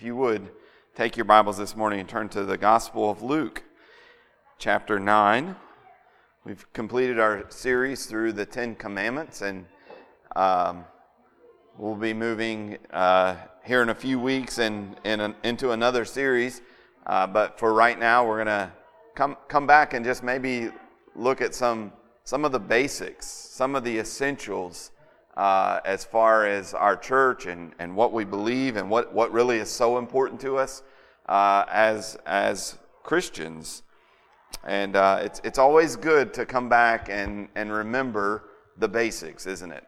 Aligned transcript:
If 0.00 0.06
you 0.06 0.16
would 0.16 0.48
take 0.94 1.18
your 1.18 1.26
Bibles 1.26 1.58
this 1.58 1.76
morning 1.76 2.00
and 2.00 2.08
turn 2.08 2.30
to 2.30 2.42
the 2.42 2.56
Gospel 2.56 3.10
of 3.10 3.20
Luke, 3.20 3.62
chapter 4.58 4.98
9. 4.98 5.54
We've 6.42 6.72
completed 6.72 7.20
our 7.20 7.44
series 7.50 8.06
through 8.06 8.32
the 8.32 8.46
Ten 8.46 8.76
Commandments, 8.76 9.42
and 9.42 9.66
um, 10.34 10.86
we'll 11.76 11.96
be 11.96 12.14
moving 12.14 12.78
uh, 12.90 13.36
here 13.62 13.82
in 13.82 13.90
a 13.90 13.94
few 13.94 14.18
weeks 14.18 14.56
and, 14.56 14.96
into 15.04 15.72
another 15.72 16.06
series. 16.06 16.62
Uh, 17.04 17.26
but 17.26 17.58
for 17.58 17.74
right 17.74 17.98
now, 17.98 18.26
we're 18.26 18.42
going 18.42 18.46
to 18.46 18.72
come, 19.14 19.36
come 19.48 19.66
back 19.66 19.92
and 19.92 20.02
just 20.02 20.22
maybe 20.22 20.70
look 21.14 21.42
at 21.42 21.54
some, 21.54 21.92
some 22.24 22.46
of 22.46 22.52
the 22.52 22.58
basics, 22.58 23.26
some 23.26 23.74
of 23.74 23.84
the 23.84 23.98
essentials 23.98 24.92
uh, 25.36 25.80
as 25.84 26.04
far 26.04 26.46
as 26.46 26.74
our 26.74 26.96
church 26.96 27.46
and, 27.46 27.72
and 27.78 27.94
what 27.94 28.12
we 28.12 28.24
believe 28.24 28.76
and 28.76 28.90
what, 28.90 29.12
what 29.14 29.32
really 29.32 29.58
is 29.58 29.70
so 29.70 29.98
important 29.98 30.40
to 30.40 30.56
us 30.56 30.82
uh, 31.26 31.64
as, 31.70 32.18
as 32.26 32.78
Christians. 33.02 33.82
And 34.64 34.96
uh, 34.96 35.20
it's, 35.22 35.40
it's 35.44 35.58
always 35.58 35.96
good 35.96 36.34
to 36.34 36.44
come 36.44 36.68
back 36.68 37.08
and, 37.08 37.48
and 37.54 37.72
remember 37.72 38.44
the 38.76 38.88
basics, 38.88 39.46
isn't 39.46 39.72
it? 39.72 39.86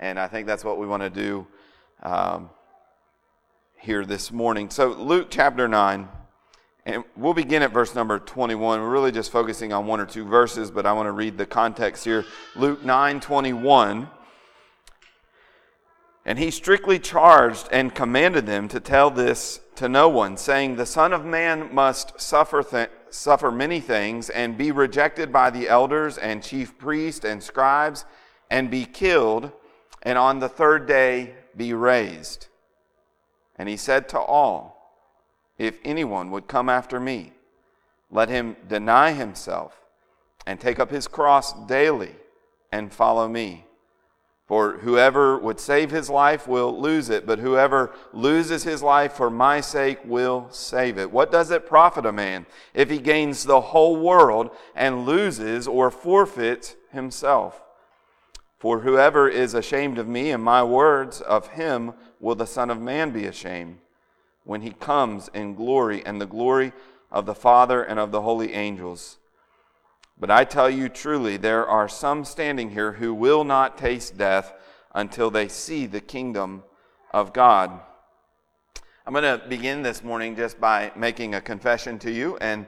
And 0.00 0.18
I 0.18 0.26
think 0.26 0.46
that's 0.46 0.64
what 0.64 0.78
we 0.78 0.86
want 0.86 1.02
to 1.02 1.10
do 1.10 1.46
um, 2.02 2.50
here 3.78 4.04
this 4.04 4.32
morning. 4.32 4.68
So, 4.68 4.88
Luke 4.88 5.28
chapter 5.30 5.68
9, 5.68 6.08
and 6.84 7.04
we'll 7.16 7.34
begin 7.34 7.62
at 7.62 7.72
verse 7.72 7.94
number 7.94 8.18
21. 8.18 8.80
We're 8.80 8.90
really 8.90 9.12
just 9.12 9.30
focusing 9.30 9.72
on 9.72 9.86
one 9.86 10.00
or 10.00 10.06
two 10.06 10.24
verses, 10.24 10.72
but 10.72 10.84
I 10.84 10.92
want 10.92 11.06
to 11.06 11.12
read 11.12 11.38
the 11.38 11.46
context 11.46 12.04
here. 12.04 12.24
Luke 12.56 12.84
9 12.84 13.20
21. 13.20 14.08
And 16.24 16.38
he 16.38 16.50
strictly 16.50 16.98
charged 16.98 17.68
and 17.72 17.94
commanded 17.94 18.46
them 18.46 18.68
to 18.68 18.78
tell 18.80 19.10
this 19.10 19.60
to 19.76 19.88
no 19.88 20.08
one, 20.08 20.36
saying, 20.36 20.76
The 20.76 20.86
Son 20.86 21.12
of 21.12 21.24
Man 21.24 21.74
must 21.74 22.20
suffer, 22.20 22.62
th- 22.62 22.90
suffer 23.10 23.50
many 23.50 23.80
things 23.80 24.30
and 24.30 24.56
be 24.56 24.70
rejected 24.70 25.32
by 25.32 25.50
the 25.50 25.68
elders 25.68 26.18
and 26.18 26.42
chief 26.42 26.78
priests 26.78 27.24
and 27.24 27.42
scribes 27.42 28.04
and 28.50 28.70
be 28.70 28.84
killed, 28.84 29.50
and 30.02 30.16
on 30.16 30.38
the 30.38 30.48
third 30.48 30.86
day 30.86 31.34
be 31.56 31.74
raised. 31.74 32.46
And 33.56 33.68
he 33.68 33.76
said 33.76 34.08
to 34.10 34.20
all, 34.20 34.94
If 35.58 35.78
anyone 35.84 36.30
would 36.30 36.46
come 36.46 36.68
after 36.68 37.00
me, 37.00 37.32
let 38.10 38.28
him 38.28 38.56
deny 38.68 39.12
himself 39.12 39.80
and 40.46 40.60
take 40.60 40.78
up 40.78 40.90
his 40.90 41.08
cross 41.08 41.52
daily 41.66 42.14
and 42.70 42.92
follow 42.92 43.26
me. 43.26 43.64
For 44.52 44.72
whoever 44.72 45.38
would 45.38 45.58
save 45.58 45.90
his 45.90 46.10
life 46.10 46.46
will 46.46 46.78
lose 46.78 47.08
it, 47.08 47.24
but 47.24 47.38
whoever 47.38 47.90
loses 48.12 48.64
his 48.64 48.82
life 48.82 49.14
for 49.14 49.30
my 49.30 49.62
sake 49.62 50.00
will 50.04 50.46
save 50.50 50.98
it. 50.98 51.10
What 51.10 51.32
does 51.32 51.50
it 51.50 51.66
profit 51.66 52.04
a 52.04 52.12
man 52.12 52.44
if 52.74 52.90
he 52.90 52.98
gains 52.98 53.44
the 53.44 53.62
whole 53.62 53.96
world 53.96 54.50
and 54.74 55.06
loses 55.06 55.66
or 55.66 55.90
forfeits 55.90 56.76
himself? 56.90 57.62
For 58.58 58.80
whoever 58.80 59.26
is 59.26 59.54
ashamed 59.54 59.96
of 59.96 60.06
me 60.06 60.30
and 60.30 60.44
my 60.44 60.62
words, 60.62 61.22
of 61.22 61.46
him 61.46 61.94
will 62.20 62.34
the 62.34 62.46
Son 62.46 62.68
of 62.68 62.78
Man 62.78 63.10
be 63.10 63.24
ashamed 63.24 63.78
when 64.44 64.60
he 64.60 64.72
comes 64.72 65.30
in 65.32 65.54
glory 65.54 66.04
and 66.04 66.20
the 66.20 66.26
glory 66.26 66.74
of 67.10 67.24
the 67.24 67.34
Father 67.34 67.82
and 67.82 67.98
of 67.98 68.12
the 68.12 68.20
holy 68.20 68.52
angels. 68.52 69.16
But 70.18 70.30
I 70.30 70.44
tell 70.44 70.70
you 70.70 70.88
truly, 70.88 71.36
there 71.36 71.66
are 71.66 71.88
some 71.88 72.24
standing 72.24 72.70
here 72.70 72.92
who 72.92 73.12
will 73.12 73.44
not 73.44 73.78
taste 73.78 74.16
death 74.16 74.54
until 74.94 75.30
they 75.30 75.48
see 75.48 75.86
the 75.86 76.00
kingdom 76.00 76.62
of 77.12 77.32
God. 77.32 77.80
I'm 79.06 79.12
going 79.12 79.24
to 79.24 79.44
begin 79.48 79.82
this 79.82 80.04
morning 80.04 80.36
just 80.36 80.60
by 80.60 80.92
making 80.94 81.34
a 81.34 81.40
confession 81.40 81.98
to 82.00 82.10
you. 82.10 82.36
And 82.36 82.66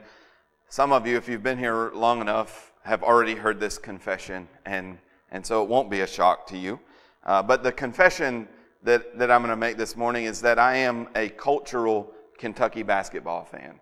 some 0.67 0.91
of 0.91 1.07
you, 1.07 1.15
if 1.15 1.29
you've 1.29 1.43
been 1.43 1.57
here 1.57 1.91
long 1.93 2.19
enough, 2.19 2.73
have 2.83 3.03
already 3.03 3.35
heard 3.35 3.59
this 3.59 3.77
confession, 3.77 4.47
and, 4.65 4.97
and 5.31 5.45
so 5.45 5.63
it 5.63 5.69
won't 5.69 5.89
be 5.89 6.01
a 6.01 6.07
shock 6.07 6.45
to 6.47 6.57
you. 6.57 6.79
Uh, 7.23 7.41
but 7.41 7.63
the 7.63 7.71
confession 7.71 8.47
that, 8.83 9.17
that 9.17 9.31
I'm 9.31 9.41
going 9.41 9.49
to 9.49 9.55
make 9.55 9.77
this 9.77 9.95
morning 9.95 10.25
is 10.25 10.41
that 10.41 10.59
I 10.59 10.75
am 10.75 11.07
a 11.15 11.29
cultural 11.29 12.11
Kentucky 12.37 12.83
basketball 12.83 13.45
fan. 13.45 13.79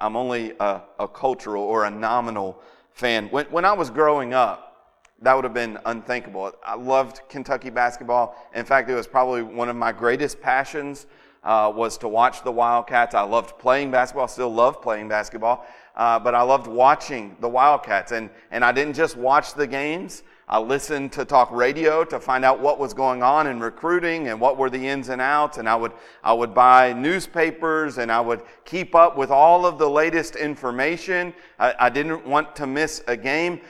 I'm 0.00 0.14
only 0.14 0.52
a, 0.60 0.82
a 0.98 1.08
cultural 1.08 1.64
or 1.64 1.86
a 1.86 1.90
nominal 1.90 2.60
fan. 3.00 3.28
When, 3.30 3.46
when 3.46 3.64
I 3.64 3.72
was 3.72 3.88
growing 3.90 4.34
up, 4.34 4.66
that 5.22 5.34
would 5.34 5.44
have 5.44 5.54
been 5.54 5.78
unthinkable. 5.86 6.52
I 6.64 6.76
loved 6.76 7.22
Kentucky 7.28 7.70
basketball. 7.70 8.36
In 8.54 8.64
fact, 8.64 8.88
it 8.88 8.94
was 8.94 9.06
probably 9.06 9.42
one 9.42 9.68
of 9.68 9.76
my 9.76 9.90
greatest 9.90 10.40
passions 10.40 11.06
uh, 11.42 11.72
was 11.74 11.96
to 11.98 12.08
watch 12.08 12.44
the 12.44 12.52
Wildcats. 12.52 13.14
I 13.14 13.22
loved 13.22 13.58
playing 13.58 13.90
basketball. 13.90 14.28
Still 14.28 14.52
love 14.52 14.82
playing 14.82 15.08
basketball, 15.08 15.66
uh, 15.96 16.18
but 16.18 16.34
I 16.34 16.42
loved 16.42 16.66
watching 16.66 17.36
the 17.40 17.48
Wildcats. 17.48 18.12
And 18.12 18.28
and 18.50 18.62
I 18.64 18.72
didn't 18.72 18.94
just 18.94 19.16
watch 19.16 19.54
the 19.54 19.66
games. 19.66 20.22
I 20.52 20.58
listened 20.58 21.12
to 21.12 21.24
talk 21.24 21.52
radio 21.52 22.02
to 22.04 22.18
find 22.18 22.44
out 22.44 22.58
what 22.58 22.80
was 22.80 22.92
going 22.92 23.22
on 23.22 23.46
in 23.46 23.60
recruiting 23.60 24.26
and 24.26 24.40
what 24.40 24.58
were 24.58 24.68
the 24.68 24.84
ins 24.84 25.08
and 25.08 25.20
outs. 25.20 25.58
And 25.58 25.68
I 25.68 25.76
would, 25.76 25.92
I 26.24 26.32
would 26.32 26.52
buy 26.52 26.92
newspapers 26.92 27.98
and 27.98 28.10
I 28.10 28.20
would 28.20 28.42
keep 28.64 28.96
up 28.96 29.16
with 29.16 29.30
all 29.30 29.64
of 29.64 29.78
the 29.78 29.88
latest 29.88 30.34
information. 30.34 31.32
I, 31.60 31.74
I 31.78 31.88
didn't 31.88 32.26
want 32.26 32.56
to 32.56 32.66
miss 32.66 33.00
a 33.06 33.16
game. 33.16 33.60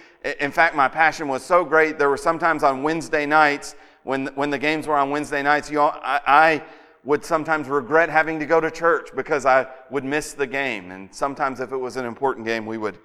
In 0.40 0.50
fact, 0.50 0.74
my 0.74 0.88
passion 0.88 1.28
was 1.28 1.44
so 1.44 1.66
great. 1.66 1.98
There 1.98 2.08
were 2.08 2.16
sometimes 2.16 2.62
on 2.62 2.82
Wednesday 2.82 3.26
nights 3.26 3.74
when, 4.04 4.28
when 4.28 4.48
the 4.48 4.58
games 4.58 4.86
were 4.86 4.96
on 4.96 5.10
Wednesday 5.10 5.42
nights, 5.42 5.68
you 5.68 5.76
know, 5.76 5.88
I, 6.02 6.20
I 6.26 6.62
would 7.04 7.22
sometimes 7.26 7.68
regret 7.68 8.08
having 8.08 8.38
to 8.38 8.46
go 8.46 8.58
to 8.58 8.70
church 8.70 9.10
because 9.14 9.44
I 9.44 9.66
would 9.90 10.04
miss 10.04 10.32
the 10.32 10.46
game. 10.46 10.92
And 10.92 11.14
sometimes 11.14 11.60
if 11.60 11.72
it 11.72 11.76
was 11.76 11.98
an 11.98 12.06
important 12.06 12.46
game, 12.46 12.64
we 12.64 12.78
would, 12.78 12.98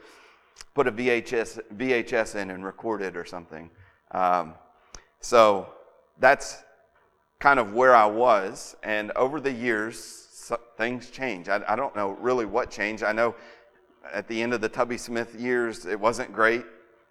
put 0.73 0.87
a 0.87 0.91
VHS, 0.91 1.59
VHS 1.75 2.35
in 2.35 2.51
and 2.51 2.63
record 2.63 3.01
it 3.01 3.15
or 3.15 3.25
something. 3.25 3.69
Um, 4.11 4.53
so 5.19 5.69
that's 6.19 6.63
kind 7.39 7.59
of 7.59 7.73
where 7.73 7.95
I 7.95 8.05
was. 8.05 8.75
And 8.83 9.11
over 9.11 9.39
the 9.39 9.51
years, 9.51 10.25
things 10.77 11.09
change. 11.09 11.49
I, 11.49 11.61
I, 11.67 11.75
don't 11.75 11.95
know 11.95 12.11
really 12.19 12.45
what 12.45 12.69
changed. 12.69 13.03
I 13.03 13.11
know 13.11 13.35
at 14.13 14.27
the 14.27 14.41
end 14.41 14.53
of 14.53 14.61
the 14.61 14.69
Tubby 14.69 14.97
Smith 14.97 15.35
years, 15.35 15.85
it 15.85 15.99
wasn't 15.99 16.31
great. 16.33 16.63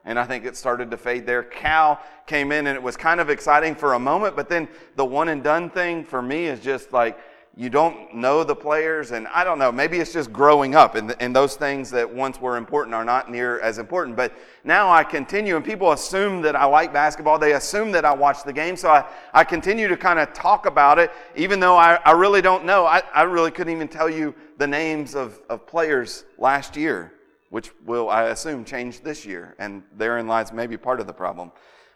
And 0.05 0.19
I 0.19 0.25
think 0.25 0.45
it 0.45 0.57
started 0.57 0.91
to 0.91 0.97
fade 0.97 1.27
there. 1.27 1.43
Cal 1.43 1.99
came 2.27 2.53
in 2.53 2.67
and 2.67 2.77
it 2.77 2.83
was 2.83 2.97
kind 2.97 3.21
of 3.21 3.31
exciting 3.31 3.75
for 3.75 3.95
a 3.95 3.99
moment, 3.99 4.37
but 4.37 4.49
then 4.49 4.69
the 4.97 5.05
one 5.05 5.29
and 5.29 5.43
done 5.43 5.71
thing 5.71 6.05
for 6.05 6.21
me 6.21 6.45
is 6.45 6.61
just 6.61 6.93
like, 6.93 7.19
you 7.57 7.71
don't 7.71 8.13
know 8.13 8.43
the 8.43 8.55
players, 8.55 9.13
and 9.13 9.29
I 9.29 9.45
don't 9.45 9.61
know, 9.61 9.71
maybe 9.71 9.99
it's 9.99 10.13
just 10.13 10.33
growing 10.33 10.75
up, 10.75 10.97
and, 10.97 11.15
and 11.21 11.35
those 11.35 11.55
things 11.55 11.89
that 11.93 12.13
once 12.13 12.41
were 12.41 12.57
important 12.57 12.95
are 12.95 13.05
not 13.05 13.31
near 13.31 13.61
as 13.61 13.79
important. 13.79 14.17
But 14.17 14.33
now 14.65 14.91
I 14.91 15.05
continue, 15.05 15.55
and 15.55 15.65
people 15.65 15.93
assume 15.93 16.43
that 16.43 16.57
I 16.57 16.65
like 16.65 16.93
basketball. 16.93 17.39
They 17.39 17.53
assume 17.53 17.93
that 17.93 18.05
I 18.05 18.13
watch 18.13 18.43
the 18.43 18.53
game, 18.53 18.75
so 18.77 18.91
I, 18.91 19.05
I 19.33 19.45
continue 19.45 19.87
to 19.87 19.97
kind 19.97 20.19
of 20.19 20.33
talk 20.33 20.67
about 20.67 20.99
it, 20.99 21.13
even 21.37 21.61
though 21.61 21.77
I, 21.77 22.01
I 22.05 22.11
really 22.11 22.43
don't 22.43 22.65
know. 22.65 22.87
I, 22.87 23.03
I 23.15 23.23
really 23.23 23.53
couldn't 23.53 23.73
even 23.73 23.87
tell 23.87 24.11
you 24.11 24.35
the 24.59 24.67
names 24.67 25.15
of, 25.15 25.41
of 25.49 25.65
players 25.65 26.25
last 26.39 26.77
year, 26.77 27.13
which 27.51 27.71
will, 27.85 28.11
I 28.11 28.25
assume, 28.25 28.65
change 28.65 29.03
this 29.03 29.25
year, 29.25 29.55
and 29.61 29.85
therein 29.97 30.27
lies 30.27 30.53
maybe 30.53 30.77
part 30.77 30.99
of 30.99 31.07
the 31.07 31.13
problem. 31.13 31.53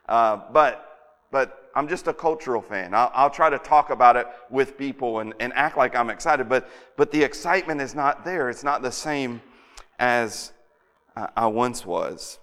Uh, 0.09 0.41
but 0.53 0.85
but 1.31 1.68
I'm 1.79 1.87
just 1.87 2.09
a 2.09 2.13
cultural 2.13 2.61
fan. 2.61 2.93
I'll, 2.93 3.13
I'll, 3.15 3.31
try 3.31 3.49
to 3.49 3.59
talk 3.59 3.91
about 3.91 4.17
it 4.17 4.27
with 4.51 4.77
people 4.77 5.21
and, 5.21 5.33
and 5.39 5.53
act 5.55 5.77
like 5.77 5.95
I'm 5.95 6.11
excited, 6.11 6.49
but, 6.49 6.69
but 6.97 7.13
the 7.13 7.23
excitement 7.23 7.81
is 7.81 7.95
not 7.95 8.25
there. 8.25 8.51
It's 8.51 8.65
not 8.65 8.83
the 8.83 8.91
same 8.91 9.41
as 10.01 10.53
I 11.37 11.47
once 11.47 11.87
was. 11.87 12.41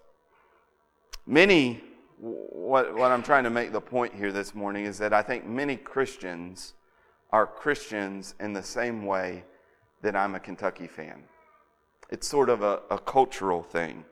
Many, 1.25 1.83
what, 2.17 2.95
what 2.95 3.11
I'm 3.11 3.21
trying 3.21 3.43
to 3.43 3.49
make 3.49 3.73
the 3.73 3.81
point 3.81 4.13
here 4.13 4.31
this 4.31 4.55
morning 4.55 4.85
is 4.85 4.97
that 4.99 5.11
I 5.11 5.21
think 5.21 5.45
many 5.45 5.75
Christians 5.75 6.73
are 7.33 7.45
Christians 7.45 8.35
in 8.39 8.53
the 8.53 8.63
same 8.63 9.05
way 9.05 9.43
that 10.01 10.15
I'm 10.15 10.35
a 10.35 10.39
Kentucky 10.39 10.87
fan. 10.87 11.23
It's 12.09 12.25
sort 12.25 12.49
of 12.49 12.61
a, 12.61 12.83
a 12.89 12.99
cultural 12.99 13.63
thing. 13.63 14.05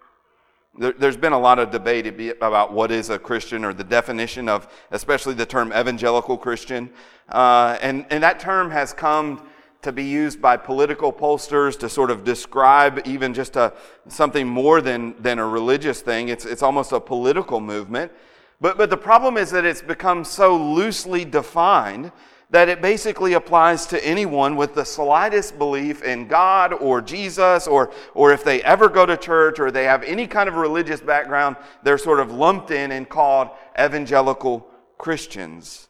There, 0.76 0.94
has 1.00 1.18
been 1.18 1.34
a 1.34 1.40
lot 1.40 1.60
of 1.60 1.70
debate 1.70 2.08
about 2.42 2.74
what 2.74 2.92
is 2.92 3.12
a 3.12 3.20
Christian 3.20 3.64
or 3.64 3.74
the 3.74 3.84
definition 3.84 4.50
of, 4.50 4.68
especially 4.90 5.36
the 5.36 5.46
term 5.46 5.72
evangelical 5.72 6.36
Christian. 6.36 6.90
Uh, 7.30 7.78
and, 7.82 8.08
and 8.10 8.24
that 8.24 8.40
term 8.40 8.72
has 8.72 8.92
come 8.92 9.48
to 9.84 9.92
be 9.92 10.04
used 10.04 10.42
by 10.42 10.58
political 10.58 11.14
pollsters 11.14 11.78
to 11.78 11.90
sort 11.90 12.10
of 12.10 12.24
describe 12.24 13.02
even 13.06 13.36
just 13.36 13.56
a, 13.56 13.74
something 14.08 14.48
more 14.48 14.82
than, 14.82 15.14
than 15.22 15.38
a 15.38 15.46
religious 15.46 16.02
thing. 16.02 16.30
It's, 16.30 16.46
it's 16.46 16.64
almost 16.64 16.92
a 16.92 17.00
political 17.00 17.60
movement. 17.60 18.12
But, 18.60 18.78
but 18.78 18.90
the 18.90 18.98
problem 18.98 19.38
is 19.38 19.52
that 19.52 19.66
it's 19.66 19.82
become 19.82 20.24
so 20.24 20.58
loosely 20.58 21.24
defined 21.24 22.12
that 22.54 22.70
it 22.70 22.84
basically 22.84 23.34
applies 23.34 23.88
to 23.88 24.06
anyone 24.06 24.56
with 24.56 24.76
the 24.76 24.86
slightest 24.86 25.58
belief 25.58 26.04
in 26.04 26.28
God 26.28 26.72
or 26.72 27.02
Jesus, 27.02 27.66
or, 27.66 27.92
or 28.14 28.32
if 28.32 28.44
they 28.44 28.62
ever 28.62 28.90
go 28.90 29.08
to 29.08 29.18
church 29.18 29.60
or 29.60 29.72
they 29.72 29.86
have 29.86 30.04
any 30.04 30.28
kind 30.28 30.48
of 30.48 30.54
religious 30.54 31.02
background, 31.02 31.56
they're 31.82 31.98
sort 31.98 32.20
of 32.20 32.32
lumped 32.32 32.70
in 32.70 32.92
and 32.92 33.10
called 33.10 33.50
evangelical 33.82 34.68
Christians. 35.00 35.88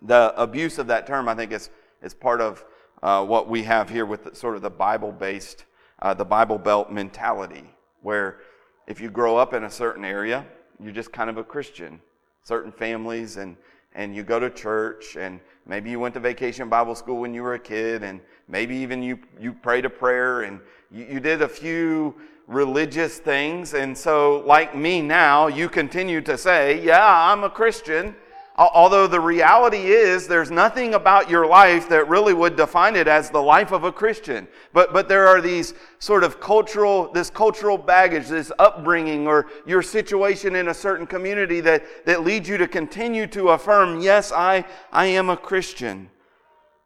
The 0.00 0.32
abuse 0.40 0.78
of 0.78 0.86
that 0.86 1.06
term, 1.06 1.28
I 1.28 1.34
think, 1.34 1.52
is, 1.52 1.68
is 2.02 2.14
part 2.14 2.40
of 2.40 2.64
uh, 3.02 3.26
what 3.26 3.46
we 3.46 3.62
have 3.64 3.90
here 3.90 4.06
with 4.06 4.24
the, 4.24 4.34
sort 4.34 4.56
of 4.56 4.62
the 4.62 4.70
Bible 4.70 5.12
based, 5.12 5.66
uh, 6.00 6.14
the 6.14 6.24
Bible 6.24 6.56
Belt 6.56 6.90
mentality, 6.90 7.64
where 8.00 8.38
if 8.86 9.02
you 9.02 9.10
grow 9.10 9.36
up 9.36 9.52
in 9.52 9.64
a 9.64 9.70
certain 9.70 10.06
area, 10.06 10.46
you're 10.82 10.92
just 10.92 11.12
kind 11.12 11.28
of 11.28 11.36
a 11.36 11.44
Christian. 11.44 12.00
Certain 12.42 12.72
families, 12.72 13.36
and, 13.36 13.58
and 13.94 14.14
you 14.14 14.22
go 14.22 14.38
to 14.38 14.50
church, 14.50 15.16
and 15.16 15.40
maybe 15.66 15.90
you 15.90 15.98
went 15.98 16.14
to 16.14 16.20
vacation 16.20 16.68
Bible 16.68 16.94
school 16.94 17.18
when 17.18 17.34
you 17.34 17.42
were 17.42 17.54
a 17.54 17.58
kid, 17.58 18.02
and 18.02 18.20
maybe 18.46 18.76
even 18.76 19.02
you, 19.02 19.18
you 19.40 19.52
prayed 19.52 19.84
a 19.84 19.90
prayer, 19.90 20.42
and 20.42 20.60
you, 20.90 21.04
you 21.04 21.20
did 21.20 21.42
a 21.42 21.48
few 21.48 22.14
religious 22.46 23.18
things. 23.18 23.74
And 23.74 23.96
so, 23.96 24.40
like 24.46 24.76
me 24.76 25.02
now, 25.02 25.46
you 25.46 25.68
continue 25.68 26.20
to 26.22 26.38
say, 26.38 26.82
Yeah, 26.82 27.04
I'm 27.04 27.44
a 27.44 27.50
Christian 27.50 28.14
Although 28.58 29.06
the 29.06 29.20
reality 29.20 29.86
is 29.86 30.26
there's 30.26 30.50
nothing 30.50 30.94
about 30.94 31.30
your 31.30 31.46
life 31.46 31.88
that 31.90 32.08
really 32.08 32.34
would 32.34 32.56
define 32.56 32.96
it 32.96 33.06
as 33.06 33.30
the 33.30 33.40
life 33.40 33.70
of 33.70 33.84
a 33.84 33.92
Christian. 33.92 34.48
But, 34.72 34.92
but 34.92 35.08
there 35.08 35.28
are 35.28 35.40
these 35.40 35.74
sort 36.00 36.24
of 36.24 36.40
cultural, 36.40 37.12
this 37.12 37.30
cultural 37.30 37.78
baggage, 37.78 38.26
this 38.26 38.50
upbringing, 38.58 39.28
or 39.28 39.46
your 39.64 39.80
situation 39.80 40.56
in 40.56 40.68
a 40.68 40.74
certain 40.74 41.06
community 41.06 41.60
that, 41.60 42.04
that 42.04 42.24
leads 42.24 42.48
you 42.48 42.58
to 42.58 42.66
continue 42.66 43.28
to 43.28 43.50
affirm, 43.50 44.00
yes, 44.00 44.32
I, 44.32 44.64
I 44.90 45.06
am 45.06 45.30
a 45.30 45.36
Christian. 45.36 46.10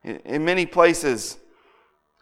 In, 0.05 0.17
in 0.27 0.45
many 0.45 0.67
places 0.67 1.39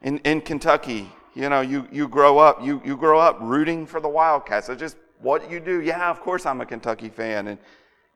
in, 0.01 0.19
in 0.19 0.43
Kentucky, 0.43 1.11
you 1.35 1.49
know, 1.49 1.61
you, 1.61 1.89
you 1.91 2.07
grow 2.07 2.39
up, 2.39 2.65
you, 2.65 2.81
you 2.85 2.97
grow 2.97 3.19
up 3.19 3.39
rooting 3.41 3.85
for 3.85 4.01
the 4.01 4.09
Wildcats. 4.09 4.69
It's 4.69 4.79
just 4.79 4.97
what 5.21 5.51
you 5.51 5.59
do. 5.59 5.81
Yeah, 5.81 6.09
of 6.09 6.21
course 6.21 6.47
I'm 6.47 6.61
a 6.61 6.67
Kentucky 6.67 7.09
fan. 7.09 7.49
And, 7.49 7.59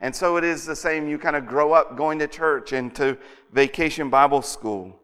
and 0.01 0.15
so 0.15 0.37
it 0.37 0.45
is 0.45 0.67
the 0.67 0.77
same. 0.77 1.09
You 1.09 1.19
kind 1.19 1.37
of 1.37 1.47
grow 1.47 1.73
up 1.73 1.97
going 1.97 2.19
to 2.19 2.27
church 2.27 2.73
and 2.73 2.95
to 2.97 3.17
vacation 3.53 4.11
Bible 4.11 4.43
school. 4.43 4.99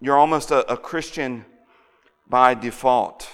You're 0.00 0.18
almost 0.18 0.50
a, 0.50 0.70
a 0.72 0.76
Christian 0.76 1.44
by 2.28 2.54
default. 2.54 3.28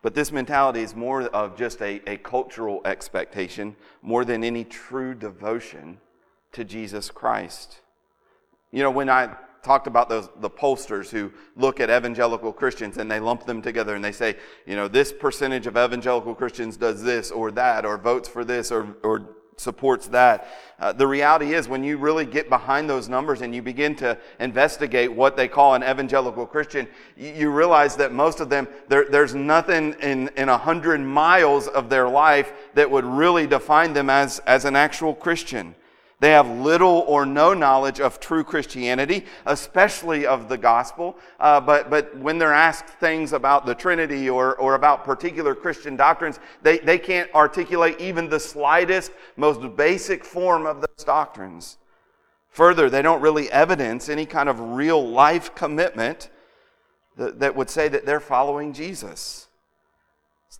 But 0.00 0.14
this 0.14 0.30
mentality 0.30 0.82
is 0.82 0.94
more 0.94 1.22
of 1.22 1.56
just 1.56 1.82
a, 1.82 2.00
a 2.08 2.16
cultural 2.18 2.80
expectation 2.84 3.76
more 4.00 4.24
than 4.24 4.44
any 4.44 4.64
true 4.64 5.14
devotion 5.14 5.98
to 6.52 6.64
Jesus 6.64 7.10
Christ. 7.10 7.80
You 8.70 8.82
know, 8.82 8.90
when 8.90 9.10
I 9.10 9.34
talked 9.68 9.86
about 9.86 10.08
those, 10.08 10.30
the 10.40 10.48
pollsters 10.48 11.10
who 11.10 11.30
look 11.54 11.78
at 11.78 11.90
evangelical 11.90 12.54
Christians 12.54 12.96
and 12.96 13.10
they 13.10 13.20
lump 13.20 13.44
them 13.44 13.60
together 13.60 13.94
and 13.94 14.02
they 14.02 14.12
say, 14.12 14.36
you 14.64 14.74
know, 14.74 14.88
this 14.88 15.12
percentage 15.12 15.66
of 15.66 15.76
evangelical 15.76 16.34
Christians 16.34 16.78
does 16.78 17.02
this 17.02 17.30
or 17.30 17.50
that 17.50 17.84
or 17.84 17.98
votes 17.98 18.30
for 18.30 18.46
this 18.46 18.72
or, 18.72 18.96
or 19.02 19.28
supports 19.58 20.06
that. 20.06 20.48
Uh, 20.80 20.94
the 20.94 21.06
reality 21.06 21.52
is, 21.52 21.68
when 21.68 21.84
you 21.84 21.98
really 21.98 22.24
get 22.24 22.48
behind 22.48 22.88
those 22.88 23.10
numbers 23.10 23.42
and 23.42 23.54
you 23.54 23.60
begin 23.60 23.94
to 23.96 24.16
investigate 24.40 25.12
what 25.12 25.36
they 25.36 25.48
call 25.48 25.74
an 25.74 25.82
evangelical 25.82 26.46
Christian, 26.46 26.88
you, 27.14 27.28
you 27.34 27.50
realize 27.50 27.94
that 27.96 28.10
most 28.10 28.40
of 28.40 28.48
them, 28.48 28.66
there, 28.88 29.04
there's 29.10 29.34
nothing 29.34 29.94
in, 30.00 30.30
in 30.38 30.48
a 30.48 30.56
hundred 30.56 30.98
miles 31.02 31.68
of 31.68 31.90
their 31.90 32.08
life 32.08 32.54
that 32.72 32.90
would 32.90 33.04
really 33.04 33.46
define 33.46 33.92
them 33.92 34.08
as, 34.08 34.38
as 34.46 34.64
an 34.64 34.76
actual 34.76 35.14
Christian. 35.14 35.74
They 36.20 36.30
have 36.30 36.48
little 36.48 37.04
or 37.06 37.24
no 37.24 37.54
knowledge 37.54 38.00
of 38.00 38.18
true 38.18 38.42
Christianity, 38.42 39.24
especially 39.46 40.26
of 40.26 40.48
the 40.48 40.58
gospel. 40.58 41.16
Uh, 41.38 41.60
but, 41.60 41.90
but 41.90 42.16
when 42.18 42.38
they're 42.38 42.52
asked 42.52 42.88
things 42.88 43.32
about 43.32 43.66
the 43.66 43.74
Trinity 43.74 44.28
or, 44.28 44.56
or 44.56 44.74
about 44.74 45.04
particular 45.04 45.54
Christian 45.54 45.94
doctrines, 45.94 46.40
they, 46.62 46.78
they 46.78 46.98
can't 46.98 47.32
articulate 47.34 48.00
even 48.00 48.28
the 48.28 48.40
slightest, 48.40 49.12
most 49.36 49.76
basic 49.76 50.24
form 50.24 50.66
of 50.66 50.80
those 50.80 51.04
doctrines. 51.04 51.78
Further, 52.50 52.90
they 52.90 53.02
don't 53.02 53.20
really 53.20 53.50
evidence 53.52 54.08
any 54.08 54.26
kind 54.26 54.48
of 54.48 54.58
real 54.58 55.08
life 55.08 55.54
commitment 55.54 56.30
that, 57.16 57.38
that 57.38 57.54
would 57.54 57.70
say 57.70 57.88
that 57.88 58.06
they're 58.06 58.18
following 58.18 58.72
Jesus. 58.72 59.47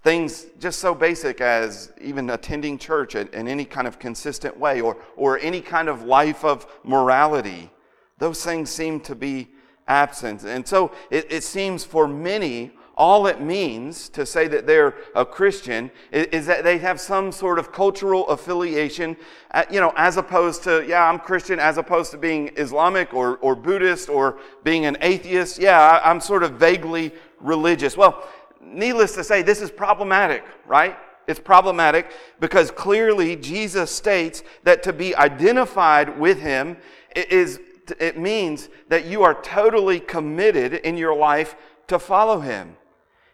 Things 0.02 0.46
just 0.60 0.78
so 0.78 0.94
basic 0.94 1.40
as 1.40 1.92
even 2.00 2.30
attending 2.30 2.78
church 2.78 3.14
in, 3.14 3.28
in 3.28 3.48
any 3.48 3.64
kind 3.64 3.86
of 3.86 3.98
consistent 3.98 4.58
way 4.58 4.80
or, 4.80 4.96
or 5.16 5.38
any 5.40 5.60
kind 5.60 5.88
of 5.88 6.02
life 6.02 6.44
of 6.44 6.66
morality. 6.84 7.70
Those 8.18 8.44
things 8.44 8.70
seem 8.70 9.00
to 9.00 9.14
be 9.14 9.48
absent. 9.88 10.44
And 10.44 10.66
so 10.66 10.92
it, 11.10 11.32
it 11.32 11.42
seems 11.42 11.84
for 11.84 12.06
many, 12.06 12.72
all 12.96 13.26
it 13.26 13.40
means 13.40 14.08
to 14.10 14.26
say 14.26 14.48
that 14.48 14.66
they're 14.66 14.94
a 15.14 15.24
Christian 15.24 15.90
is, 16.12 16.26
is, 16.26 16.46
that 16.46 16.62
they 16.62 16.78
have 16.78 17.00
some 17.00 17.32
sort 17.32 17.58
of 17.58 17.72
cultural 17.72 18.28
affiliation, 18.28 19.16
uh, 19.52 19.64
you 19.70 19.80
know, 19.80 19.92
as 19.96 20.16
opposed 20.16 20.62
to, 20.64 20.84
yeah, 20.86 21.08
I'm 21.08 21.18
Christian, 21.18 21.58
as 21.58 21.78
opposed 21.78 22.10
to 22.12 22.18
being 22.18 22.50
Islamic 22.56 23.14
or, 23.14 23.38
or 23.38 23.56
Buddhist 23.56 24.08
or 24.08 24.38
being 24.62 24.84
an 24.84 24.96
atheist. 25.00 25.58
Yeah, 25.58 25.80
I, 25.80 26.10
I'm 26.10 26.20
sort 26.20 26.42
of 26.42 26.52
vaguely 26.52 27.12
religious. 27.40 27.96
Well, 27.96 28.28
needless 28.60 29.14
to 29.14 29.24
say, 29.24 29.42
this 29.42 29.60
is 29.60 29.70
problematic, 29.70 30.44
right? 30.66 30.96
It's 31.26 31.40
problematic 31.40 32.10
because 32.40 32.70
clearly 32.70 33.36
Jesus 33.36 33.90
states 33.90 34.42
that 34.64 34.82
to 34.84 34.92
be 34.92 35.14
identified 35.14 36.18
with 36.18 36.40
Him 36.40 36.78
is, 37.14 37.60
it 38.00 38.18
means 38.18 38.68
that 38.88 39.04
you 39.04 39.22
are 39.22 39.40
totally 39.42 40.00
committed 40.00 40.74
in 40.74 40.96
your 40.96 41.14
life 41.14 41.54
to 41.88 41.98
follow 41.98 42.40
Him. 42.40 42.76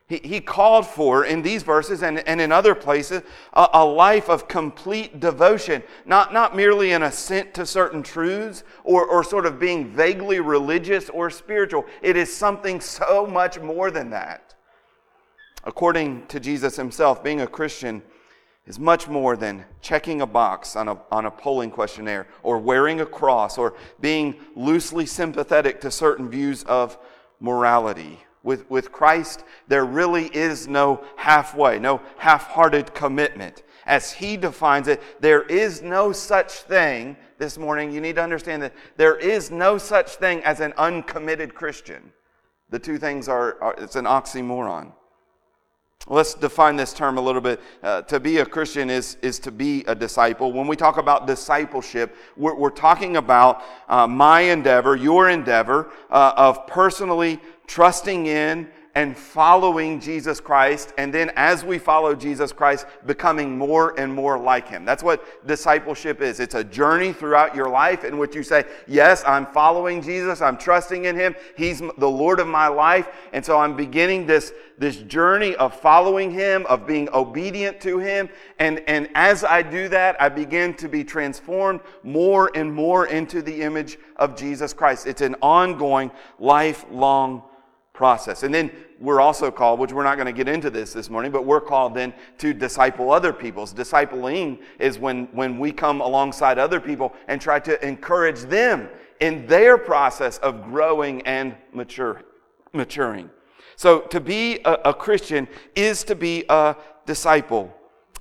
He, 0.07 0.21
he 0.23 0.41
called 0.41 0.87
for 0.87 1.25
in 1.25 1.41
these 1.41 1.63
verses 1.63 2.03
and, 2.03 2.19
and 2.29 2.41
in 2.41 2.53
other 2.53 2.75
places 2.75 3.23
a, 3.55 3.69
a 3.73 3.85
life 3.85 4.29
of 4.29 4.49
complete 4.49 5.19
devotion, 5.19 5.83
not, 6.05 6.33
not 6.33 6.55
merely 6.55 6.93
an 6.93 7.05
assent 7.05 7.55
to 7.55 7.65
certain 7.65 8.03
truths 8.03 8.65
or, 8.83 9.07
or 9.07 9.25
sort 9.25 9.47
of 9.47 9.59
being 9.59 9.89
vaguely 9.89 10.41
religious 10.41 11.09
or 11.09 11.31
spiritual. 11.31 11.87
It 12.03 12.17
is 12.17 12.35
something 12.35 12.81
so 12.81 13.27
much 13.27 13.61
more 13.61 13.91
than 13.91 14.11
that. 14.11 14.54
According 15.65 16.27
to 16.27 16.39
Jesus 16.39 16.77
himself, 16.77 17.25
being 17.25 17.41
a 17.41 17.47
Christian 17.47 18.03
is 18.67 18.79
much 18.79 19.09
more 19.09 19.37
than 19.37 19.65
checking 19.81 20.21
a 20.21 20.27
box 20.27 20.77
on 20.77 20.89
a, 20.89 20.99
on 21.11 21.27
a 21.27 21.31
polling 21.31 21.71
questionnaire 21.71 22.27
or 22.43 22.59
wearing 22.59 23.01
a 23.01 23.07
cross 23.07 23.59
or 23.59 23.75
being 24.01 24.37
loosely 24.55 25.07
sympathetic 25.07 25.81
to 25.81 25.91
certain 25.91 26.29
views 26.31 26.65
of 26.65 26.99
morality. 27.41 28.21
With, 28.43 28.69
with 28.71 28.93
Christ, 28.93 29.45
there 29.69 29.87
really 29.87 30.27
is 30.27 30.69
no 30.69 31.03
halfway, 31.17 31.79
no 31.79 32.03
half 32.19 32.49
hearted 32.49 32.95
commitment. 32.95 33.63
As 33.87 34.13
he 34.13 34.37
defines 34.37 34.89
it, 34.89 35.03
there 35.21 35.43
is 35.43 35.83
no 35.83 36.13
such 36.13 36.53
thing, 36.53 37.17
this 37.39 37.59
morning, 37.59 37.91
you 37.91 38.01
need 38.01 38.15
to 38.17 38.23
understand 38.23 38.63
that 38.63 38.75
there 38.97 39.17
is 39.17 39.51
no 39.51 39.77
such 39.77 40.17
thing 40.17 40.43
as 40.45 40.61
an 40.61 40.73
uncommitted 40.77 41.55
Christian. 41.55 42.13
The 42.71 42.79
two 42.79 42.97
things 42.99 43.29
are, 43.29 43.61
are 43.63 43.75
it's 43.79 43.97
an 43.97 44.05
oxymoron. 44.05 44.93
Let's 46.07 46.35
define 46.35 46.77
this 46.77 46.93
term 46.93 47.17
a 47.17 47.21
little 47.21 47.41
bit. 47.41 47.61
Uh, 47.83 48.03
to 48.03 48.21
be 48.21 48.39
a 48.39 48.45
Christian 48.45 48.91
is, 48.91 49.17
is 49.23 49.39
to 49.41 49.51
be 49.51 49.85
a 49.87 49.95
disciple. 49.95 50.53
When 50.53 50.67
we 50.67 50.77
talk 50.77 50.99
about 50.99 51.27
discipleship, 51.27 52.15
we're, 52.37 52.55
we're 52.55 52.69
talking 52.69 53.17
about 53.17 53.63
uh, 53.89 54.07
my 54.07 54.43
endeavor, 54.43 54.97
your 54.97 55.31
endeavor 55.31 55.91
uh, 56.11 56.35
of 56.37 56.67
personally 56.67 57.41
trusting 57.67 58.27
in 58.27 58.69
and 58.97 59.17
following 59.17 59.99
Jesus 59.99 60.39
Christ, 60.39 60.95
and 60.99 61.13
then 61.13 61.33
as 61.35 61.65
we 61.65 61.79
follow 61.79 62.15
Jesus 62.15 62.53
Christ, 62.53 62.87
becoming 63.07 63.59
more 63.59 63.99
and 63.99 64.15
more 64.15 64.39
like 64.39 64.69
Him. 64.69 64.85
That's 64.85 65.03
what 65.03 65.47
discipleship 65.49 66.21
is. 66.21 66.39
It's 66.39 66.55
a 66.55 66.63
journey 66.63 67.13
throughout 67.13 67.57
your 67.57 67.69
life 67.69 68.05
in 68.05 68.19
which 68.19 68.37
you 68.37 68.45
say, 68.45 68.65
Yes, 68.87 69.25
I'm 69.27 69.47
following 69.47 70.01
Jesus, 70.01 70.41
I'm 70.41 70.57
trusting 70.57 71.07
in 71.07 71.17
Him, 71.17 71.35
He's 71.57 71.81
the 71.99 72.09
Lord 72.09 72.39
of 72.39 72.47
my 72.47 72.69
life, 72.69 73.09
and 73.33 73.45
so 73.45 73.59
I'm 73.59 73.75
beginning 73.75 74.27
this, 74.27 74.53
this 74.79 74.99
journey 74.99 75.57
of 75.57 75.75
following 75.75 76.31
Him, 76.31 76.65
of 76.67 76.87
being 76.87 77.09
obedient 77.13 77.81
to 77.81 77.99
Him, 77.99 78.29
and, 78.61 78.81
and 78.87 79.09
as 79.17 79.43
I 79.43 79.63
do 79.63 79.89
that, 79.89 80.21
I 80.23 80.29
begin 80.29 80.73
to 80.75 80.89
be 80.89 81.03
transformed 81.03 81.81
more 82.05 82.53
and 82.55 82.73
more 82.73 83.07
into 83.07 83.43
the 83.43 83.63
image 83.63 83.99
of 84.17 84.37
Jesus 84.37 84.73
Christ. 84.73 85.09
It's 85.09 85.21
an 85.21 85.35
ongoing, 85.43 86.13
lifelong 86.39 87.43
process. 87.95 88.43
And 88.43 88.53
then 88.53 88.71
we're 89.01 89.21
also 89.21 89.51
called, 89.51 89.81
which 89.81 89.93
we're 89.93 90.05
not 90.05 90.17
going 90.17 90.27
to 90.27 90.33
get 90.33 90.49
into 90.49 90.69
this 90.69 90.93
this 90.93 91.09
morning, 91.09 91.33
but 91.33 91.47
we're 91.47 91.61
called 91.61 91.95
then 91.95 92.13
to 92.39 92.53
disciple 92.53 93.11
other 93.11 93.33
people's. 93.33 93.73
Discipling 93.73 94.61
is 94.79 94.99
when, 94.99 95.27
when 95.33 95.59
we 95.59 95.73
come 95.73 96.03
alongside 96.03 96.59
other 96.59 96.81
people 96.81 97.15
and 97.29 97.41
try 97.41 97.59
to 97.61 97.83
encourage 97.87 98.41
them 98.41 98.89
in 99.21 99.47
their 99.47 99.79
process 99.79 100.39
of 100.39 100.65
growing 100.65 101.23
and 101.23 101.55
mature, 101.73 102.23
maturing. 102.73 103.31
So 103.77 104.01
to 104.01 104.21
be 104.21 104.61
a, 104.65 104.73
a 104.87 104.95
Christian 104.95 105.49
is 105.75 106.05
to 106.05 106.15
be 106.15 106.45
a 106.49 106.77
disciple. 107.07 107.73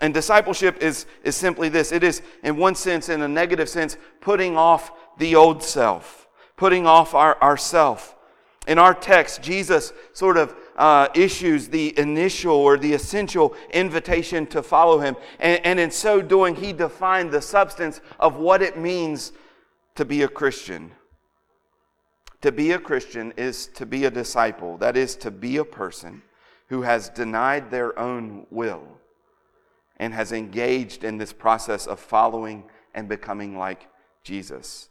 And 0.01 0.13
discipleship 0.13 0.81
is, 0.81 1.07
is 1.23 1.35
simply 1.35 1.69
this 1.69 1.91
it 1.91 2.03
is, 2.03 2.21
in 2.43 2.57
one 2.57 2.75
sense, 2.75 3.09
in 3.09 3.21
a 3.21 3.27
negative 3.27 3.69
sense, 3.69 3.97
putting 4.21 4.55
off 4.55 4.91
the 5.17 5.35
old 5.35 5.63
self, 5.63 6.27
putting 6.57 6.85
off 6.85 7.13
our, 7.15 7.37
our 7.41 7.57
self. 7.57 8.15
In 8.67 8.79
our 8.79 8.93
text, 8.93 9.41
Jesus 9.41 9.91
sort 10.13 10.37
of 10.37 10.55
uh, 10.77 11.09
issues 11.13 11.67
the 11.67 11.97
initial 11.99 12.55
or 12.55 12.77
the 12.77 12.93
essential 12.93 13.55
invitation 13.71 14.47
to 14.47 14.63
follow 14.63 14.99
him. 14.99 15.15
And, 15.39 15.65
and 15.65 15.79
in 15.79 15.91
so 15.91 16.21
doing, 16.21 16.55
he 16.55 16.71
defined 16.71 17.31
the 17.31 17.41
substance 17.41 17.99
of 18.19 18.37
what 18.37 18.61
it 18.61 18.77
means 18.77 19.33
to 19.95 20.05
be 20.05 20.21
a 20.21 20.27
Christian. 20.27 20.91
To 22.41 22.51
be 22.51 22.71
a 22.71 22.79
Christian 22.79 23.33
is 23.37 23.67
to 23.67 23.85
be 23.85 24.05
a 24.05 24.11
disciple, 24.11 24.77
that 24.77 24.97
is, 24.97 25.15
to 25.17 25.31
be 25.31 25.57
a 25.57 25.65
person 25.65 26.21
who 26.67 26.81
has 26.81 27.09
denied 27.09 27.69
their 27.69 27.97
own 27.99 28.47
will 28.49 28.83
and 29.97 30.13
has 30.13 30.31
engaged 30.31 31.03
in 31.03 31.17
this 31.17 31.33
process 31.33 31.85
of 31.85 31.99
following 31.99 32.63
and 32.93 33.07
becoming 33.07 33.57
like 33.57 33.87
Jesus. 34.23 34.89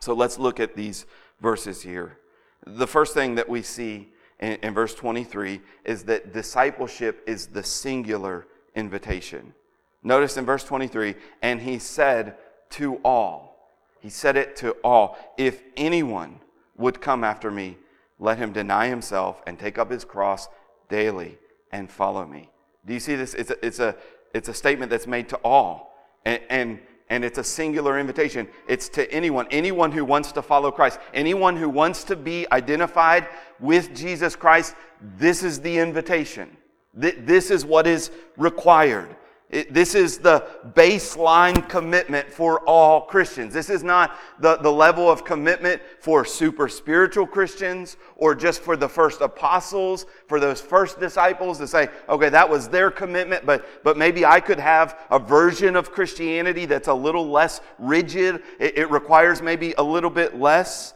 So 0.00 0.14
let's 0.14 0.38
look 0.38 0.60
at 0.60 0.76
these 0.76 1.06
verses 1.40 1.82
here. 1.82 2.18
The 2.66 2.86
first 2.86 3.14
thing 3.14 3.36
that 3.36 3.48
we 3.48 3.62
see 3.62 4.08
in, 4.40 4.54
in, 4.62 4.74
verse 4.74 4.94
23 4.94 5.60
is 5.84 6.04
that 6.04 6.32
discipleship 6.32 7.22
is 7.26 7.46
the 7.46 7.62
singular 7.62 8.46
invitation. 8.74 9.54
Notice 10.02 10.36
in 10.36 10.44
verse 10.44 10.64
23, 10.64 11.14
and 11.42 11.60
he 11.60 11.78
said 11.78 12.36
to 12.70 12.96
all, 13.04 13.72
he 14.00 14.08
said 14.08 14.36
it 14.36 14.56
to 14.56 14.72
all, 14.84 15.16
if 15.36 15.62
anyone 15.76 16.40
would 16.76 17.00
come 17.00 17.24
after 17.24 17.50
me, 17.50 17.76
let 18.18 18.38
him 18.38 18.52
deny 18.52 18.88
himself 18.88 19.42
and 19.46 19.58
take 19.58 19.78
up 19.78 19.90
his 19.90 20.04
cross 20.04 20.48
daily 20.88 21.38
and 21.72 21.90
follow 21.90 22.26
me. 22.26 22.48
Do 22.84 22.94
you 22.94 23.00
see 23.00 23.16
this? 23.16 23.34
It's 23.34 23.50
a, 23.50 23.66
it's 23.66 23.78
a, 23.78 23.96
it's 24.34 24.48
a 24.48 24.54
statement 24.54 24.90
that's 24.90 25.06
made 25.06 25.28
to 25.30 25.36
all. 25.38 25.94
And, 26.24 26.40
and, 26.48 26.78
and 27.08 27.24
it's 27.24 27.38
a 27.38 27.44
singular 27.44 27.98
invitation. 27.98 28.48
It's 28.68 28.88
to 28.90 29.10
anyone, 29.12 29.46
anyone 29.50 29.92
who 29.92 30.04
wants 30.04 30.32
to 30.32 30.42
follow 30.42 30.70
Christ, 30.70 30.98
anyone 31.14 31.56
who 31.56 31.68
wants 31.68 32.04
to 32.04 32.16
be 32.16 32.46
identified 32.50 33.28
with 33.60 33.94
Jesus 33.94 34.34
Christ. 34.34 34.74
This 35.00 35.42
is 35.42 35.60
the 35.60 35.78
invitation. 35.78 36.56
This 36.94 37.50
is 37.50 37.64
what 37.64 37.86
is 37.86 38.10
required. 38.36 39.14
It, 39.56 39.72
this 39.72 39.94
is 39.94 40.18
the 40.18 40.46
baseline 40.74 41.66
commitment 41.66 42.30
for 42.30 42.60
all 42.68 43.00
Christians. 43.00 43.54
This 43.54 43.70
is 43.70 43.82
not 43.82 44.14
the, 44.38 44.58
the 44.58 44.70
level 44.70 45.10
of 45.10 45.24
commitment 45.24 45.80
for 45.98 46.26
super 46.26 46.68
spiritual 46.68 47.26
Christians 47.26 47.96
or 48.16 48.34
just 48.34 48.60
for 48.60 48.76
the 48.76 48.86
first 48.86 49.22
apostles, 49.22 50.04
for 50.28 50.38
those 50.38 50.60
first 50.60 51.00
disciples 51.00 51.56
to 51.56 51.66
say, 51.66 51.88
okay, 52.06 52.28
that 52.28 52.50
was 52.50 52.68
their 52.68 52.90
commitment, 52.90 53.46
but, 53.46 53.82
but 53.82 53.96
maybe 53.96 54.26
I 54.26 54.40
could 54.40 54.60
have 54.60 54.98
a 55.10 55.18
version 55.18 55.74
of 55.74 55.90
Christianity 55.90 56.66
that's 56.66 56.88
a 56.88 56.94
little 56.94 57.26
less 57.26 57.62
rigid. 57.78 58.42
It, 58.60 58.76
it 58.76 58.90
requires 58.90 59.40
maybe 59.40 59.72
a 59.78 59.82
little 59.82 60.10
bit 60.10 60.38
less. 60.38 60.92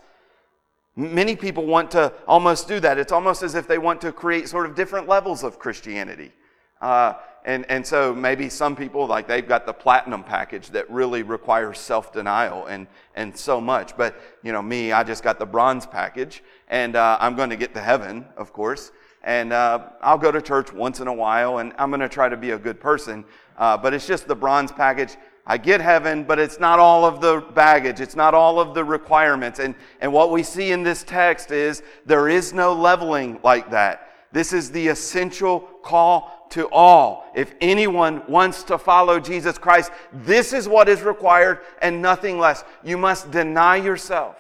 Many 0.96 1.34
people 1.34 1.64
want 1.64 1.92
to 1.92 2.12
almost 2.28 2.68
do 2.68 2.78
that. 2.80 2.98
It's 2.98 3.10
almost 3.10 3.42
as 3.42 3.54
if 3.54 3.66
they 3.66 3.78
want 3.78 4.02
to 4.02 4.12
create 4.12 4.50
sort 4.50 4.66
of 4.66 4.74
different 4.74 5.08
levels 5.08 5.44
of 5.44 5.58
Christianity. 5.58 6.32
Uh, 6.78 7.14
and, 7.44 7.64
and 7.70 7.86
so 7.86 8.14
maybe 8.14 8.48
some 8.48 8.76
people, 8.76 9.06
like 9.06 9.26
they've 9.26 9.46
got 9.46 9.64
the 9.64 9.72
platinum 9.72 10.22
package 10.22 10.68
that 10.70 10.90
really 10.90 11.22
requires 11.22 11.78
self 11.78 12.12
denial 12.12 12.66
and, 12.66 12.86
and 13.14 13.36
so 13.36 13.60
much. 13.60 13.96
But, 13.96 14.20
you 14.42 14.52
know, 14.52 14.60
me, 14.60 14.92
I 14.92 15.04
just 15.04 15.22
got 15.22 15.38
the 15.38 15.46
bronze 15.46 15.86
package. 15.86 16.42
And 16.68 16.96
uh, 16.96 17.16
I'm 17.20 17.36
going 17.36 17.50
to 17.50 17.56
get 17.56 17.74
to 17.74 17.80
heaven, 17.80 18.26
of 18.36 18.52
course. 18.52 18.92
And 19.22 19.52
uh, 19.52 19.88
I'll 20.02 20.18
go 20.18 20.30
to 20.30 20.40
church 20.40 20.72
once 20.72 21.00
in 21.00 21.06
a 21.06 21.12
while 21.12 21.58
and 21.58 21.72
I'm 21.78 21.90
going 21.90 22.00
to 22.00 22.08
try 22.08 22.28
to 22.28 22.36
be 22.36 22.50
a 22.50 22.58
good 22.58 22.80
person. 22.80 23.24
Uh, 23.58 23.76
but 23.76 23.92
it's 23.92 24.06
just 24.06 24.28
the 24.28 24.36
bronze 24.36 24.72
package. 24.72 25.16
I 25.46 25.58
get 25.58 25.80
heaven, 25.80 26.24
but 26.24 26.38
it's 26.38 26.60
not 26.60 26.78
all 26.78 27.04
of 27.04 27.20
the 27.20 27.44
baggage. 27.54 28.00
It's 28.00 28.16
not 28.16 28.34
all 28.34 28.60
of 28.60 28.74
the 28.74 28.84
requirements. 28.84 29.58
And, 29.58 29.74
and 30.00 30.12
what 30.12 30.30
we 30.30 30.42
see 30.42 30.72
in 30.72 30.82
this 30.82 31.02
text 31.02 31.50
is 31.50 31.82
there 32.06 32.28
is 32.28 32.52
no 32.52 32.72
leveling 32.72 33.40
like 33.42 33.70
that. 33.70 34.10
This 34.32 34.52
is 34.52 34.70
the 34.70 34.88
essential 34.88 35.60
call 35.82 36.39
to 36.50 36.68
all. 36.68 37.30
If 37.34 37.54
anyone 37.60 38.22
wants 38.28 38.62
to 38.64 38.78
follow 38.78 39.20
Jesus 39.20 39.58
Christ, 39.58 39.90
this 40.12 40.52
is 40.52 40.68
what 40.68 40.88
is 40.88 41.02
required 41.02 41.60
and 41.80 42.02
nothing 42.02 42.38
less. 42.38 42.64
You 42.84 42.98
must 42.98 43.30
deny 43.30 43.76
yourself, 43.76 44.36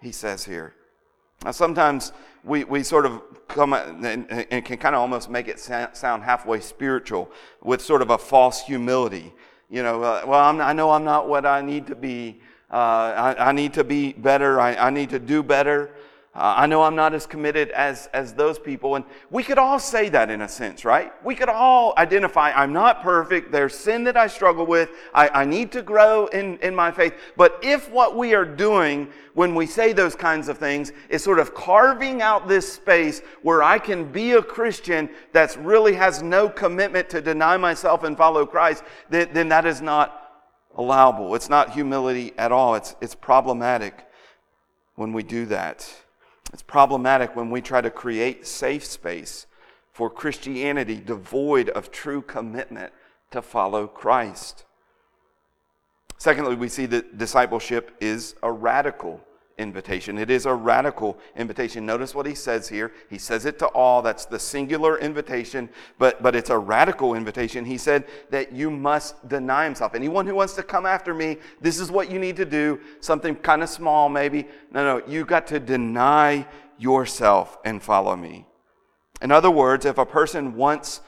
he 0.00 0.12
says 0.12 0.44
here. 0.44 0.74
Now, 1.44 1.50
sometimes 1.50 2.12
we, 2.44 2.64
we 2.64 2.82
sort 2.82 3.06
of 3.06 3.22
come 3.48 3.72
and, 3.72 4.26
and 4.30 4.64
can 4.64 4.78
kind 4.78 4.94
of 4.94 5.00
almost 5.00 5.30
make 5.30 5.48
it 5.48 5.60
sound 5.60 6.22
halfway 6.22 6.60
spiritual 6.60 7.30
with 7.62 7.80
sort 7.80 8.02
of 8.02 8.10
a 8.10 8.18
false 8.18 8.62
humility. 8.62 9.32
You 9.68 9.82
know, 9.82 10.02
uh, 10.02 10.22
well, 10.26 10.40
I'm, 10.40 10.60
i 10.60 10.72
know 10.72 10.90
I'm 10.90 11.04
not 11.04 11.28
what 11.28 11.46
I 11.46 11.62
need 11.62 11.86
to 11.86 11.94
be. 11.94 12.40
Uh, 12.70 13.34
I, 13.36 13.48
I, 13.48 13.52
need 13.52 13.74
to 13.74 13.84
be 13.84 14.12
better. 14.12 14.60
I, 14.60 14.74
I 14.74 14.90
need 14.90 15.10
to 15.10 15.18
do 15.18 15.42
better. 15.42 15.90
Uh, 16.34 16.54
I 16.56 16.66
know 16.66 16.82
I'm 16.82 16.96
not 16.96 17.12
as 17.12 17.26
committed 17.26 17.70
as, 17.72 18.08
as 18.14 18.32
those 18.32 18.58
people. 18.58 18.94
And 18.94 19.04
we 19.30 19.42
could 19.42 19.58
all 19.58 19.78
say 19.78 20.08
that 20.08 20.30
in 20.30 20.40
a 20.40 20.48
sense, 20.48 20.82
right? 20.82 21.12
We 21.22 21.34
could 21.34 21.50
all 21.50 21.92
identify, 21.98 22.52
I'm 22.52 22.72
not 22.72 23.02
perfect. 23.02 23.52
There's 23.52 23.74
sin 23.74 24.04
that 24.04 24.16
I 24.16 24.28
struggle 24.28 24.64
with. 24.64 24.88
I, 25.12 25.28
I 25.28 25.44
need 25.44 25.70
to 25.72 25.82
grow 25.82 26.28
in, 26.28 26.58
in 26.60 26.74
my 26.74 26.90
faith. 26.90 27.12
But 27.36 27.58
if 27.62 27.90
what 27.90 28.16
we 28.16 28.32
are 28.32 28.46
doing 28.46 29.08
when 29.34 29.54
we 29.54 29.66
say 29.66 29.92
those 29.92 30.14
kinds 30.14 30.48
of 30.48 30.56
things 30.56 30.92
is 31.10 31.22
sort 31.22 31.38
of 31.38 31.54
carving 31.54 32.22
out 32.22 32.48
this 32.48 32.72
space 32.72 33.20
where 33.42 33.62
I 33.62 33.78
can 33.78 34.10
be 34.10 34.32
a 34.32 34.42
Christian 34.42 35.10
that 35.32 35.54
really 35.60 35.94
has 35.96 36.22
no 36.22 36.48
commitment 36.48 37.10
to 37.10 37.20
deny 37.20 37.58
myself 37.58 38.04
and 38.04 38.16
follow 38.16 38.46
Christ, 38.46 38.84
then, 39.10 39.28
then 39.34 39.50
that 39.50 39.66
is 39.66 39.82
not 39.82 40.18
allowable. 40.76 41.34
It's 41.34 41.50
not 41.50 41.72
humility 41.72 42.32
at 42.38 42.52
all. 42.52 42.74
It's, 42.74 42.96
it's 43.02 43.14
problematic 43.14 44.06
when 44.94 45.12
we 45.12 45.22
do 45.22 45.44
that. 45.46 45.92
It's 46.52 46.62
problematic 46.62 47.34
when 47.34 47.50
we 47.50 47.60
try 47.60 47.80
to 47.80 47.90
create 47.90 48.46
safe 48.46 48.84
space 48.84 49.46
for 49.92 50.10
Christianity 50.10 50.96
devoid 50.96 51.68
of 51.70 51.90
true 51.90 52.22
commitment 52.22 52.92
to 53.30 53.42
follow 53.42 53.86
Christ. 53.86 54.64
Secondly, 56.18 56.54
we 56.54 56.68
see 56.68 56.86
that 56.86 57.18
discipleship 57.18 57.96
is 58.00 58.34
a 58.42 58.52
radical 58.52 59.20
invitation. 59.58 60.18
It 60.18 60.30
is 60.30 60.46
a 60.46 60.54
radical 60.54 61.18
invitation. 61.36 61.86
Notice 61.86 62.14
what 62.14 62.26
he 62.26 62.34
says 62.34 62.68
here. 62.68 62.92
He 63.10 63.18
says 63.18 63.46
it 63.46 63.58
to 63.60 63.66
all. 63.68 64.02
That's 64.02 64.24
the 64.24 64.38
singular 64.38 64.98
invitation, 64.98 65.68
but, 65.98 66.22
but 66.22 66.34
it's 66.34 66.50
a 66.50 66.58
radical 66.58 67.14
invitation. 67.14 67.64
He 67.64 67.78
said 67.78 68.06
that 68.30 68.52
you 68.52 68.70
must 68.70 69.28
deny 69.28 69.64
himself. 69.64 69.94
Anyone 69.94 70.26
who 70.26 70.34
wants 70.34 70.54
to 70.54 70.62
come 70.62 70.86
after 70.86 71.14
me, 71.14 71.38
this 71.60 71.78
is 71.78 71.90
what 71.90 72.10
you 72.10 72.18
need 72.18 72.36
to 72.36 72.44
do. 72.44 72.80
Something 73.00 73.34
kind 73.36 73.62
of 73.62 73.68
small, 73.68 74.08
maybe. 74.08 74.46
No, 74.72 74.98
no, 74.98 75.06
you 75.06 75.24
got 75.24 75.46
to 75.48 75.60
deny 75.60 76.46
yourself 76.78 77.58
and 77.64 77.82
follow 77.82 78.16
me. 78.16 78.46
In 79.20 79.30
other 79.30 79.50
words, 79.50 79.84
if 79.84 79.98
a 79.98 80.06
person 80.06 80.56
wants 80.56 81.00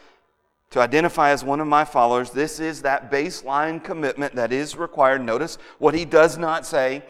to 0.70 0.80
identify 0.80 1.30
as 1.30 1.44
one 1.44 1.60
of 1.60 1.66
my 1.66 1.84
followers, 1.84 2.30
this 2.30 2.58
is 2.58 2.82
that 2.82 3.10
baseline 3.10 3.82
commitment 3.82 4.34
that 4.34 4.52
is 4.52 4.76
required. 4.76 5.22
Notice 5.22 5.56
what 5.78 5.94
he 5.94 6.04
does 6.04 6.36
not 6.36 6.66
say 6.66 7.04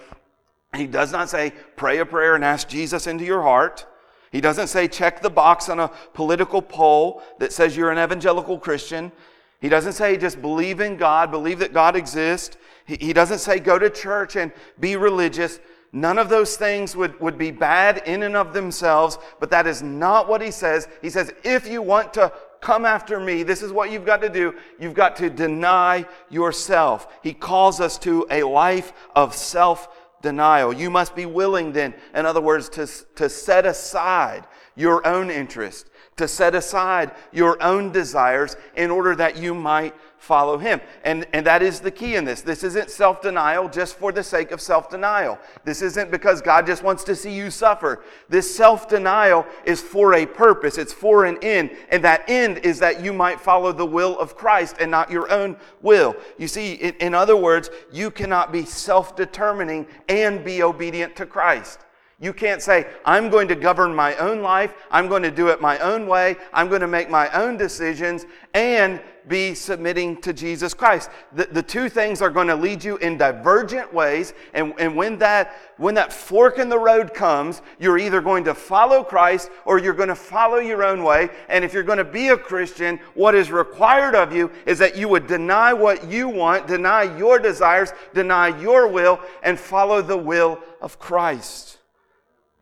he 0.77 0.87
does 0.87 1.13
not 1.13 1.29
say, 1.29 1.53
pray 1.77 1.99
a 1.99 2.07
prayer 2.07 2.35
and 2.35 2.45
ask 2.45 2.69
Jesus 2.69 3.07
into 3.07 3.25
your 3.25 3.43
heart. 3.43 3.87
He 4.33 4.41
doesn't 4.41 4.67
say, 4.67 4.89
check 4.89 5.23
the 5.23 5.31
box 5.31 5.69
on 5.69 5.79
a 5.79 5.89
political 6.13 6.61
poll 6.61 7.23
that 7.39 7.53
says 7.53 7.77
you're 7.77 7.93
an 7.93 7.99
evangelical 7.99 8.59
Christian. 8.59 9.13
He 9.61 9.69
doesn't 9.69 9.93
say, 9.93 10.17
just 10.17 10.43
believe 10.43 10.81
in 10.81 10.97
God, 10.97 11.31
believe 11.31 11.61
that 11.61 11.73
God 11.73 11.97
exists. 11.97 12.57
He, 12.85 13.13
doesn't 13.13 13.39
say, 13.39 13.61
go 13.61 13.79
to 13.79 13.89
church 13.89 14.37
and 14.37 14.53
be 14.81 14.97
religious. 14.97 15.61
None 15.93 16.19
of 16.19 16.29
those 16.29 16.57
things 16.57 16.97
would, 16.97 17.19
would 17.21 17.39
be 17.39 17.53
bad 17.53 18.03
in 18.05 18.25
and 18.25 18.35
of 18.37 18.53
themselves, 18.53 19.17
but 19.39 19.51
that 19.51 19.67
is 19.67 19.81
not 19.81 20.29
what 20.29 20.43
he 20.43 20.51
says. 20.51 20.89
He 21.01 21.09
says, 21.09 21.33
if 21.45 21.69
you 21.69 21.81
want 21.81 22.13
to 22.15 22.33
come 22.61 22.85
after 22.85 23.21
me, 23.21 23.43
this 23.45 23.63
is 23.63 23.71
what 23.71 23.93
you've 23.93 24.05
got 24.05 24.21
to 24.23 24.29
do. 24.29 24.55
You've 24.81 24.95
got 24.95 25.15
to 25.17 25.31
deny 25.31 26.05
yourself. 26.29 27.07
He 27.23 27.33
calls 27.33 27.81
us 27.81 27.97
to 27.99 28.27
a 28.31 28.43
life 28.43 28.93
of 29.15 29.35
self 29.35 29.89
denial. 30.25 30.73
You 30.73 30.91
must 30.91 31.15
be 31.15 31.27
willing 31.27 31.71
then, 31.71 31.95
in 32.15 32.27
other 32.27 32.41
words, 32.41 32.69
to, 32.71 32.89
to 33.15 33.29
set 33.29 33.65
aside 33.65 34.49
your 34.75 35.07
own 35.07 35.31
interest, 35.31 35.89
to 36.17 36.27
set 36.27 36.57
aside 36.57 37.13
your 37.31 37.63
own 37.63 37.93
desires 37.93 38.57
in 38.75 38.91
order 38.91 39.15
that 39.15 39.37
you 39.37 39.55
might 39.55 39.95
follow 40.25 40.59
him. 40.59 40.81
And, 41.05 41.27
and 41.33 41.47
that 41.47 41.63
is 41.63 41.81
the 41.81 41.91
key 41.91 42.17
in 42.17 42.25
this. 42.25 42.41
This 42.41 42.65
isn't 42.65 42.91
self 42.91 43.21
denial 43.21 43.69
just 43.69 43.97
for 43.97 44.11
the 44.11 44.23
sake 44.23 44.51
of 44.51 44.61
self 44.61 44.89
denial. 44.91 45.39
This 45.65 45.83
isn't 45.83 46.11
because 46.11 46.41
God 46.41 46.67
just 46.67 46.83
wants 46.83 47.05
to 47.05 47.15
see 47.15 47.33
you 47.33 47.51
suffer. 47.51 48.03
This 48.29 48.55
self 48.55 48.89
denial 48.89 49.47
is 49.65 49.81
for 49.81 50.15
a 50.15 50.27
purpose, 50.27 50.79
it's 50.79 50.93
for 50.93 51.27
an 51.27 51.39
end. 51.43 51.71
And 51.91 52.03
that 52.05 52.25
end 52.29 52.59
is 52.59 52.79
that 52.81 53.05
you 53.05 53.13
might 53.13 53.41
follow 53.41 53.73
the 53.73 53.87
will 53.87 54.19
of 54.19 54.37
Christ 54.37 54.77
and 54.81 54.91
not 54.91 55.11
your 55.11 55.31
own 55.31 55.57
will. 55.83 56.17
You 56.39 56.49
see, 56.49 56.75
in, 56.75 56.95
in 56.97 57.15
other 57.15 57.37
words, 57.37 57.71
you 57.93 58.11
cannot 58.11 58.51
be 58.51 58.65
self 58.65 59.15
determining 59.15 59.87
and 60.09 60.45
be 60.45 60.63
obedient 60.63 61.17
to 61.17 61.27
Christ. 61.27 61.81
You 62.21 62.33
can't 62.33 62.63
say, 62.63 62.87
I'm 63.05 63.29
going 63.29 63.49
to 63.49 63.57
govern 63.57 63.95
my 63.95 64.17
own 64.17 64.41
life, 64.41 64.75
I'm 64.91 65.09
going 65.09 65.23
to 65.25 65.33
do 65.33 65.49
it 65.49 65.61
my 65.61 65.79
own 65.79 66.07
way, 66.07 66.37
I'm 66.53 66.69
going 66.69 66.81
to 66.81 66.87
make 66.87 67.11
my 67.11 67.29
own 67.31 67.57
decisions, 67.57 68.25
and 68.55 69.01
be 69.27 69.55
submitting 69.55 70.21
to 70.21 70.33
Jesus 70.33 70.75
Christ. 70.75 71.11
The, 71.33 71.47
the 71.47 71.63
two 71.63 71.89
things 71.89 72.21
are 72.23 72.31
going 72.31 72.47
to 72.49 72.55
lead 72.55 72.85
you 72.85 72.99
in 72.99 73.17
divergent 73.17 73.93
ways, 73.93 74.33
and, 74.53 74.75
and 74.79 74.95
when, 74.95 75.19
that, 75.19 75.55
when 75.77 75.95
that 75.95 76.13
fork 76.13 76.59
in 76.59 76.69
the 76.69 76.79
road 76.79 77.15
comes, 77.15 77.63
you're 77.79 77.99
either 77.99 78.21
going 78.21 78.45
to 78.45 78.55
follow 78.55 79.03
Christ 79.03 79.51
or 79.65 79.79
you're 79.79 79.95
going 79.95 80.09
to 80.09 80.15
follow 80.15 80.59
your 80.59 80.85
own 80.85 81.03
way. 81.03 81.31
And 81.49 81.65
if 81.65 81.73
you're 81.73 81.83
going 81.83 81.99
to 81.99 82.05
be 82.05 82.29
a 82.29 82.37
Christian, 82.37 83.01
what 83.15 83.35
is 83.35 83.51
required 83.51 84.15
of 84.15 84.33
you 84.33 84.51
is 84.67 84.79
that 84.79 84.97
you 84.97 85.09
would 85.09 85.27
deny 85.27 85.73
what 85.73 86.09
you 86.09 86.29
want, 86.29 86.67
deny 86.67 87.17
your 87.17 87.39
desires, 87.39 87.93
deny 88.13 88.57
your 88.61 88.89
will, 88.89 89.21
and 89.43 89.59
follow 89.59 90.01
the 90.03 90.17
will 90.17 90.61
of 90.81 90.99
Christ. 90.99 91.79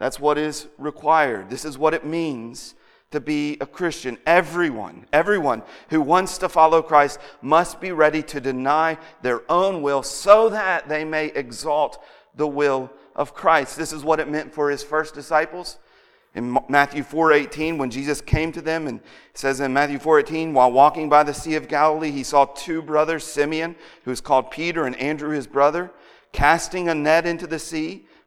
That's 0.03 0.19
what 0.19 0.37
is 0.37 0.67
required. 0.79 1.49
This 1.49 1.65
is 1.65 1.79
what 1.79 1.95
it 1.95 2.05
means 2.05 2.75
to 3.13 3.21
be 3.21 3.57
a 3.61 3.67
Christian. 3.67 4.19
Everyone, 4.27 5.07
everyone 5.13 5.63
who 5.91 6.01
wants 6.01 6.39
to 6.39 6.49
follow 6.49 6.83
Christ 6.83 7.21
must 7.41 7.81
be 7.81 7.93
ready 7.93 8.21
to 8.25 8.41
deny 8.41 8.99
their 9.23 9.49
own 9.49 9.81
will 9.81 10.03
so 10.03 10.49
that 10.49 10.89
they 10.89 11.05
may 11.05 11.27
exalt 11.27 12.03
the 12.35 12.49
will 12.49 12.91
of 13.15 13.33
Christ. 13.33 13.77
This 13.77 13.93
is 13.93 14.03
what 14.03 14.19
it 14.19 14.29
meant 14.29 14.53
for 14.53 14.71
his 14.71 14.83
first 14.83 15.15
disciples. 15.15 15.79
In 16.35 16.59
Matthew 16.69 17.05
4:18 17.05 17.79
when 17.79 17.91
Jesus 17.93 18.21
came 18.21 18.51
to 18.51 18.61
them 18.61 18.89
and 18.89 18.99
says 19.35 19.61
in 19.61 19.73
Matthew 19.73 20.01
4:18 20.01 20.53
while 20.53 20.73
walking 20.73 21.09
by 21.11 21.23
the 21.23 21.33
sea 21.33 21.55
of 21.55 21.69
Galilee 21.69 22.11
he 22.11 22.25
saw 22.25 22.47
two 22.47 22.83
brothers 22.83 23.23
Simeon 23.23 23.77
who 24.05 24.11
is 24.11 24.21
called 24.21 24.51
Peter 24.51 24.85
and 24.85 24.97
Andrew 24.97 25.31
his 25.31 25.47
brother 25.47 25.93
casting 26.33 26.89
a 26.89 26.95
net 26.97 27.25
into 27.25 27.47
the 27.47 27.61
sea 27.61 28.09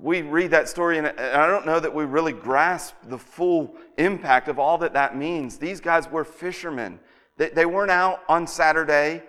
we 0.00 0.22
read 0.22 0.52
that 0.52 0.68
story, 0.68 0.98
and 0.98 1.08
I 1.08 1.46
don't 1.48 1.66
know 1.66 1.80
that 1.80 1.92
we 1.92 2.04
really 2.04 2.32
grasp 2.32 2.94
the 3.04 3.18
full 3.18 3.74
impact 3.96 4.46
of 4.48 4.58
all 4.58 4.78
that 4.78 4.92
that 4.92 5.16
means. 5.16 5.58
These 5.58 5.80
guys 5.80 6.08
were 6.08 6.24
fishermen. 6.24 7.00
They, 7.36 7.66
weren't 7.66 7.90
out 7.90 8.22
on 8.28 8.46
Saturday 8.46 9.22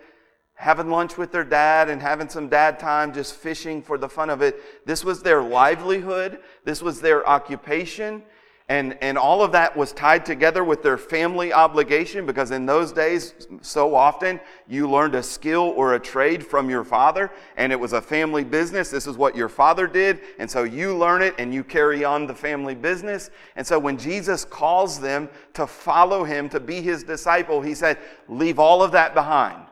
having 0.56 0.90
lunch 0.90 1.18
with 1.18 1.32
their 1.32 1.44
dad 1.44 1.90
and 1.90 2.02
having 2.02 2.28
some 2.28 2.50
dad 2.50 2.80
time 2.80 3.14
just 3.14 3.36
fishing 3.36 3.82
for 3.82 3.98
the 3.98 4.10
fun 4.10 4.30
of 4.30 4.42
it. 4.42 4.86
This 4.86 5.06
was 5.06 5.22
their 5.22 5.42
livelihood. 5.42 6.40
This 6.66 6.82
was 6.82 7.02
their 7.02 7.28
occupation. 7.28 8.24
And, 8.70 8.96
and 9.02 9.18
all 9.18 9.42
of 9.42 9.52
that 9.54 9.76
was 9.76 9.92
tied 9.94 10.28
together 10.28 10.64
with 10.64 10.84
their 10.84 10.98
family 10.98 11.52
obligation 11.52 12.28
because 12.28 12.52
in 12.52 12.68
those 12.68 12.92
days, 12.92 13.34
so 13.62 13.96
often 13.96 14.40
you 14.68 14.88
learned 14.88 15.16
a 15.16 15.24
skill 15.24 15.74
or 15.76 15.96
a 15.96 16.00
trade 16.00 16.46
from 16.46 16.70
your 16.70 16.84
father 16.84 17.32
and 17.58 17.72
it 17.72 17.80
was 17.80 17.94
a 17.94 18.02
family 18.02 18.44
business. 18.44 18.92
This 18.92 19.08
is 19.08 19.18
what 19.18 19.36
your 19.36 19.50
father 19.50 19.88
did. 19.88 20.20
And 20.38 20.50
so 20.50 20.66
you 20.66 20.96
learn 20.96 21.24
it 21.24 21.34
and 21.40 21.52
you 21.52 21.64
carry 21.64 22.06
on 22.06 22.28
the 22.28 22.36
family 22.36 22.76
business. 22.76 23.32
And 23.56 23.66
so 23.66 23.80
when 23.80 23.98
Jesus 23.98 24.46
calls 24.46 25.00
them 25.00 25.30
to 25.54 25.66
follow 25.66 26.24
him, 26.24 26.48
to 26.50 26.60
be 26.60 26.80
his 26.80 27.04
disciple, 27.04 27.62
he 27.62 27.74
said, 27.74 27.98
leave 28.28 28.60
all 28.60 28.84
of 28.84 28.92
that 28.92 29.16
behind. 29.16 29.64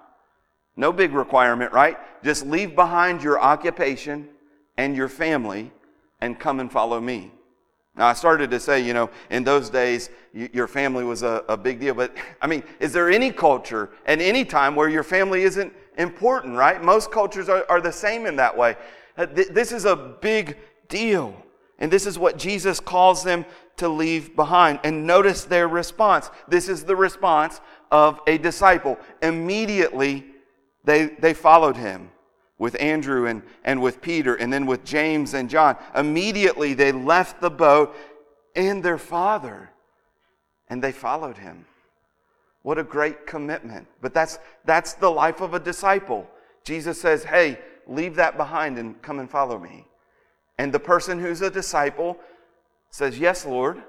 No 0.76 0.92
big 0.92 1.14
requirement, 1.14 1.72
right? 1.72 1.98
Just 2.24 2.48
leave 2.48 2.74
behind 2.74 3.22
your 3.22 3.40
occupation 3.40 4.28
and 4.76 4.96
your 4.96 5.08
family 5.08 5.72
and 6.20 6.40
come 6.40 6.60
and 6.60 6.72
follow 6.72 7.00
me. 7.00 7.32
Now, 7.98 8.08
I 8.08 8.14
started 8.14 8.52
to 8.52 8.60
say, 8.60 8.80
you 8.80 8.94
know, 8.94 9.10
in 9.32 9.44
those 9.44 9.70
days, 9.70 10.10
your 10.34 10.68
family 10.68 11.04
was 11.04 11.24
a, 11.24 11.44
a 11.50 11.58
big 11.58 11.80
deal. 11.80 11.96
But, 11.96 12.16
I 12.42 12.48
mean, 12.48 12.64
is 12.80 12.94
there 12.94 13.10
any 13.10 13.32
culture 13.32 13.90
and 14.06 14.22
any 14.22 14.46
time 14.46 14.76
where 14.76 14.90
your 14.90 15.04
family 15.04 15.44
isn't 15.44 15.74
important, 15.98 16.56
right? 16.56 16.82
Most 16.84 17.12
cultures 17.12 17.50
are, 17.50 17.66
are 17.70 17.82
the 17.82 17.92
same 17.92 18.26
in 18.26 18.36
that 18.36 18.56
way. 18.56 18.76
Uh, 19.18 19.26
this 19.26 19.72
is 19.72 19.86
a 19.86 19.96
big 19.96 20.58
deal. 20.90 21.36
And 21.80 21.92
this 21.92 22.06
is 22.06 22.18
what 22.20 22.38
Jesus 22.38 22.80
calls 22.80 23.24
them 23.24 23.46
to 23.78 23.90
leave 23.90 24.36
behind. 24.36 24.80
And 24.84 25.06
notice 25.06 25.44
their 25.44 25.68
response. 25.68 26.30
This 26.48 26.70
is 26.70 26.84
the 26.84 26.96
response 26.96 27.62
of 27.92 28.20
a 28.28 28.38
disciple. 28.38 28.98
Immediately, 29.22 30.26
they, 30.84 31.08
they 31.20 31.34
followed 31.34 31.78
him 31.78 32.12
with 32.58 32.80
Andrew 32.82 33.28
and, 33.28 33.44
and 33.64 33.82
with 33.82 34.02
Peter 34.02 34.36
and 34.36 34.52
then 34.52 34.66
with 34.66 34.84
James 34.84 35.34
and 35.34 35.50
John. 35.50 35.78
Immediately 35.96 36.74
they 36.74 36.92
left 36.92 37.42
the 37.42 37.52
boat 37.52 37.96
and 38.56 38.82
their 38.84 38.98
father 38.98 39.70
and 40.70 40.84
they 40.84 40.92
followed 40.92 41.38
him. 41.38 41.66
What 42.64 42.78
a 42.78 42.84
great 42.84 43.26
commitment. 43.26 43.88
But 44.02 44.14
that's, 44.14 44.40
that's 44.66 44.94
the 44.94 45.10
life 45.10 45.42
of 45.42 45.54
a 45.54 45.60
disciple. 45.60 46.28
Jesus 46.64 47.00
says, 47.00 47.24
Hey, 47.24 47.60
leave 47.88 48.16
that 48.16 48.36
behind 48.36 48.78
and 48.78 49.02
come 49.02 49.20
and 49.20 49.30
follow 49.30 49.58
me. 49.58 49.88
And 50.58 50.74
the 50.74 50.80
person 50.80 51.20
who's 51.20 51.42
a 51.42 51.50
disciple 51.50 52.18
says, 52.90 53.18
Yes, 53.20 53.46
Lord, 53.46 53.82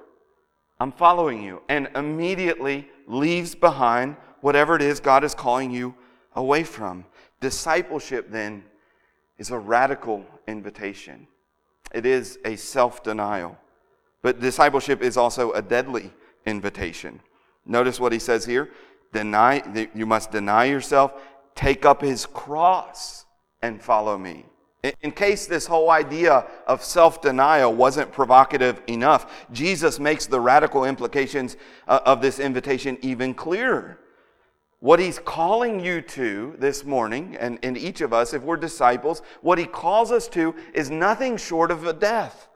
I'm 0.79 0.93
following 0.93 1.43
you. 1.43 1.63
And 1.69 1.89
immediately 1.97 2.89
leaves 3.07 3.55
behind 3.55 4.17
whatever 4.43 4.77
it 4.77 4.83
is 4.83 5.01
God 5.01 5.25
is 5.25 5.35
calling 5.35 5.71
you 5.71 5.95
away 6.37 6.63
from. 6.63 7.05
Discipleship, 7.41 8.31
then, 8.31 8.65
is 9.39 9.51
a 9.51 9.59
radical 9.59 10.25
invitation. 10.47 11.27
It 11.95 12.05
is 12.05 12.39
a 12.45 12.57
self 12.57 13.03
denial. 13.03 13.57
But 14.23 14.41
discipleship 14.41 15.01
is 15.01 15.17
also 15.17 15.53
a 15.53 15.63
deadly 15.63 16.13
invitation. 16.45 17.21
Notice 17.65 18.01
what 18.01 18.13
he 18.13 18.19
says 18.19 18.45
here 18.45 18.71
deny, 19.13 19.89
you 19.95 20.05
must 20.05 20.31
deny 20.31 20.65
yourself, 20.65 21.13
take 21.55 21.85
up 21.87 22.03
his 22.03 22.27
cross, 22.27 23.25
and 23.63 23.83
follow 23.83 24.19
me. 24.19 24.45
In 25.01 25.11
case 25.11 25.47
this 25.47 25.67
whole 25.67 25.91
idea 25.91 26.47
of 26.67 26.85
self 26.85 27.21
denial 27.21 27.75
wasn't 27.75 28.13
provocative 28.13 28.81
enough, 28.87 29.47
Jesus 29.53 29.99
makes 29.99 30.27
the 30.27 30.41
radical 30.41 30.85
implications 30.85 31.57
uh, 31.89 32.01
of 32.07 32.21
this 32.23 32.39
invitation 32.39 32.97
even 33.03 33.35
clearer. 33.35 33.99
What 34.81 35.01
he's 35.01 35.19
calling 35.19 35.81
you 35.81 36.01
to 36.03 36.55
this 36.59 36.85
morning, 36.85 37.37
and, 37.41 37.59
and 37.65 37.77
each 37.77 38.01
of 38.01 38.13
us, 38.13 38.33
if 38.33 38.43
we're 38.43 38.57
disciples, 38.57 39.23
what 39.41 39.59
he 39.59 39.67
calls 39.67 40.13
us 40.13 40.29
to 40.29 40.55
is 40.73 40.89
nothing 40.89 41.37
short 41.37 41.73
of 41.73 41.85
a 41.87 41.93
death. 41.93 42.49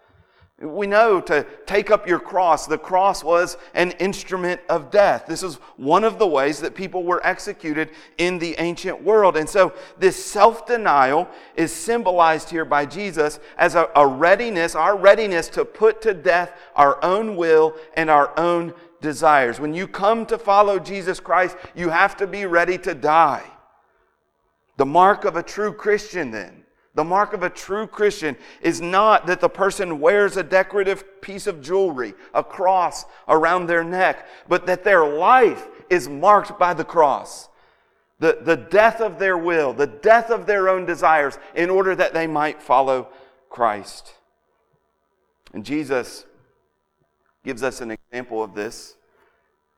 We 0.61 0.87
know 0.87 1.21
to 1.23 1.45
take 1.67 1.91
up 1.91 2.07
your 2.07 2.21
cross. 2.21 2.69
The 2.69 2.79
cross 2.79 3.25
was 3.25 3.57
an 3.75 3.91
instrument 3.93 4.61
of 4.69 4.93
death. 4.93 5.25
This 5.27 5.43
is 5.43 5.57
one 5.77 6.05
of 6.05 6.21
the 6.21 6.27
ways 6.27 6.61
that 6.61 6.77
people 6.77 7.03
were 7.03 7.21
executed 7.27 7.91
in 8.19 8.39
the 8.39 8.55
ancient 8.59 9.03
world. 9.03 9.37
And 9.37 9.49
so 9.49 9.73
this 9.99 10.25
self 10.25 10.65
denial 10.65 11.29
is 11.57 11.75
symbolized 11.75 12.49
here 12.49 12.65
by 12.65 12.87
Jesus 12.87 13.41
as 13.59 13.75
a, 13.75 13.89
a 13.97 14.07
readiness, 14.07 14.77
our 14.77 14.97
readiness 14.97 15.49
to 15.49 15.65
put 15.65 16.01
to 16.03 16.15
death 16.15 16.53
our 16.77 17.03
own 17.05 17.35
will 17.35 17.75
and 17.95 18.09
our 18.09 18.39
own 18.39 18.73
desires. 19.03 19.61
When 19.61 19.75
you 19.75 19.87
come 19.87 20.25
to 20.27 20.39
follow 20.39 20.79
Jesus 20.79 21.21
Christ, 21.21 21.59
you 21.75 21.91
have 21.91 22.17
to 22.17 22.27
be 22.27 22.47
ready 22.47 22.79
to 22.79 22.95
die. 22.95 23.45
The 24.79 24.87
mark 24.87 25.27
of 25.27 25.37
a 25.37 25.43
true 25.43 25.75
Christian, 25.75 26.31
then, 26.31 26.65
the 26.95 27.05
mark 27.05 27.33
of 27.33 27.43
a 27.43 27.51
true 27.51 27.87
Christian 27.87 28.37
is 28.61 28.81
not 28.81 29.27
that 29.27 29.41
the 29.41 29.49
person 29.49 30.01
wears 30.01 30.37
a 30.37 30.43
decorative 30.43 31.21
piece 31.21 31.47
of 31.47 31.63
jewelry, 31.63 32.15
a 32.33 32.45
cross 32.45 33.05
around 33.29 33.67
their 33.67 33.85
neck, 33.85 34.27
but 34.49 34.67
that 34.67 34.85
their 34.85 35.07
life 35.07 35.69
is 35.91 36.09
marked 36.09 36.59
by 36.59 36.75
the 36.75 36.85
cross. 36.85 37.49
The, 38.19 38.39
the 38.43 38.57
death 38.57 39.01
of 39.01 39.19
their 39.19 39.37
will, 39.37 39.73
the 39.73 39.87
death 39.87 40.31
of 40.31 40.47
their 40.47 40.69
own 40.69 40.87
desires, 40.87 41.39
in 41.55 41.71
order 41.71 41.95
that 41.97 42.15
they 42.15 42.27
might 42.27 42.63
follow 42.63 43.09
Christ. 43.49 44.15
And 45.53 45.65
Jesus 45.65 46.25
gives 47.45 47.63
us 47.63 47.81
an 47.81 47.91
example 47.91 48.43
of 48.43 48.55
this. 48.55 48.97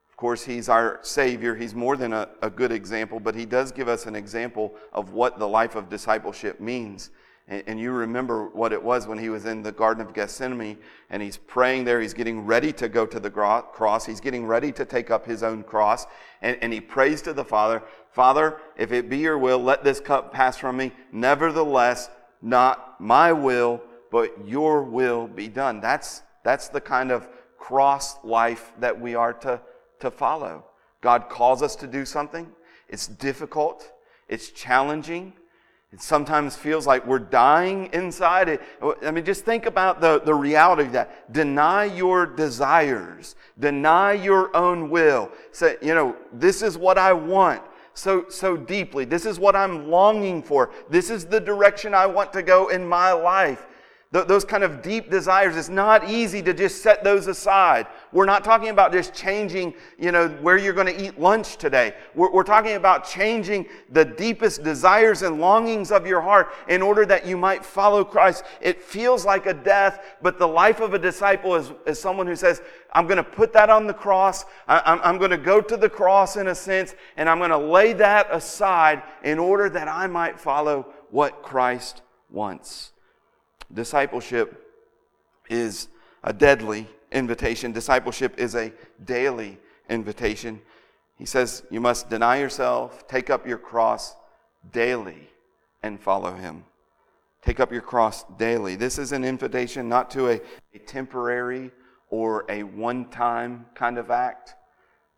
Of 0.09 0.17
course, 0.17 0.45
he's 0.45 0.69
our 0.69 0.99
Savior. 1.01 1.55
He's 1.55 1.75
more 1.75 1.97
than 1.97 2.13
a, 2.13 2.29
a, 2.41 2.49
good 2.49 2.71
example, 2.71 3.19
but 3.19 3.35
he 3.35 3.45
does 3.45 3.71
give 3.71 3.89
us 3.89 4.05
an 4.05 4.15
example 4.15 4.73
of 4.93 5.11
what 5.11 5.39
the 5.39 5.47
life 5.47 5.75
of 5.75 5.89
discipleship 5.89 6.61
means. 6.61 7.09
And, 7.47 7.63
and, 7.67 7.79
you 7.79 7.91
remember 7.91 8.47
what 8.47 8.71
it 8.71 8.81
was 8.81 9.07
when 9.07 9.17
he 9.17 9.29
was 9.29 9.45
in 9.45 9.61
the 9.61 9.73
Garden 9.73 10.05
of 10.05 10.13
Gethsemane 10.13 10.77
and 11.09 11.21
he's 11.21 11.37
praying 11.37 11.83
there. 11.83 11.99
He's 11.99 12.13
getting 12.13 12.45
ready 12.45 12.71
to 12.73 12.87
go 12.87 13.05
to 13.05 13.19
the 13.19 13.29
cross. 13.29 14.05
He's 14.05 14.21
getting 14.21 14.45
ready 14.45 14.71
to 14.71 14.85
take 14.85 15.11
up 15.11 15.25
his 15.25 15.43
own 15.43 15.63
cross. 15.63 16.07
And, 16.41 16.57
and 16.61 16.71
he 16.71 16.79
prays 16.79 17.21
to 17.23 17.33
the 17.33 17.45
Father 17.45 17.83
Father, 18.15 18.61
if 18.77 18.93
it 18.93 19.09
be 19.09 19.17
your 19.17 19.37
will, 19.37 19.59
let 19.59 19.83
this 19.83 19.99
cup 19.99 20.31
pass 20.31 20.55
from 20.55 20.77
me. 20.77 20.93
Nevertheless, 21.11 22.09
not 22.41 23.01
my 23.01 23.33
will, 23.33 23.81
but 24.09 24.47
your 24.47 24.83
will 24.83 25.27
be 25.27 25.49
done. 25.49 25.81
That's, 25.81 26.23
that's 26.41 26.69
the 26.69 26.79
kind 26.79 27.11
of 27.11 27.27
cross 27.57 28.23
life 28.23 28.71
that 28.79 28.99
we 28.99 29.15
are 29.15 29.33
to, 29.33 29.59
to 29.99 30.11
follow. 30.11 30.65
God 31.01 31.29
calls 31.29 31.61
us 31.61 31.75
to 31.77 31.87
do 31.87 32.05
something. 32.05 32.51
It's 32.89 33.07
difficult. 33.07 33.91
It's 34.27 34.49
challenging. 34.49 35.33
It 35.91 36.01
sometimes 36.01 36.55
feels 36.55 36.85
like 36.85 37.05
we're 37.05 37.19
dying 37.19 37.89
inside. 37.93 38.49
It, 38.49 38.61
I 39.03 39.11
mean, 39.11 39.23
just 39.23 39.45
think 39.45 39.65
about 39.65 40.01
the, 40.01 40.19
the 40.19 40.33
reality 40.33 40.83
of 40.83 40.91
that. 40.93 41.31
Deny 41.31 41.85
your 41.85 42.25
desires. 42.25 43.35
Deny 43.59 44.13
your 44.13 44.55
own 44.55 44.89
will. 44.89 45.31
Say, 45.51 45.77
you 45.81 45.95
know, 45.95 46.15
this 46.33 46.61
is 46.61 46.77
what 46.77 46.97
I 46.97 47.13
want 47.13 47.61
so, 47.95 48.25
so 48.29 48.55
deeply. 48.57 49.05
This 49.05 49.25
is 49.25 49.39
what 49.39 49.55
I'm 49.55 49.89
longing 49.89 50.43
for. 50.43 50.71
This 50.89 51.09
is 51.09 51.25
the 51.25 51.39
direction 51.39 51.93
I 51.93 52.05
want 52.05 52.31
to 52.33 52.43
go 52.43 52.67
in 52.67 52.85
my 52.85 53.13
life. 53.13 53.65
Th- 54.13 54.27
those 54.27 54.45
kind 54.45 54.63
of 54.63 54.81
deep 54.81 55.09
desires, 55.09 55.57
it's 55.57 55.67
not 55.67 56.09
easy 56.09 56.41
to 56.43 56.53
just 56.53 56.81
set 56.81 57.03
those 57.03 57.27
aside. 57.27 57.87
We're 58.13 58.25
not 58.25 58.43
talking 58.43 58.69
about 58.69 58.91
just 58.91 59.13
changing, 59.13 59.73
you 59.99 60.11
know, 60.11 60.29
where 60.41 60.57
you're 60.57 60.73
going 60.73 60.87
to 60.87 61.05
eat 61.05 61.19
lunch 61.19 61.57
today. 61.57 61.95
We're, 62.13 62.31
we're 62.31 62.43
talking 62.43 62.75
about 62.75 63.05
changing 63.05 63.65
the 63.89 64.05
deepest 64.05 64.63
desires 64.63 65.21
and 65.21 65.41
longings 65.41 65.91
of 65.91 66.07
your 66.07 66.21
heart 66.21 66.53
in 66.69 66.81
order 66.81 67.05
that 67.07 67.25
you 67.25 67.35
might 67.35 67.65
follow 67.65 68.05
Christ. 68.05 68.45
It 68.61 68.81
feels 68.81 69.25
like 69.25 69.47
a 69.47 69.53
death, 69.53 70.01
but 70.21 70.39
the 70.39 70.47
life 70.47 70.79
of 70.79 70.93
a 70.93 70.99
disciple 70.99 71.55
is, 71.55 71.71
is 71.85 71.99
someone 71.99 72.27
who 72.27 72.35
says, 72.35 72.61
I'm 72.93 73.07
going 73.07 73.17
to 73.17 73.23
put 73.23 73.51
that 73.53 73.69
on 73.69 73.87
the 73.87 73.93
cross. 73.93 74.45
I, 74.67 74.99
I'm 75.03 75.17
going 75.17 75.31
to 75.31 75.37
go 75.37 75.59
to 75.59 75.75
the 75.75 75.89
cross 75.89 76.37
in 76.37 76.47
a 76.47 76.55
sense, 76.55 76.95
and 77.17 77.27
I'm 77.27 77.39
going 77.39 77.49
to 77.49 77.57
lay 77.57 77.91
that 77.93 78.27
aside 78.31 79.03
in 79.23 79.39
order 79.39 79.69
that 79.69 79.89
I 79.89 80.07
might 80.07 80.39
follow 80.39 80.93
what 81.09 81.43
Christ 81.43 82.01
wants. 82.29 82.93
Discipleship 83.73 84.61
is 85.49 85.89
a 86.23 86.33
deadly 86.33 86.87
invitation. 87.11 87.71
Discipleship 87.71 88.35
is 88.37 88.55
a 88.55 88.73
daily 89.03 89.57
invitation. 89.89 90.61
He 91.17 91.25
says, 91.25 91.63
You 91.69 91.79
must 91.79 92.09
deny 92.09 92.37
yourself, 92.37 93.07
take 93.07 93.29
up 93.29 93.47
your 93.47 93.57
cross 93.57 94.15
daily, 94.71 95.29
and 95.83 95.99
follow 95.99 96.33
him. 96.33 96.65
Take 97.41 97.59
up 97.59 97.71
your 97.71 97.81
cross 97.81 98.23
daily. 98.37 98.75
This 98.75 98.97
is 98.97 99.11
an 99.11 99.23
invitation 99.23 99.87
not 99.87 100.09
to 100.11 100.29
a, 100.29 100.41
a 100.73 100.79
temporary 100.79 101.71
or 102.09 102.45
a 102.49 102.63
one 102.63 103.05
time 103.09 103.65
kind 103.75 103.97
of 103.97 104.09
act. 104.09 104.55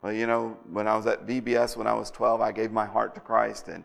Well, 0.02 0.14
you 0.14 0.28
know, 0.28 0.58
when 0.70 0.88
I 0.88 0.96
was 0.96 1.08
at 1.08 1.26
VBS 1.26 1.78
when 1.78 1.88
I 1.88 1.94
was 1.94 2.12
12, 2.12 2.42
I 2.42 2.52
gave 2.52 2.72
my 2.72 2.86
heart 2.86 3.16
to 3.16 3.22
Christ, 3.22 3.68
and 3.68 3.84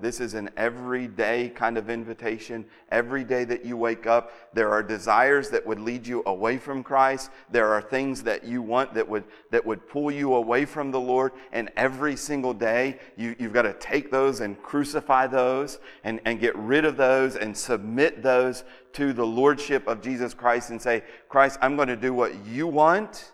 this 0.00 0.20
is 0.20 0.34
an 0.34 0.48
everyday 0.56 1.48
kind 1.48 1.76
of 1.76 1.90
invitation. 1.90 2.64
Every 2.92 3.24
day 3.24 3.44
that 3.44 3.64
you 3.64 3.76
wake 3.76 4.06
up, 4.06 4.30
there 4.54 4.70
are 4.70 4.80
desires 4.80 5.50
that 5.50 5.66
would 5.66 5.80
lead 5.80 6.06
you 6.06 6.22
away 6.26 6.56
from 6.56 6.84
Christ. 6.84 7.32
There 7.50 7.72
are 7.72 7.82
things 7.82 8.22
that 8.22 8.44
you 8.44 8.62
want 8.62 8.94
that 8.94 9.08
would, 9.08 9.24
that 9.50 9.66
would 9.66 9.88
pull 9.88 10.12
you 10.12 10.34
away 10.34 10.66
from 10.66 10.92
the 10.92 11.00
Lord. 11.00 11.32
And 11.50 11.72
every 11.76 12.14
single 12.14 12.54
day, 12.54 13.00
you, 13.16 13.34
you've 13.40 13.52
got 13.52 13.62
to 13.62 13.72
take 13.74 14.12
those 14.12 14.40
and 14.40 14.60
crucify 14.62 15.26
those 15.26 15.80
and, 16.04 16.20
and 16.24 16.38
get 16.38 16.54
rid 16.54 16.84
of 16.84 16.96
those 16.96 17.34
and 17.34 17.56
submit 17.56 18.22
those 18.22 18.62
to 18.92 19.12
the 19.12 19.26
Lordship 19.26 19.88
of 19.88 20.00
Jesus 20.00 20.32
Christ 20.32 20.70
and 20.70 20.80
say, 20.80 21.02
Christ, 21.28 21.58
I'm 21.60 21.74
going 21.74 21.88
to 21.88 21.96
do 21.96 22.14
what 22.14 22.46
you 22.46 22.68
want 22.68 23.32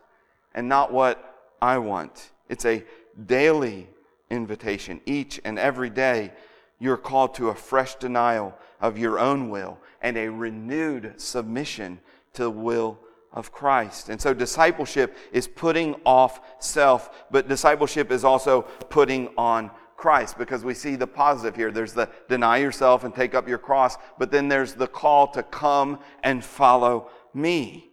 and 0.55 0.66
not 0.66 0.95
what 0.95 1.55
I 1.61 1.77
want. 1.77 2.31
It's 2.49 2.64
a 2.64 2.83
daily 3.27 3.88
invitation. 4.33 5.01
Each 5.07 5.40
and 5.45 5.59
every 5.59 5.90
day, 5.90 6.33
you're 6.79 6.97
called 6.97 7.35
to 7.35 7.51
a 7.51 7.55
fresh 7.55 7.95
denial 7.95 8.55
of 8.81 8.99
your 8.99 9.18
own 9.18 9.51
will 9.51 9.79
and 10.01 10.16
a 10.16 10.29
renewed 10.29 11.21
submission 11.21 12.01
to 12.33 12.45
the 12.45 12.51
will 12.51 12.99
of 13.33 13.53
Christ. 13.53 14.09
And 14.09 14.21
so 14.21 14.35
discipleship 14.35 15.16
is 15.33 15.47
putting 15.47 15.95
off 16.05 16.40
self, 16.59 17.25
but 17.31 17.49
discipleship 17.49 18.11
is 18.11 18.25
also 18.25 18.62
putting 18.90 19.29
on 19.38 19.71
Christ 19.97 20.37
because 20.37 20.64
we 20.64 20.75
see 20.75 20.97
the 20.97 21.07
positive 21.07 21.55
here. 21.55 21.71
There's 21.71 21.92
the 21.92 22.11
deny 22.29 22.57
yourself 22.57 23.05
and 23.05 23.14
take 23.14 23.35
up 23.35 23.49
your 23.49 23.59
cross, 23.59 23.97
but 24.18 24.33
then 24.33 24.49
there's 24.49 24.75
the 24.75 24.88
call 24.88 25.29
to 25.29 25.42
come 25.45 26.01
and 26.25 26.45
follow 26.45 27.11
me. 27.33 27.90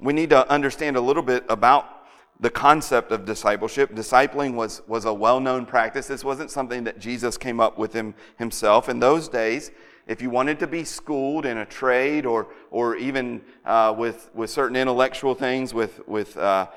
We 0.00 0.12
need 0.12 0.30
to 0.30 0.48
understand 0.50 0.96
a 0.96 1.00
little 1.00 1.22
bit 1.22 1.44
about 1.48 1.97
the 2.40 2.50
concept 2.50 3.10
of 3.10 3.24
discipleship. 3.24 3.94
Discipling 3.94 4.54
was, 4.54 4.82
was 4.86 5.04
a 5.04 5.12
well 5.12 5.40
known 5.40 5.66
practice. 5.66 6.06
This 6.06 6.24
wasn't 6.24 6.50
something 6.50 6.84
that 6.84 6.98
Jesus 6.98 7.36
came 7.36 7.60
up 7.60 7.78
with 7.78 7.92
him, 7.92 8.14
himself. 8.38 8.88
In 8.88 9.00
those 9.00 9.28
days, 9.28 9.70
if 10.06 10.22
you 10.22 10.30
wanted 10.30 10.58
to 10.60 10.66
be 10.66 10.84
schooled 10.84 11.44
in 11.44 11.58
a 11.58 11.66
trade 11.66 12.24
or, 12.24 12.48
or 12.70 12.96
even 12.96 13.42
uh, 13.64 13.94
with, 13.96 14.30
with 14.34 14.50
certain 14.50 14.76
intellectual 14.76 15.34
things, 15.34 15.74
with, 15.74 16.06
with, 16.08 16.36
uh, 16.36 16.68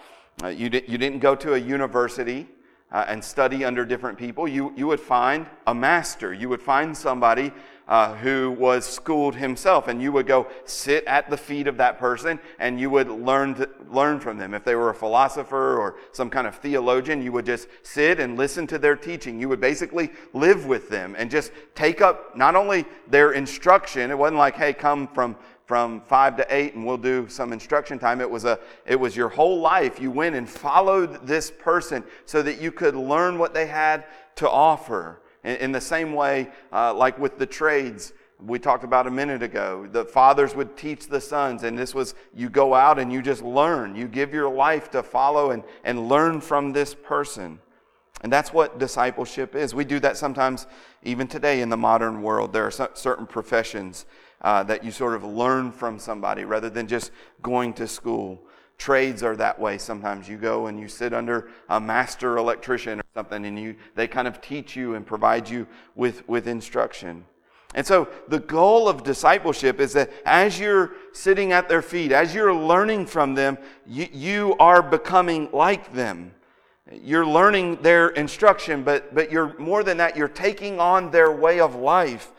uh 0.43 0.47
you, 0.47 0.69
di- 0.69 0.83
you 0.87 0.97
didn't 0.97 1.19
go 1.19 1.35
to 1.35 1.53
a 1.53 1.57
university 1.57 2.47
uh, 2.91 3.05
and 3.07 3.23
study 3.23 3.63
under 3.63 3.85
different 3.85 4.17
people. 4.17 4.47
You, 4.47 4.73
you 4.75 4.87
would 4.87 4.99
find 4.99 5.45
a 5.67 5.73
master. 5.73 6.33
You 6.33 6.49
would 6.49 6.61
find 6.61 6.95
somebody 6.95 7.53
uh, 7.91 8.15
who 8.15 8.51
was 8.51 8.85
schooled 8.85 9.35
himself, 9.35 9.89
and 9.89 10.01
you 10.01 10.13
would 10.13 10.25
go 10.25 10.47
sit 10.63 11.03
at 11.03 11.29
the 11.29 11.35
feet 11.35 11.67
of 11.67 11.75
that 11.75 11.99
person 11.99 12.39
and 12.57 12.79
you 12.79 12.89
would 12.89 13.09
learn, 13.09 13.53
to, 13.53 13.69
learn 13.91 14.17
from 14.17 14.37
them. 14.37 14.53
If 14.53 14.63
they 14.63 14.75
were 14.75 14.91
a 14.91 14.95
philosopher 14.95 15.75
or 15.77 15.97
some 16.13 16.29
kind 16.29 16.47
of 16.47 16.55
theologian, 16.55 17.21
you 17.21 17.33
would 17.33 17.45
just 17.45 17.67
sit 17.83 18.21
and 18.21 18.37
listen 18.37 18.65
to 18.67 18.79
their 18.79 18.95
teaching. 18.95 19.41
You 19.41 19.49
would 19.49 19.59
basically 19.59 20.09
live 20.31 20.67
with 20.67 20.87
them 20.87 21.17
and 21.17 21.29
just 21.29 21.51
take 21.75 21.99
up 21.99 22.37
not 22.37 22.55
only 22.55 22.85
their 23.09 23.33
instruction, 23.33 24.09
it 24.09 24.17
wasn't 24.17 24.37
like, 24.37 24.55
hey, 24.55 24.71
come 24.71 25.09
from 25.09 25.35
from 25.65 26.01
five 26.01 26.35
to 26.35 26.45
eight 26.49 26.73
and 26.73 26.85
we'll 26.85 26.97
do 26.97 27.27
some 27.29 27.53
instruction 27.53 27.97
time. 27.97 28.19
It 28.19 28.29
was, 28.29 28.43
a, 28.43 28.59
it 28.85 28.99
was 28.99 29.15
your 29.15 29.29
whole 29.29 29.61
life. 29.61 30.01
You 30.01 30.11
went 30.11 30.35
and 30.35 30.49
followed 30.49 31.25
this 31.25 31.49
person 31.49 32.03
so 32.25 32.41
that 32.41 32.59
you 32.59 32.73
could 32.73 32.93
learn 32.93 33.37
what 33.37 33.53
they 33.53 33.67
had 33.67 34.03
to 34.35 34.49
offer. 34.49 35.20
In, 35.43 35.55
in 35.57 35.71
the 35.71 35.81
same 35.81 36.13
way, 36.13 36.49
uh, 36.71 36.93
like 36.93 37.17
with 37.19 37.37
the 37.37 37.45
trades, 37.45 38.13
we 38.39 38.57
talked 38.57 38.83
about 38.83 39.07
a 39.07 39.11
minute 39.11 39.43
ago. 39.43 39.87
The 39.91 40.05
fathers 40.05 40.55
would 40.55 40.75
teach 40.75 41.07
the 41.07 41.21
sons, 41.21 41.63
and 41.63 41.77
this 41.77 41.93
was 41.93 42.15
you 42.35 42.49
go 42.49 42.73
out 42.73 42.97
and 42.99 43.11
you 43.11 43.21
just 43.21 43.43
learn. 43.43 43.95
You 43.95 44.07
give 44.07 44.33
your 44.33 44.49
life 44.49 44.89
to 44.91 45.03
follow 45.03 45.51
and, 45.51 45.63
and 45.83 46.07
learn 46.07 46.41
from 46.41 46.73
this 46.73 46.95
person. 46.95 47.59
And 48.23 48.31
that's 48.31 48.53
what 48.53 48.77
discipleship 48.77 49.55
is. 49.55 49.73
We 49.73 49.83
do 49.83 49.99
that 49.99 50.15
sometimes 50.15 50.67
even 51.03 51.27
today 51.27 51.61
in 51.61 51.69
the 51.69 51.77
modern 51.77 52.21
world. 52.21 52.53
There 52.53 52.65
are 52.65 52.71
certain 52.93 53.25
professions 53.25 54.05
uh, 54.41 54.63
that 54.63 54.83
you 54.83 54.91
sort 54.91 55.15
of 55.15 55.23
learn 55.23 55.71
from 55.71 55.97
somebody 55.97 56.45
rather 56.45 56.69
than 56.69 56.87
just 56.87 57.11
going 57.41 57.73
to 57.73 57.87
school. 57.87 58.43
Trades 58.81 59.21
are 59.21 59.35
that 59.35 59.59
way 59.59 59.77
sometimes. 59.77 60.27
You 60.27 60.37
go 60.37 60.65
and 60.65 60.79
you 60.79 60.87
sit 60.87 61.13
under 61.13 61.51
a 61.69 61.79
master 61.79 62.37
electrician 62.37 62.99
or 62.99 63.03
something, 63.13 63.45
and 63.45 63.59
you, 63.59 63.75
they 63.93 64.07
kind 64.07 64.27
of 64.27 64.41
teach 64.41 64.75
you 64.75 64.95
and 64.95 65.05
provide 65.05 65.47
you 65.47 65.67
with, 65.93 66.27
with 66.27 66.47
instruction. 66.47 67.23
And 67.75 67.85
so 67.85 68.09
the 68.27 68.39
goal 68.39 68.89
of 68.89 69.03
discipleship 69.03 69.79
is 69.79 69.93
that 69.93 70.09
as 70.25 70.59
you're 70.59 70.93
sitting 71.13 71.51
at 71.51 71.69
their 71.69 71.83
feet, 71.83 72.11
as 72.11 72.33
you're 72.33 72.55
learning 72.55 73.05
from 73.05 73.35
them, 73.35 73.59
you, 73.85 74.07
you 74.11 74.55
are 74.59 74.81
becoming 74.81 75.49
like 75.53 75.93
them. 75.93 76.33
You're 76.91 77.23
learning 77.23 77.83
their 77.83 78.09
instruction, 78.09 78.81
but, 78.81 79.13
but 79.13 79.31
you're 79.31 79.55
more 79.59 79.83
than 79.83 79.97
that, 79.97 80.17
you're 80.17 80.27
taking 80.27 80.79
on 80.79 81.11
their 81.11 81.31
way 81.31 81.59
of 81.59 81.75
life. 81.75 82.31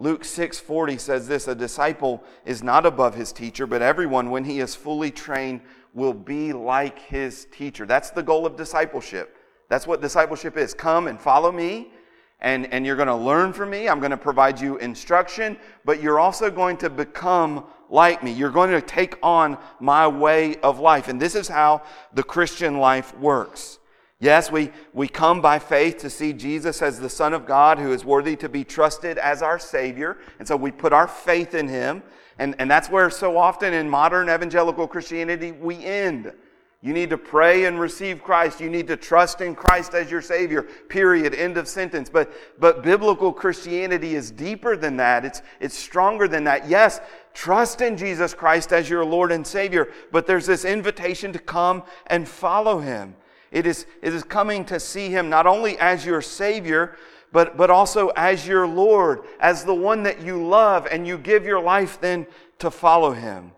Luke 0.00 0.22
6:40 0.22 0.98
says 1.00 1.26
this, 1.26 1.48
a 1.48 1.54
disciple 1.56 2.22
is 2.44 2.62
not 2.62 2.86
above 2.86 3.16
his 3.16 3.32
teacher, 3.32 3.66
but 3.66 3.82
everyone 3.82 4.30
when 4.30 4.44
he 4.44 4.60
is 4.60 4.76
fully 4.76 5.10
trained 5.10 5.60
will 5.92 6.14
be 6.14 6.52
like 6.52 7.00
his 7.00 7.46
teacher. 7.46 7.84
That's 7.84 8.10
the 8.10 8.22
goal 8.22 8.46
of 8.46 8.56
discipleship. 8.56 9.36
That's 9.68 9.88
what 9.88 10.00
discipleship 10.00 10.56
is. 10.56 10.72
Come 10.72 11.08
and 11.08 11.20
follow 11.20 11.50
me, 11.50 11.92
and, 12.40 12.72
and 12.72 12.86
you're 12.86 12.96
going 12.96 13.08
to 13.08 13.14
learn 13.16 13.52
from 13.52 13.70
me. 13.70 13.88
I'm 13.88 13.98
going 13.98 14.12
to 14.12 14.16
provide 14.16 14.60
you 14.60 14.78
instruction, 14.78 15.58
but 15.84 16.00
you're 16.00 16.20
also 16.20 16.48
going 16.48 16.76
to 16.78 16.90
become 16.90 17.64
like 17.90 18.22
me. 18.22 18.30
You're 18.30 18.50
going 18.50 18.70
to 18.70 18.80
take 18.80 19.18
on 19.20 19.58
my 19.80 20.06
way 20.06 20.56
of 20.56 20.78
life. 20.78 21.08
And 21.08 21.20
this 21.20 21.34
is 21.34 21.48
how 21.48 21.82
the 22.14 22.22
Christian 22.22 22.78
life 22.78 23.16
works. 23.18 23.77
Yes, 24.20 24.50
we, 24.50 24.72
we 24.92 25.06
come 25.06 25.40
by 25.40 25.60
faith 25.60 25.98
to 25.98 26.10
see 26.10 26.32
Jesus 26.32 26.82
as 26.82 26.98
the 26.98 27.08
Son 27.08 27.32
of 27.32 27.46
God 27.46 27.78
who 27.78 27.92
is 27.92 28.04
worthy 28.04 28.34
to 28.36 28.48
be 28.48 28.64
trusted 28.64 29.16
as 29.16 29.42
our 29.42 29.60
Savior. 29.60 30.18
And 30.40 30.48
so 30.48 30.56
we 30.56 30.72
put 30.72 30.92
our 30.92 31.06
faith 31.06 31.54
in 31.54 31.68
Him. 31.68 32.02
And, 32.40 32.56
and 32.58 32.68
that's 32.68 32.90
where 32.90 33.10
so 33.10 33.38
often 33.38 33.72
in 33.72 33.88
modern 33.88 34.28
evangelical 34.28 34.88
Christianity 34.88 35.52
we 35.52 35.84
end. 35.84 36.32
You 36.80 36.92
need 36.92 37.10
to 37.10 37.18
pray 37.18 37.64
and 37.64 37.78
receive 37.78 38.22
Christ. 38.22 38.60
You 38.60 38.70
need 38.70 38.88
to 38.88 38.96
trust 38.96 39.40
in 39.40 39.54
Christ 39.54 39.94
as 39.94 40.10
your 40.10 40.22
Savior. 40.22 40.62
Period. 40.62 41.34
End 41.34 41.56
of 41.56 41.68
sentence. 41.68 42.08
But, 42.08 42.32
but 42.60 42.82
biblical 42.82 43.32
Christianity 43.32 44.16
is 44.16 44.32
deeper 44.32 44.76
than 44.76 44.96
that. 44.96 45.24
It's, 45.24 45.42
it's 45.60 45.76
stronger 45.76 46.26
than 46.26 46.44
that. 46.44 46.68
Yes, 46.68 47.00
trust 47.34 47.80
in 47.80 47.96
Jesus 47.96 48.34
Christ 48.34 48.72
as 48.72 48.88
your 48.88 49.04
Lord 49.04 49.30
and 49.30 49.46
Savior. 49.46 49.92
But 50.10 50.26
there's 50.26 50.46
this 50.46 50.64
invitation 50.64 51.32
to 51.32 51.38
come 51.38 51.84
and 52.06 52.28
follow 52.28 52.78
Him. 52.78 53.14
It 53.50 53.66
is, 53.66 53.86
it 54.02 54.14
is 54.14 54.24
coming 54.24 54.64
to 54.66 54.78
see 54.78 55.08
Him 55.08 55.28
not 55.30 55.46
only 55.46 55.78
as 55.78 56.04
your 56.04 56.22
Savior, 56.22 56.96
but, 57.32 57.56
but 57.56 57.70
also 57.70 58.08
as 58.16 58.46
your 58.46 58.66
Lord, 58.66 59.20
as 59.40 59.64
the 59.64 59.74
one 59.74 60.02
that 60.04 60.22
you 60.22 60.42
love, 60.42 60.86
and 60.90 61.06
you 61.06 61.18
give 61.18 61.44
your 61.44 61.60
life 61.60 62.00
then 62.00 62.26
to 62.58 62.70
follow 62.70 63.12
Him. 63.12 63.52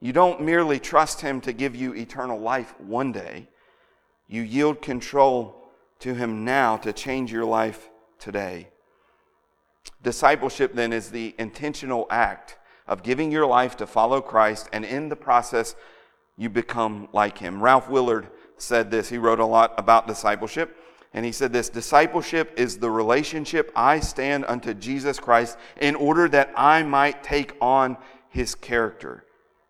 You 0.00 0.12
don't 0.12 0.42
merely 0.42 0.78
trust 0.78 1.20
Him 1.20 1.40
to 1.42 1.52
give 1.52 1.76
you 1.76 1.94
eternal 1.94 2.38
life 2.38 2.74
one 2.80 3.12
day, 3.12 3.48
you 4.28 4.42
yield 4.42 4.82
control 4.82 5.62
to 6.00 6.14
Him 6.14 6.44
now 6.44 6.76
to 6.78 6.92
change 6.92 7.30
your 7.30 7.44
life 7.44 7.88
today. 8.18 8.68
Discipleship 10.02 10.74
then 10.74 10.92
is 10.92 11.10
the 11.10 11.34
intentional 11.38 12.06
act 12.10 12.58
of 12.86 13.02
giving 13.02 13.30
your 13.30 13.46
life 13.46 13.76
to 13.76 13.86
follow 13.86 14.20
Christ, 14.20 14.68
and 14.72 14.84
in 14.84 15.08
the 15.08 15.16
process, 15.16 15.76
you 16.36 16.48
become 16.48 17.08
like 17.12 17.38
Him. 17.38 17.62
Ralph 17.62 17.88
Willard 17.88 18.28
said 18.62 18.90
this. 18.90 19.08
He 19.08 19.18
wrote 19.18 19.40
a 19.40 19.46
lot 19.46 19.74
about 19.76 20.06
discipleship. 20.06 20.76
And 21.14 21.26
he 21.26 21.32
said 21.32 21.52
this 21.52 21.68
discipleship 21.68 22.54
is 22.56 22.78
the 22.78 22.90
relationship 22.90 23.70
I 23.76 24.00
stand 24.00 24.46
unto 24.46 24.72
Jesus 24.72 25.18
Christ 25.18 25.58
in 25.80 25.94
order 25.94 26.28
that 26.28 26.52
I 26.56 26.82
might 26.82 27.22
take 27.22 27.54
on 27.60 27.98
his 28.30 28.54
character. 28.54 29.24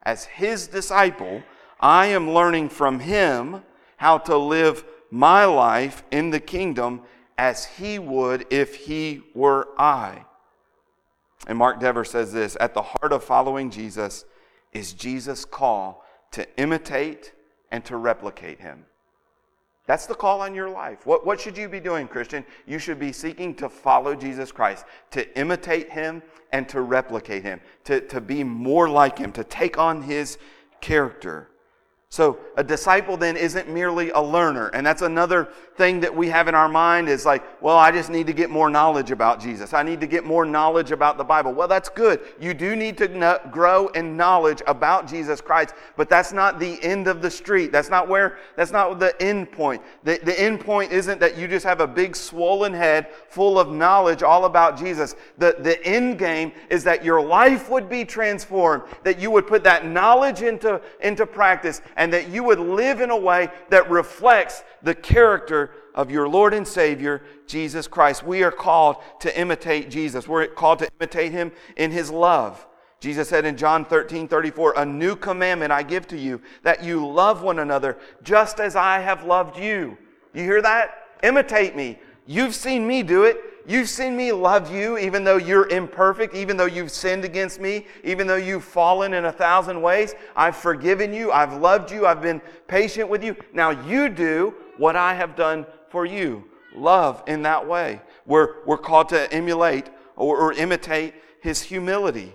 As 0.05 0.25
his 0.25 0.69
disciple, 0.69 1.43
I 1.81 2.07
am 2.07 2.31
learning 2.31 2.69
from 2.69 3.01
him 3.01 3.65
how 3.97 4.19
to 4.19 4.37
live 4.37 4.85
my 5.11 5.45
life 5.45 6.05
in 6.13 6.31
the 6.31 6.41
kingdom 6.41 7.03
as 7.37 7.65
he 7.65 7.99
would 7.99 8.47
if 8.51 8.77
he 8.77 9.23
were 9.35 9.69
I. 9.77 10.25
And 11.49 11.59
Mark 11.59 11.81
Dever 11.81 12.05
says 12.05 12.33
this 12.33 12.57
At 12.61 12.75
the 12.75 12.83
heart 12.83 13.13
of 13.13 13.25
following 13.25 13.71
Jesus 13.71 14.25
is 14.73 14.93
Jesus' 14.93 15.45
call 15.45 16.05
to 16.31 16.47
imitate 16.57 17.33
and 17.73 17.85
to 17.87 17.97
replicate 17.97 18.61
him. 18.61 18.85
That's 19.87 20.07
the 20.07 20.15
call 20.15 20.43
on 20.43 20.55
your 20.55 20.69
life. 20.69 21.07
What, 21.07 21.27
what 21.27 21.41
should 21.41 21.59
you 21.59 21.69
be 21.69 21.81
doing, 21.81 22.07
Christian? 22.07 22.45
You 22.67 22.79
should 22.79 23.01
be 23.01 23.11
seeking 23.11 23.53
to 23.57 23.69
follow 23.69 24.15
Jesus 24.15 24.53
Christ, 24.53 24.85
to 25.11 25.37
imitate 25.37 25.91
him 25.91 26.23
and 26.53 26.69
to 26.69 26.83
replicate 26.83 27.43
him, 27.43 27.61
to, 27.85 28.01
to 28.03 28.21
be 28.21 28.45
more 28.45 28.89
like 28.89 29.19
him, 29.19 29.33
to 29.33 29.43
take 29.43 29.79
on 29.79 30.03
his 30.03 30.39
character. 30.81 31.49
So 32.13 32.39
a 32.59 32.63
disciple 32.63 33.17
then 33.17 33.39
isn't 33.39 33.71
merely 33.71 34.11
a 34.11 34.21
learner. 34.21 34.67
And 34.75 34.85
that's 34.85 35.01
another 35.01 35.49
thing 35.77 36.01
that 36.01 36.15
we 36.15 36.29
have 36.29 36.47
in 36.47 36.55
our 36.55 36.69
mind 36.69 37.09
is 37.09 37.25
like, 37.25 37.43
well, 37.63 37.79
I 37.79 37.91
just 37.91 38.11
need 38.11 38.27
to 38.27 38.35
get 38.35 38.51
more 38.51 38.69
knowledge 38.69 39.11
about 39.11 39.41
Jesus. 39.41 39.73
I 39.73 39.83
need 39.83 39.99
to 40.03 40.07
get 40.07 40.23
more 40.23 40.45
knowledge 40.45 40.91
about 40.91 41.17
the 41.17 41.25
Bible. 41.25 41.55
Well, 41.55 41.69
that's 41.69 41.89
good. 41.89 42.21
You 42.39 42.53
do 42.53 42.77
need 42.77 42.99
to 42.99 43.09
know, 43.09 43.39
grow 43.51 43.89
in 43.89 44.15
knowledge 44.15 44.61
about 44.67 45.09
Jesus 45.09 45.41
Christ, 45.41 45.73
but 45.97 46.11
that's 46.11 46.35
not 46.35 46.61
the 46.61 46.79
end 46.83 47.09
of 47.09 47.23
the 47.23 47.31
street. 47.31 47.73
That's 47.73 47.89
not 47.89 48.09
where, 48.09 48.37
that's 48.57 48.73
not 48.73 49.01
the 49.01 49.21
end 49.23 49.51
point. 49.51 49.81
The, 50.05 50.21
the 50.23 50.39
end 50.39 50.61
point 50.61 50.93
isn't 50.93 51.19
that 51.21 51.39
you 51.39 51.49
just 51.49 51.65
have 51.65 51.81
a 51.81 51.87
big 51.87 52.15
swollen 52.15 52.75
head 52.75 53.09
full 53.31 53.59
of 53.59 53.73
knowledge 53.73 54.23
all 54.23 54.45
about 54.45 54.79
Jesus. 54.79 55.17
The, 55.39 55.57
the 55.61 55.83
end 55.83 56.19
game 56.19 56.53
is 56.69 56.85
that 56.85 57.07
your 57.07 57.23
life 57.23 57.71
would 57.71 57.89
be 57.89 58.05
transformed, 58.05 58.83
that 59.03 59.19
you 59.19 59.31
would 59.31 59.47
put 59.47 59.65
that 59.65 59.87
knowledge 59.87 60.43
into, 60.43 60.79
into 61.01 61.25
practice 61.25 61.81
and 62.03 62.13
that 62.13 62.31
you 62.31 62.43
would 62.43 62.59
live 62.59 63.01
in 63.01 63.11
a 63.11 63.17
way 63.17 63.49
that 63.69 63.89
reflects 63.89 64.65
the 64.83 64.93
character 64.93 65.71
of 65.95 66.11
your 66.11 66.29
Lord 66.29 66.53
and 66.53 66.67
Savior, 66.67 67.23
Jesus 67.47 67.87
Christ. 67.87 68.25
We 68.25 68.43
are 68.43 68.51
called 68.51 68.97
to 69.21 69.39
imitate 69.39 69.89
Jesus. 69.89 70.27
We're 70.27 70.49
called 70.49 70.81
to 70.81 70.91
imitate 70.99 71.31
him 71.31 71.53
in 71.77 71.93
his 71.93 72.11
love. 72.11 72.67
Jesus 72.99 73.29
said 73.29 73.45
in 73.45 73.57
John 73.57 73.85
13, 73.85 74.27
34, 74.27 74.75
A 74.79 74.85
new 74.85 75.15
commandment 75.15 75.71
I 75.71 75.85
give 75.85 76.09
to 76.09 76.19
you, 76.19 76.43
that 76.65 76.83
you 76.83 77.07
love 77.07 77.45
one 77.45 77.61
another 77.61 77.97
just 78.25 78.59
as 78.59 78.75
I 78.75 78.99
have 78.99 79.23
loved 79.23 79.57
you. 79.57 79.97
You 80.35 80.43
hear 80.43 80.61
that? 80.61 81.07
Imitate 81.23 81.77
me. 81.77 82.01
You've 82.27 82.57
seen 82.57 82.85
me 82.85 83.05
do 83.05 83.23
it. 83.23 83.39
You've 83.67 83.89
seen 83.89 84.17
me 84.17 84.33
love 84.33 84.75
you 84.75 84.99
even 84.99 85.25
though 85.25 85.37
you're 85.37 85.69
imperfect, 85.69 86.35
even 86.35 86.57
though 86.57 86.67
you've 86.67 86.91
sinned 86.91 87.25
against 87.25 87.61
me, 87.61 87.87
even 88.03 88.27
though 88.27 88.37
you've 88.37 88.65
fallen 88.65 89.15
in 89.15 89.27
a 89.27 89.33
thousand 89.33 89.81
ways. 89.81 90.15
I've 90.35 90.57
forgiven 90.57 91.13
you. 91.15 91.31
I've 91.31 91.55
loved 91.55 91.91
you. 91.91 92.07
I've 92.07 92.23
been 92.23 92.41
patient 92.67 93.09
with 93.09 93.23
you. 93.23 93.37
Now 93.53 93.71
you 93.71 94.09
do 94.09 94.55
what 94.79 94.97
I 94.97 95.15
have 95.15 95.37
done 95.37 95.67
for 95.89 96.07
you. 96.07 96.45
Love 96.75 97.23
in 97.27 97.43
that 97.43 97.67
way. 97.67 98.01
We're, 98.27 98.65
we're 98.67 98.79
called 98.79 99.11
to 99.11 99.33
emulate 99.33 99.91
or, 100.17 100.39
or 100.39 100.53
imitate 100.53 101.15
his 101.41 101.63
humility. 101.63 102.35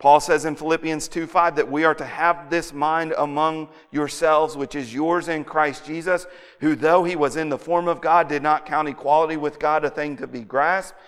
Paul 0.00 0.20
says 0.20 0.44
in 0.44 0.56
Philippians 0.56 1.08
2 1.08 1.26
5 1.26 1.56
that 1.56 1.70
we 1.70 1.84
are 1.84 1.94
to 1.94 2.04
have 2.04 2.50
this 2.50 2.72
mind 2.72 3.14
among 3.16 3.68
yourselves, 3.90 4.56
which 4.56 4.74
is 4.74 4.92
yours 4.92 5.28
in 5.28 5.44
Christ 5.44 5.86
Jesus, 5.86 6.26
who, 6.60 6.74
though 6.74 7.04
he 7.04 7.16
was 7.16 7.36
in 7.36 7.48
the 7.48 7.58
form 7.58 7.88
of 7.88 8.00
God, 8.00 8.28
did 8.28 8.42
not 8.42 8.66
count 8.66 8.88
equality 8.88 9.36
with 9.36 9.58
God 9.58 9.84
a 9.84 9.90
thing 9.90 10.16
to 10.16 10.26
be 10.26 10.40
grasped, 10.40 10.98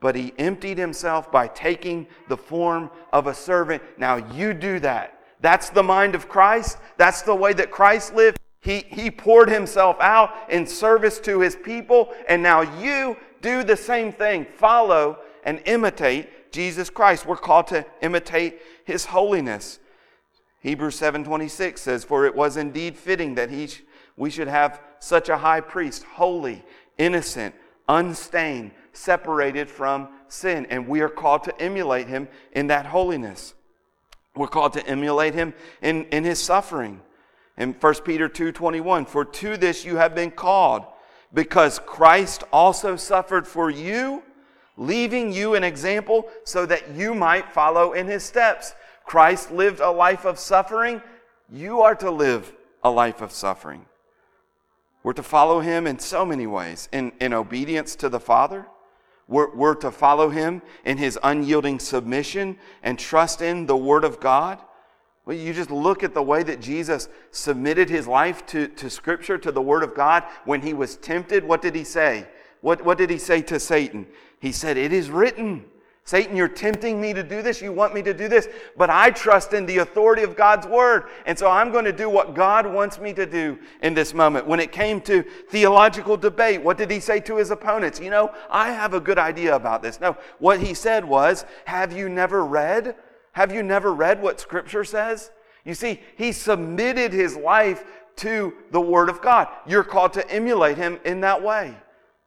but 0.00 0.14
he 0.14 0.34
emptied 0.38 0.78
himself 0.78 1.32
by 1.32 1.48
taking 1.48 2.06
the 2.28 2.36
form 2.36 2.90
of 3.12 3.26
a 3.26 3.34
servant. 3.34 3.82
Now 3.98 4.16
you 4.16 4.52
do 4.52 4.78
that. 4.80 5.18
That's 5.40 5.70
the 5.70 5.82
mind 5.82 6.14
of 6.14 6.28
Christ. 6.28 6.78
That's 6.96 7.22
the 7.22 7.34
way 7.34 7.54
that 7.54 7.70
Christ 7.70 8.14
lived. 8.14 8.38
He, 8.60 8.84
he 8.88 9.10
poured 9.10 9.50
himself 9.50 9.96
out 10.00 10.30
in 10.48 10.66
service 10.66 11.18
to 11.20 11.40
his 11.40 11.56
people, 11.56 12.14
and 12.28 12.42
now 12.42 12.62
you 12.80 13.16
do 13.42 13.62
the 13.62 13.76
same 13.76 14.10
thing. 14.12 14.46
Follow 14.56 15.18
and 15.44 15.60
imitate 15.66 16.43
Jesus 16.54 16.88
Christ. 16.88 17.26
We're 17.26 17.36
called 17.36 17.66
to 17.68 17.84
imitate 18.00 18.62
his 18.84 19.06
holiness. 19.06 19.80
Hebrews 20.60 20.94
7:26 20.94 21.82
says, 21.82 22.04
"For 22.04 22.24
it 22.24 22.34
was 22.34 22.56
indeed 22.56 22.96
fitting 22.96 23.34
that 23.34 23.50
he 23.50 23.68
we 24.16 24.30
should 24.30 24.46
have 24.46 24.80
such 25.00 25.28
a 25.28 25.38
high 25.38 25.60
priest, 25.60 26.04
holy, 26.04 26.64
innocent, 26.96 27.56
unstained, 27.88 28.70
separated 28.92 29.68
from 29.68 30.08
sin, 30.28 30.66
and 30.70 30.86
we 30.86 31.00
are 31.00 31.08
called 31.08 31.42
to 31.44 31.60
emulate 31.60 32.06
him 32.06 32.28
in 32.52 32.68
that 32.68 32.86
holiness. 32.86 33.54
We're 34.36 34.46
called 34.46 34.74
to 34.74 34.86
emulate 34.86 35.34
him 35.34 35.54
in, 35.82 36.04
in 36.06 36.22
his 36.22 36.40
suffering. 36.40 37.02
In 37.58 37.72
1 37.72 38.04
Peter 38.04 38.28
2:21, 38.28 39.06
"For 39.06 39.24
to 39.24 39.56
this 39.56 39.84
you 39.84 39.96
have 39.96 40.14
been 40.14 40.30
called, 40.30 40.86
because 41.32 41.80
Christ 41.80 42.44
also 42.52 42.94
suffered 42.94 43.48
for 43.48 43.70
you, 43.70 44.22
leaving 44.76 45.32
you 45.32 45.54
an 45.54 45.64
example 45.64 46.28
so 46.44 46.66
that 46.66 46.90
you 46.94 47.14
might 47.14 47.52
follow 47.52 47.92
in 47.92 48.06
his 48.06 48.24
steps. 48.24 48.74
Christ 49.04 49.50
lived 49.50 49.80
a 49.80 49.90
life 49.90 50.24
of 50.24 50.38
suffering. 50.38 51.02
You 51.50 51.82
are 51.82 51.94
to 51.96 52.10
live 52.10 52.52
a 52.82 52.90
life 52.90 53.20
of 53.20 53.32
suffering. 53.32 53.86
We're 55.02 55.12
to 55.14 55.22
follow 55.22 55.60
him 55.60 55.86
in 55.86 55.98
so 55.98 56.24
many 56.24 56.46
ways 56.46 56.88
in, 56.90 57.12
in 57.20 57.32
obedience 57.32 57.94
to 57.96 58.08
the 58.08 58.20
Father. 58.20 58.66
We're, 59.28 59.54
we're 59.54 59.74
to 59.76 59.90
follow 59.90 60.30
him 60.30 60.62
in 60.84 60.98
his 60.98 61.18
unyielding 61.22 61.78
submission 61.78 62.58
and 62.82 62.98
trust 62.98 63.42
in 63.42 63.66
the 63.66 63.76
Word 63.76 64.04
of 64.04 64.20
God. 64.20 64.60
Well, 65.26 65.36
you 65.36 65.54
just 65.54 65.70
look 65.70 66.02
at 66.02 66.12
the 66.12 66.22
way 66.22 66.42
that 66.42 66.60
Jesus 66.60 67.08
submitted 67.30 67.88
his 67.88 68.06
life 68.06 68.44
to, 68.46 68.68
to 68.68 68.90
Scripture, 68.90 69.38
to 69.38 69.52
the 69.52 69.62
Word 69.62 69.82
of 69.82 69.94
God. 69.94 70.24
When 70.44 70.60
he 70.60 70.74
was 70.74 70.96
tempted, 70.96 71.44
what 71.44 71.62
did 71.62 71.74
he 71.74 71.84
say? 71.84 72.26
What, 72.60 72.84
what 72.84 72.98
did 72.98 73.10
he 73.10 73.18
say 73.18 73.42
to 73.42 73.58
Satan? 73.60 74.06
He 74.44 74.52
said, 74.52 74.76
It 74.76 74.92
is 74.92 75.08
written. 75.08 75.64
Satan, 76.04 76.36
you're 76.36 76.48
tempting 76.48 77.00
me 77.00 77.14
to 77.14 77.22
do 77.22 77.40
this. 77.40 77.62
You 77.62 77.72
want 77.72 77.94
me 77.94 78.02
to 78.02 78.12
do 78.12 78.28
this. 78.28 78.46
But 78.76 78.90
I 78.90 79.08
trust 79.08 79.54
in 79.54 79.64
the 79.64 79.78
authority 79.78 80.22
of 80.22 80.36
God's 80.36 80.66
word. 80.66 81.04
And 81.24 81.38
so 81.38 81.50
I'm 81.50 81.72
going 81.72 81.86
to 81.86 81.94
do 81.94 82.10
what 82.10 82.34
God 82.34 82.66
wants 82.66 82.98
me 82.98 83.14
to 83.14 83.24
do 83.24 83.58
in 83.80 83.94
this 83.94 84.12
moment. 84.12 84.46
When 84.46 84.60
it 84.60 84.70
came 84.70 85.00
to 85.00 85.22
theological 85.48 86.18
debate, 86.18 86.62
what 86.62 86.76
did 86.76 86.90
he 86.90 87.00
say 87.00 87.20
to 87.20 87.38
his 87.38 87.50
opponents? 87.50 87.98
You 88.00 88.10
know, 88.10 88.34
I 88.50 88.70
have 88.70 88.92
a 88.92 89.00
good 89.00 89.18
idea 89.18 89.56
about 89.56 89.82
this. 89.82 89.98
No, 89.98 90.14
what 90.40 90.60
he 90.60 90.74
said 90.74 91.06
was, 91.06 91.46
Have 91.64 91.94
you 91.94 92.10
never 92.10 92.44
read? 92.44 92.96
Have 93.32 93.50
you 93.50 93.62
never 93.62 93.94
read 93.94 94.20
what 94.20 94.38
scripture 94.38 94.84
says? 94.84 95.30
You 95.64 95.72
see, 95.72 96.02
he 96.18 96.32
submitted 96.32 97.14
his 97.14 97.34
life 97.34 97.82
to 98.16 98.52
the 98.72 98.80
word 98.80 99.08
of 99.08 99.22
God. 99.22 99.48
You're 99.66 99.84
called 99.84 100.12
to 100.12 100.30
emulate 100.30 100.76
him 100.76 101.00
in 101.06 101.22
that 101.22 101.42
way. 101.42 101.74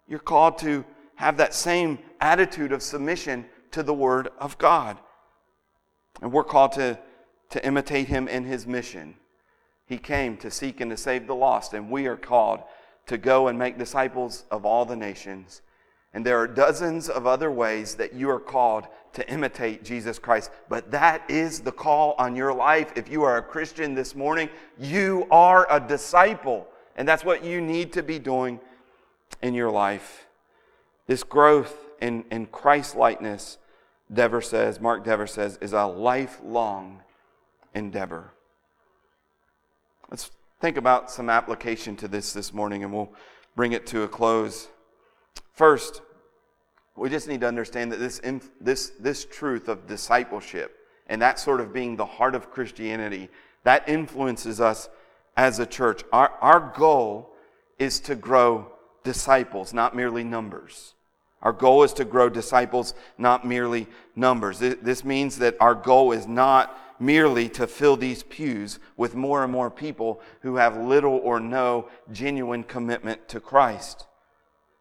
You're 0.07 0.17
called 0.17 0.57
to 0.59 0.83
have 1.17 1.37
that 1.37 1.53
same 1.53 1.99
attitude 2.19 2.71
of 2.71 2.81
submission 2.81 3.45
to 3.71 3.83
the 3.83 3.93
Word 3.93 4.29
of 4.39 4.57
God. 4.57 4.97
And 6.21 6.31
we're 6.31 6.43
called 6.43 6.73
to, 6.73 6.99
to 7.51 7.65
imitate 7.65 8.07
Him 8.07 8.27
in 8.27 8.45
His 8.45 8.65
mission. 8.65 9.15
He 9.85 9.97
came 9.97 10.37
to 10.37 10.51
seek 10.51 10.81
and 10.81 10.91
to 10.91 10.97
save 10.97 11.27
the 11.27 11.35
lost, 11.35 11.73
and 11.73 11.89
we 11.89 12.07
are 12.07 12.17
called 12.17 12.61
to 13.05 13.17
go 13.17 13.47
and 13.47 13.57
make 13.57 13.77
disciples 13.77 14.43
of 14.51 14.65
all 14.65 14.85
the 14.85 14.95
nations. 14.95 15.61
And 16.13 16.25
there 16.25 16.39
are 16.39 16.47
dozens 16.47 17.09
of 17.09 17.27
other 17.27 17.51
ways 17.51 17.95
that 17.95 18.13
you 18.13 18.29
are 18.29 18.39
called 18.39 18.87
to 19.13 19.29
imitate 19.29 19.83
Jesus 19.83 20.19
Christ. 20.19 20.51
But 20.67 20.91
that 20.91 21.23
is 21.29 21.59
the 21.59 21.71
call 21.71 22.15
on 22.17 22.35
your 22.35 22.53
life. 22.53 22.91
If 22.95 23.09
you 23.09 23.23
are 23.23 23.37
a 23.37 23.41
Christian 23.41 23.93
this 23.93 24.15
morning, 24.15 24.49
you 24.79 25.27
are 25.31 25.67
a 25.69 25.79
disciple. 25.79 26.67
And 26.95 27.07
that's 27.07 27.23
what 27.23 27.43
you 27.43 27.61
need 27.61 27.93
to 27.93 28.03
be 28.03 28.19
doing 28.19 28.59
in 29.41 29.53
your 29.53 29.69
life. 29.69 30.27
This 31.05 31.23
growth 31.23 31.86
in, 32.01 32.25
in 32.31 32.45
Christ 32.47 32.95
likeness, 32.95 33.57
Dever 34.11 34.41
says, 34.41 34.79
Mark 34.79 35.03
Dever 35.03 35.27
says, 35.27 35.57
is 35.61 35.73
a 35.73 35.85
lifelong 35.85 37.01
endeavor. 37.73 38.31
Let's 40.09 40.31
think 40.61 40.77
about 40.77 41.11
some 41.11 41.29
application 41.29 41.95
to 41.97 42.07
this 42.07 42.33
this 42.33 42.53
morning 42.53 42.83
and 42.83 42.93
we'll 42.93 43.11
bring 43.55 43.73
it 43.73 43.85
to 43.87 44.03
a 44.03 44.07
close. 44.07 44.69
First, 45.53 46.01
we 46.95 47.09
just 47.09 47.27
need 47.27 47.41
to 47.41 47.47
understand 47.47 47.91
that 47.91 47.99
this, 47.99 48.21
this, 48.61 48.91
this 48.99 49.25
truth 49.25 49.67
of 49.67 49.85
discipleship 49.87 50.77
and 51.07 51.21
that 51.21 51.39
sort 51.39 51.61
of 51.61 51.73
being 51.73 51.95
the 51.95 52.05
heart 52.05 52.35
of 52.35 52.49
Christianity, 52.51 53.29
that 53.63 53.87
influences 53.87 54.59
us 54.59 54.89
as 55.35 55.59
a 55.59 55.65
church. 55.65 56.03
Our, 56.11 56.29
our 56.41 56.73
goal 56.75 57.29
is 57.77 57.99
to 58.01 58.15
grow 58.15 58.71
disciples, 59.03 59.73
not 59.73 59.95
merely 59.95 60.23
numbers. 60.23 60.95
Our 61.47 61.53
goal 61.53 61.83
is 61.83 61.93
to 61.93 62.03
grow 62.03 62.27
disciples, 62.27 62.93
not 63.17 63.47
merely 63.47 63.87
numbers. 64.17 64.59
This 64.59 65.05
means 65.05 65.37
that 65.37 65.55
our 65.61 65.73
goal 65.73 66.11
is 66.11 66.27
not 66.27 66.77
merely 66.99 67.47
to 67.47 67.65
fill 67.65 67.95
these 67.95 68.21
pews 68.21 68.79
with 68.97 69.15
more 69.15 69.43
and 69.43 69.53
more 69.53 69.71
people 69.71 70.19
who 70.41 70.57
have 70.57 70.75
little 70.75 71.13
or 71.23 71.39
no 71.39 71.87
genuine 72.11 72.65
commitment 72.65 73.29
to 73.29 73.39
Christ. 73.39 74.07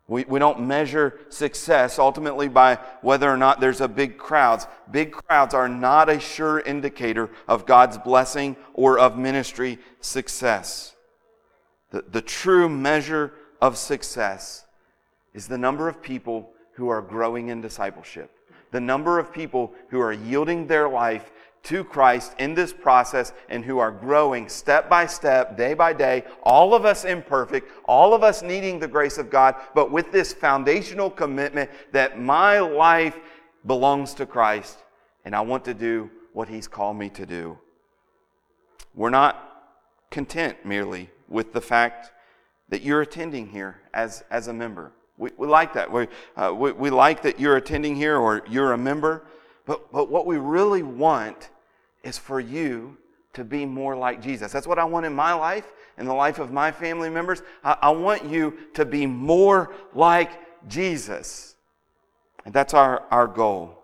We, 0.09 0.25
we 0.25 0.41
don't 0.41 0.67
measure 0.67 1.21
success 1.29 2.01
ultimately 2.01 2.49
by 2.49 2.81
whether 3.01 3.31
or 3.31 3.37
not 3.37 3.61
there's 3.61 3.81
a 3.81 3.87
big 3.87 4.19
crowds. 4.19 4.67
Big 4.91 5.13
crowds 5.13 5.55
are 5.55 5.69
not 5.69 6.09
a 6.09 6.19
sure 6.19 6.59
indicator 6.59 7.31
of 7.47 7.65
God's 7.65 7.97
blessing 7.97 8.57
or 8.75 8.99
of 8.99 9.17
ministry 9.17 9.79
success. 10.01 10.97
The, 11.93 12.03
the 12.11 12.23
true 12.23 12.69
measure 12.69 13.35
of 13.63 13.79
success 13.79 14.65
is 15.33 15.47
the 15.47 15.59
number 15.59 15.87
of 15.87 16.03
people 16.03 16.51
who 16.77 16.89
are 16.89 17.03
growing 17.03 17.49
in 17.49 17.61
discipleship, 17.61 18.31
the 18.71 18.81
number 18.81 19.19
of 19.19 19.33
people 19.33 19.73
who 19.89 20.01
are 20.01 20.13
yielding 20.13 20.67
their 20.67 20.89
life 20.89 21.33
to 21.65 21.83
Christ 21.83 22.35
in 22.39 22.55
this 22.55 22.73
process 22.73 23.33
and 23.49 23.65
who 23.65 23.79
are 23.79 23.91
growing 23.91 24.49
step 24.49 24.89
by 24.89 25.07
step, 25.07 25.57
day 25.57 25.75
by 25.75 25.93
day, 25.93 26.25
all 26.43 26.75
of 26.75 26.85
us 26.85 27.05
imperfect, 27.05 27.71
all 27.87 28.15
of 28.15 28.23
us 28.23 28.43
needing 28.43 28.79
the 28.79 28.87
grace 28.87 29.19
of 29.19 29.31
God, 29.31 29.57
but 29.75 29.91
with 29.91 30.13
this 30.13 30.33
foundational 30.33 31.11
commitment 31.11 31.71
that 31.93 32.21
my 32.21 32.61
life 32.61 33.19
belongs 33.67 34.15
to 34.15 34.27
Christ 34.27 34.79
and 35.25 35.35
I 35.35 35.41
want 35.41 35.65
to 35.65 35.75
do 35.75 36.09
what 36.35 36.49
He's 36.49 36.69
called 36.69 36.97
me 36.97 37.09
to 37.11 37.27
do. 37.27 37.59
We're 38.95 39.11
not 39.11 39.43
content 40.11 40.65
merely 40.65 41.11
with 41.29 41.53
the 41.53 41.61
fact 41.61 42.13
that 42.69 42.83
you're 42.83 43.01
attending 43.01 43.49
here 43.49 43.81
as, 43.93 44.23
as 44.31 44.47
a 44.47 44.53
member. 44.53 44.93
We, 45.19 45.31
we 45.37 45.47
like 45.47 45.73
that. 45.75 45.91
We, 45.91 46.09
uh, 46.37 46.53
we, 46.55 46.73
we 46.73 46.91
like 46.91 47.23
that 47.23 47.41
you're 47.41 47.57
attending 47.57 47.97
here 47.97 48.17
or 48.17 48.43
you're 48.49 48.73
a 48.73 48.79
member. 48.79 49.27
But, 49.65 49.91
but 49.93 50.11
what 50.11 50.27
we 50.27 50.37
really 50.37 50.83
want 50.83 51.51
is 52.03 52.19
for 52.19 52.39
you 52.39 52.97
to 53.33 53.45
be 53.45 53.67
more 53.67 53.97
like 53.97 54.23
Jesus. 54.23 54.53
That's 54.53 54.67
what 54.67 54.79
I 54.79 54.85
want 54.85 55.07
in 55.07 55.15
my 55.15 55.33
life, 55.33 55.73
in 55.99 56.07
the 56.07 56.15
life 56.15 56.39
of 56.39 56.53
my 56.53 56.71
family 56.71 57.11
members. 57.11 57.43
I, 57.65 57.77
I 57.83 57.91
want 57.91 58.25
you 58.25 58.57
to 58.75 58.85
be 58.85 59.07
more 59.07 59.75
like 59.95 60.31
Jesus. 60.69 61.57
And 62.45 62.55
that's 62.55 62.75
our, 62.75 63.05
our 63.11 63.27
goal. 63.27 63.83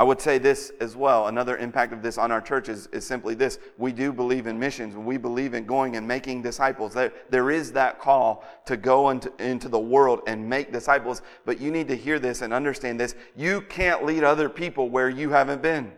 I 0.00 0.02
would 0.02 0.18
say 0.18 0.38
this 0.38 0.72
as 0.80 0.96
well. 0.96 1.26
Another 1.26 1.58
impact 1.58 1.92
of 1.92 2.00
this 2.00 2.16
on 2.16 2.32
our 2.32 2.40
church 2.40 2.70
is, 2.70 2.86
is 2.86 3.06
simply 3.06 3.34
this. 3.34 3.58
We 3.76 3.92
do 3.92 4.14
believe 4.14 4.46
in 4.46 4.58
missions. 4.58 4.96
We 4.96 5.18
believe 5.18 5.52
in 5.52 5.66
going 5.66 5.96
and 5.96 6.08
making 6.08 6.40
disciples. 6.40 6.94
There, 6.94 7.12
there 7.28 7.50
is 7.50 7.70
that 7.72 7.98
call 7.98 8.42
to 8.64 8.78
go 8.78 9.10
into, 9.10 9.30
into 9.38 9.68
the 9.68 9.78
world 9.78 10.22
and 10.26 10.48
make 10.48 10.72
disciples. 10.72 11.20
But 11.44 11.60
you 11.60 11.70
need 11.70 11.86
to 11.88 11.96
hear 11.98 12.18
this 12.18 12.40
and 12.40 12.54
understand 12.54 12.98
this. 12.98 13.14
You 13.36 13.60
can't 13.60 14.06
lead 14.06 14.24
other 14.24 14.48
people 14.48 14.88
where 14.88 15.10
you 15.10 15.28
haven't 15.28 15.60
been. 15.60 15.92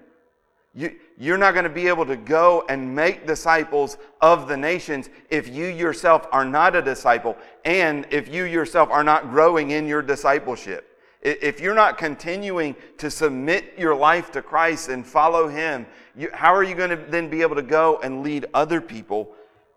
You, 0.74 0.96
you're 1.16 1.38
not 1.38 1.54
going 1.54 1.62
to 1.62 1.70
be 1.70 1.86
able 1.86 2.06
to 2.06 2.16
go 2.16 2.64
and 2.68 2.92
make 2.92 3.24
disciples 3.24 3.98
of 4.20 4.48
the 4.48 4.56
nations 4.56 5.10
if 5.30 5.46
you 5.46 5.66
yourself 5.66 6.26
are 6.32 6.44
not 6.44 6.74
a 6.74 6.82
disciple 6.82 7.36
and 7.64 8.04
if 8.10 8.26
you 8.26 8.46
yourself 8.46 8.90
are 8.90 9.04
not 9.04 9.30
growing 9.30 9.70
in 9.70 9.86
your 9.86 10.02
discipleship. 10.02 10.91
If 11.22 11.60
you're 11.60 11.74
not 11.74 11.98
continuing 11.98 12.74
to 12.98 13.10
submit 13.10 13.74
your 13.78 13.94
life 13.94 14.32
to 14.32 14.42
Christ 14.42 14.88
and 14.88 15.06
follow 15.06 15.48
Him, 15.48 15.86
you, 16.16 16.28
how 16.32 16.52
are 16.52 16.64
you 16.64 16.74
going 16.74 16.90
to 16.90 16.96
then 16.96 17.30
be 17.30 17.42
able 17.42 17.54
to 17.54 17.62
go 17.62 18.00
and 18.02 18.22
lead 18.22 18.46
other 18.52 18.80
people 18.80 19.32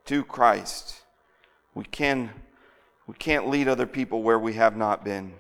to 0.06 0.24
Christ? 0.24 1.04
We, 1.76 1.84
can, 1.84 2.32
we 3.06 3.14
can't 3.16 3.50
lead 3.50 3.68
other 3.68 3.86
people 3.86 4.24
where 4.24 4.40
we 4.40 4.54
have 4.54 4.76
not 4.76 5.06
been. 5.06 5.34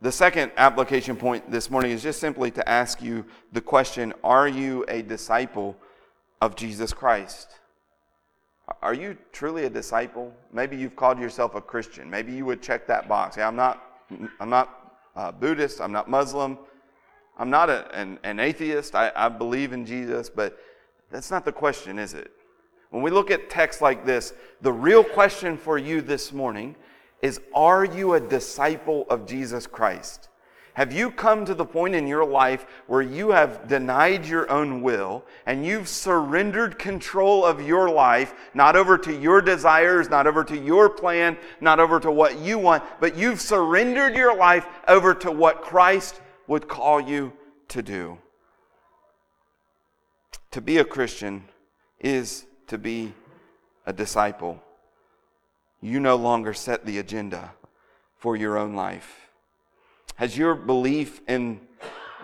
The 0.00 0.12
second 0.12 0.52
application 0.56 1.16
point 1.16 1.50
this 1.50 1.70
morning 1.70 1.90
is 1.90 2.02
just 2.02 2.20
simply 2.20 2.50
to 2.52 2.68
ask 2.68 3.02
you 3.02 3.24
the 3.52 3.60
question 3.60 4.14
Are 4.22 4.46
you 4.46 4.84
a 4.88 5.02
disciple 5.02 5.76
of 6.40 6.54
Jesus 6.56 6.92
Christ? 6.92 7.56
Are 8.82 8.94
you 8.94 9.16
truly 9.32 9.64
a 9.64 9.70
disciple? 9.70 10.32
Maybe 10.52 10.76
you've 10.76 10.94
called 10.94 11.18
yourself 11.18 11.54
a 11.54 11.60
Christian. 11.60 12.08
Maybe 12.08 12.32
you 12.32 12.44
would 12.44 12.62
check 12.62 12.86
that 12.86 13.08
box. 13.08 13.36
Yeah, 13.36 13.48
I'm 13.48 13.56
not, 13.56 13.82
I'm 14.38 14.50
not 14.50 14.77
uh, 15.18 15.32
Buddhist, 15.32 15.80
I'm 15.80 15.90
not 15.90 16.08
Muslim, 16.08 16.56
I'm 17.38 17.50
not 17.50 17.68
a, 17.68 17.92
an, 17.92 18.20
an 18.22 18.38
atheist, 18.38 18.94
I, 18.94 19.10
I 19.16 19.28
believe 19.28 19.72
in 19.72 19.84
Jesus, 19.84 20.30
but 20.30 20.56
that's 21.10 21.30
not 21.30 21.44
the 21.44 21.52
question, 21.52 21.98
is 21.98 22.14
it? 22.14 22.30
When 22.90 23.02
we 23.02 23.10
look 23.10 23.30
at 23.30 23.50
texts 23.50 23.82
like 23.82 24.06
this, 24.06 24.32
the 24.60 24.72
real 24.72 25.02
question 25.02 25.58
for 25.58 25.76
you 25.76 26.00
this 26.00 26.32
morning 26.32 26.76
is 27.20 27.40
Are 27.52 27.84
you 27.84 28.14
a 28.14 28.20
disciple 28.20 29.06
of 29.10 29.26
Jesus 29.26 29.66
Christ? 29.66 30.28
Have 30.78 30.92
you 30.92 31.10
come 31.10 31.44
to 31.44 31.54
the 31.54 31.64
point 31.64 31.96
in 31.96 32.06
your 32.06 32.24
life 32.24 32.64
where 32.86 33.02
you 33.02 33.30
have 33.30 33.66
denied 33.66 34.24
your 34.24 34.48
own 34.48 34.80
will 34.80 35.24
and 35.44 35.66
you've 35.66 35.88
surrendered 35.88 36.78
control 36.78 37.44
of 37.44 37.60
your 37.60 37.90
life, 37.90 38.32
not 38.54 38.76
over 38.76 38.96
to 38.98 39.12
your 39.12 39.42
desires, 39.42 40.08
not 40.08 40.28
over 40.28 40.44
to 40.44 40.56
your 40.56 40.88
plan, 40.88 41.36
not 41.60 41.80
over 41.80 41.98
to 41.98 42.12
what 42.12 42.38
you 42.38 42.60
want, 42.60 42.84
but 43.00 43.16
you've 43.16 43.40
surrendered 43.40 44.14
your 44.14 44.36
life 44.36 44.68
over 44.86 45.14
to 45.14 45.32
what 45.32 45.62
Christ 45.62 46.20
would 46.46 46.68
call 46.68 47.00
you 47.00 47.32
to 47.70 47.82
do? 47.82 48.16
To 50.52 50.60
be 50.60 50.78
a 50.78 50.84
Christian 50.84 51.42
is 51.98 52.46
to 52.68 52.78
be 52.78 53.14
a 53.84 53.92
disciple. 53.92 54.62
You 55.80 55.98
no 55.98 56.14
longer 56.14 56.54
set 56.54 56.86
the 56.86 56.98
agenda 56.98 57.52
for 58.16 58.36
your 58.36 58.56
own 58.56 58.74
life. 58.74 59.27
Has 60.18 60.36
your 60.36 60.56
belief 60.56 61.20
in 61.28 61.60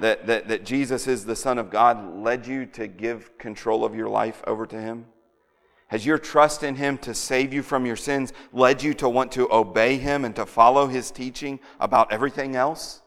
that, 0.01 0.27
that, 0.27 0.49
that 0.49 0.65
Jesus 0.65 1.07
is 1.07 1.25
the 1.25 1.37
Son 1.37 1.59
of 1.59 1.71
God 1.71 2.17
led 2.17 2.45
you 2.45 2.67
to 2.67 2.89
give 2.89 3.39
control 3.39 3.85
of 3.85 3.95
your 3.95 4.09
life 4.09 4.43
over 4.49 4.67
to 4.67 4.81
Him? 4.81 5.07
Has 5.87 6.05
your 6.05 6.19
trust 6.19 6.65
in 6.65 6.75
Him 6.75 6.99
to 6.99 7.15
save 7.15 7.53
you 7.53 7.63
from 7.63 7.87
your 7.87 7.95
sins 7.95 8.33
led 8.53 8.83
you 8.83 8.95
to 8.95 9.09
want 9.09 9.31
to 9.33 9.49
obey 9.53 9.97
Him 9.97 10.25
and 10.25 10.35
to 10.35 10.45
follow 10.45 10.89
His 10.89 11.13
teaching 11.13 11.61
about 11.79 12.13
everything 12.13 12.57
else? 12.57 13.01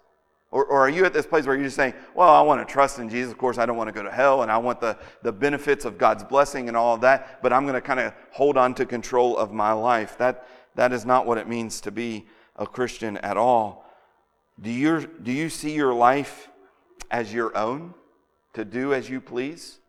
Or, 0.52 0.64
or, 0.64 0.80
are 0.80 0.90
you 0.90 1.04
at 1.04 1.12
this 1.12 1.28
place 1.28 1.46
where 1.46 1.56
you're 1.56 1.66
just 1.66 1.76
saying, 1.76 1.94
well, 2.16 2.30
I 2.30 2.40
want 2.40 2.66
to 2.66 2.74
trust 2.74 2.98
in 2.98 3.10
Jesus. 3.10 3.34
Of 3.34 3.38
course, 3.38 3.58
I 3.58 3.66
don't 3.66 3.76
want 3.76 3.90
to 3.90 3.94
go 3.94 4.04
to 4.04 4.10
hell 4.10 4.44
and 4.44 4.50
I 4.50 4.58
want 4.58 4.80
the, 4.80 4.98
the 5.22 5.34
benefits 5.34 5.84
of 5.84 5.98
God's 5.98 6.24
blessing 6.24 6.70
and 6.70 6.78
all 6.78 6.96
of 6.96 7.02
that, 7.02 7.44
but 7.44 7.52
I'm 7.52 7.64
going 7.64 7.74
to 7.74 7.82
kind 7.82 8.00
of 8.00 8.14
hold 8.32 8.56
on 8.56 8.74
to 8.76 8.86
control 8.86 9.36
of 9.36 9.52
my 9.52 9.74
life. 9.74 10.18
That, 10.18 10.48
that 10.76 10.94
is 10.94 11.06
not 11.06 11.26
what 11.26 11.38
it 11.38 11.50
means 11.50 11.82
to 11.82 11.92
be 11.92 12.26
a 12.56 12.66
Christian 12.66 13.18
at 13.18 13.36
all. 13.36 13.84
Do 14.60 14.72
you, 14.72 15.08
do 15.22 15.32
you 15.32 15.50
see 15.50 15.74
your 15.74 15.94
life 15.94 16.50
as 17.12 17.34
your 17.34 17.56
own 17.56 17.94
to 18.54 18.66
do 18.66 18.94
as 18.94 19.10
you 19.10 19.22
please? 19.22 19.80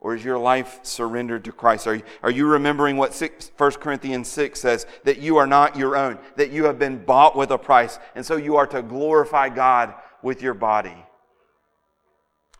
Or 0.00 0.14
is 0.14 0.22
your 0.22 0.38
life 0.38 0.80
surrendered 0.82 1.44
to 1.46 1.52
Christ? 1.52 1.86
Are 1.86 1.94
you, 1.94 2.02
are 2.22 2.30
you 2.30 2.46
remembering 2.46 2.98
what 2.98 3.14
6, 3.14 3.52
1 3.56 3.72
Corinthians 3.72 4.28
6 4.28 4.60
says? 4.60 4.86
That 5.04 5.18
you 5.18 5.38
are 5.38 5.46
not 5.46 5.76
your 5.76 5.96
own, 5.96 6.18
that 6.36 6.50
you 6.50 6.64
have 6.64 6.78
been 6.78 7.02
bought 7.02 7.34
with 7.34 7.50
a 7.50 7.58
price, 7.58 7.98
and 8.14 8.24
so 8.24 8.36
you 8.36 8.56
are 8.56 8.66
to 8.66 8.82
glorify 8.82 9.48
God 9.48 9.94
with 10.22 10.42
your 10.42 10.52
body. 10.52 10.94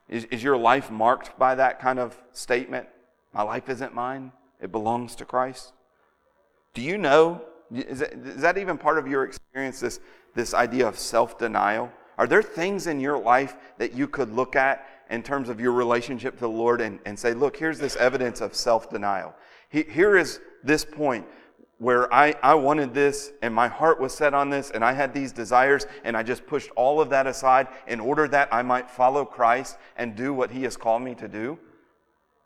Is, 0.08 0.24
is 0.24 0.42
your 0.42 0.56
life 0.56 0.90
marked 0.90 1.38
by 1.38 1.54
that 1.54 1.80
kind 1.80 1.98
of 1.98 2.16
statement? 2.32 2.88
My 3.34 3.42
life 3.42 3.68
isn't 3.68 3.94
mine, 3.94 4.32
it 4.60 4.72
belongs 4.72 5.14
to 5.16 5.26
Christ. 5.26 5.72
Do 6.72 6.80
you 6.80 6.96
know? 6.96 7.42
Is 7.70 7.98
that, 7.98 8.12
is 8.14 8.42
that 8.42 8.56
even 8.56 8.78
part 8.78 8.98
of 8.98 9.06
your 9.06 9.24
experience, 9.24 9.80
this, 9.80 10.00
this 10.34 10.54
idea 10.54 10.86
of 10.86 10.98
self 10.98 11.38
denial? 11.38 11.90
Are 12.16 12.26
there 12.26 12.42
things 12.42 12.86
in 12.86 13.00
your 13.00 13.18
life 13.18 13.56
that 13.78 13.92
you 13.92 14.06
could 14.06 14.32
look 14.32 14.56
at 14.56 14.86
in 15.10 15.22
terms 15.22 15.48
of 15.48 15.60
your 15.60 15.72
relationship 15.72 16.34
to 16.34 16.40
the 16.40 16.48
Lord 16.48 16.80
and, 16.80 17.00
and 17.04 17.18
say, 17.18 17.34
look, 17.34 17.56
here's 17.56 17.78
this 17.78 17.96
evidence 17.96 18.40
of 18.40 18.54
self 18.54 18.90
denial? 18.90 19.34
Here 19.68 20.16
is 20.16 20.40
this 20.62 20.84
point 20.84 21.26
where 21.78 22.12
I, 22.14 22.34
I 22.42 22.54
wanted 22.54 22.94
this 22.94 23.32
and 23.42 23.52
my 23.52 23.66
heart 23.66 24.00
was 24.00 24.14
set 24.14 24.32
on 24.32 24.48
this 24.48 24.70
and 24.70 24.84
I 24.84 24.92
had 24.92 25.12
these 25.12 25.32
desires 25.32 25.86
and 26.04 26.16
I 26.16 26.22
just 26.22 26.46
pushed 26.46 26.70
all 26.76 27.00
of 27.00 27.10
that 27.10 27.26
aside 27.26 27.66
in 27.88 27.98
order 27.98 28.28
that 28.28 28.48
I 28.52 28.62
might 28.62 28.88
follow 28.88 29.24
Christ 29.24 29.76
and 29.96 30.14
do 30.14 30.32
what 30.32 30.52
He 30.52 30.62
has 30.62 30.76
called 30.76 31.02
me 31.02 31.14
to 31.16 31.26
do. 31.26 31.58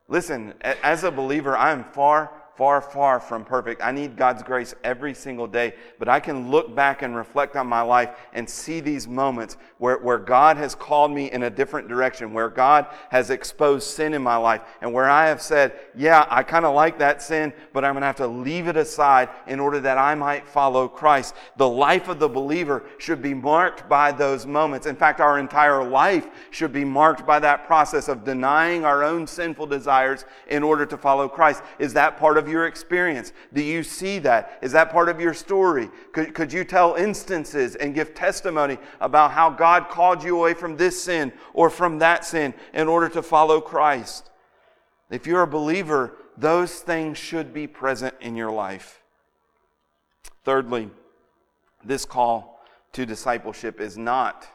Listen, 0.09 0.55
as 0.62 1.05
a 1.05 1.11
believer, 1.11 1.55
I 1.55 1.72
am 1.72 1.85
far 1.85 2.33
far, 2.58 2.80
far 2.80 3.20
from 3.20 3.44
perfect. 3.44 3.80
I 3.84 3.92
need 3.92 4.16
God's 4.16 4.42
grace 4.42 4.74
every 4.82 5.14
single 5.14 5.46
day, 5.46 5.74
but 6.00 6.08
I 6.08 6.18
can 6.18 6.50
look 6.50 6.74
back 6.74 7.02
and 7.02 7.14
reflect 7.14 7.54
on 7.54 7.68
my 7.68 7.82
life 7.82 8.10
and 8.32 8.50
see 8.50 8.80
these 8.80 9.06
moments 9.06 9.56
where, 9.78 9.98
where 9.98 10.18
God 10.18 10.56
has 10.56 10.74
called 10.74 11.12
me 11.12 11.30
in 11.30 11.44
a 11.44 11.50
different 11.50 11.86
direction, 11.86 12.32
where 12.32 12.48
God 12.48 12.88
has 13.11 13.30
exposed 13.30 13.86
sin 13.86 14.12
in 14.12 14.22
my 14.22 14.34
life, 14.34 14.62
and 14.80 14.92
where 14.92 15.09
I 15.09 15.28
have 15.28 15.40
said, 15.40 15.72
Yeah, 15.94 16.26
I 16.28 16.42
kind 16.42 16.64
of 16.64 16.74
like 16.74 16.98
that 16.98 17.22
sin, 17.22 17.52
but 17.72 17.84
I'm 17.84 17.92
going 17.92 18.00
to 18.00 18.09
have 18.09 18.16
to 18.16 18.26
leave 18.26 18.66
it 18.66 18.76
aside 18.76 19.28
in 19.46 19.61
order 19.61 19.78
that 19.78 19.96
I 19.96 20.16
might 20.16 20.44
follow 20.44 20.88
Christ. 20.88 21.36
The 21.59 21.68
life 21.68 22.09
of 22.09 22.18
the 22.18 22.28
believer 22.28 22.86
should 22.98 23.22
be 23.22 23.34
marked 23.34 23.88
by 23.88 24.11
those 24.11 24.46
moments. 24.46 24.88
In 24.88 24.96
fact, 24.96 25.20
our 25.20 25.38
entire 25.38 25.88
life 25.88 26.26
should 26.50 26.72
be 26.72 26.84
marked 26.84 27.24
by 27.24 27.38
that 27.38 27.68
process 27.68 28.09
of 28.09 28.24
denying 28.24 28.84
our 28.84 29.04
own 29.04 29.28
sinful 29.28 29.68
desires 29.68 30.24
in 30.48 30.64
order 30.64 30.84
to 30.86 30.96
follow 30.96 31.28
Christ. 31.28 31.62
Is 31.78 31.92
that 31.92 32.16
part 32.16 32.36
your 32.49 32.66
experience? 32.66 33.32
Do 33.53 33.62
you 33.62 33.82
see 33.82 34.18
that? 34.20 34.59
Is 34.62 34.72
that 34.72 34.90
part 34.90 35.09
of 35.09 35.20
your 35.20 35.34
story? 35.34 35.90
Could, 36.12 36.34
could 36.34 36.53
you 36.53 36.64
tell 36.64 36.94
instances 36.94 37.74
and 37.76 37.94
give 37.94 38.14
testimony 38.14 38.78
about 39.01 39.32
how 39.32 39.51
God 39.51 39.88
called 39.88 40.22
you 40.22 40.36
away 40.36 40.55
from 40.55 40.76
this 40.76 41.03
sin 41.03 41.32
or 41.55 41.70
from 41.70 41.99
that 41.99 42.24
sin 42.24 42.55
in 42.72 42.88
order 42.88 43.09
to 43.11 43.22
follow 43.22 43.61
Christ? 43.61 44.30
If 45.11 45.26
you're 45.26 45.42
a 45.42 45.46
believer, 45.46 46.16
those 46.36 46.80
things 46.80 47.18
should 47.18 47.53
be 47.53 47.66
present 47.66 48.14
in 48.20 48.36
your 48.36 48.51
life. 48.51 49.03
Thirdly, 50.44 50.90
this 51.84 52.05
call 52.05 52.61
to 52.92 53.07
discipleship 53.07 53.80
is 53.80 53.96
not 53.96 54.49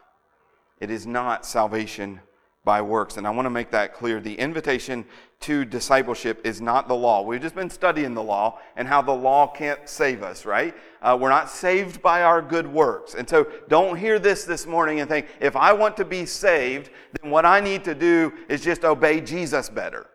it 0.79 0.91
is 0.91 1.07
not 1.07 1.45
salvation 1.45 2.19
by 2.65 2.81
works. 2.81 3.17
And 3.17 3.27
I 3.27 3.29
want 3.29 3.45
to 3.45 3.49
make 3.49 3.71
that 3.71 3.93
clear. 3.93 4.19
The 4.19 4.35
invitation 4.35 5.05
to 5.41 5.65
discipleship 5.65 6.39
is 6.45 6.61
not 6.61 6.87
the 6.87 6.95
law. 6.95 7.21
We've 7.21 7.41
just 7.41 7.55
been 7.55 7.69
studying 7.69 8.13
the 8.13 8.23
law 8.23 8.59
and 8.77 8.87
how 8.87 9.01
the 9.01 9.13
law 9.13 9.47
can't 9.47 9.87
save 9.89 10.23
us, 10.23 10.45
right? 10.45 10.73
Uh, 11.01 11.17
we're 11.19 11.29
not 11.29 11.49
saved 11.49 12.01
by 12.01 12.23
our 12.23 12.41
good 12.41 12.65
works. 12.65 13.15
And 13.15 13.29
so 13.29 13.47
don't 13.67 13.97
hear 13.97 14.19
this 14.19 14.45
this 14.45 14.65
morning 14.65 15.01
and 15.01 15.09
think, 15.09 15.27
if 15.41 15.57
I 15.57 15.73
want 15.73 15.97
to 15.97 16.05
be 16.05 16.25
saved, 16.25 16.89
then 17.21 17.29
what 17.29 17.45
I 17.45 17.59
need 17.59 17.83
to 17.83 17.93
do 17.93 18.31
is 18.47 18.61
just 18.61 18.85
obey 18.85 19.19
Jesus 19.19 19.69
better. 19.69 20.07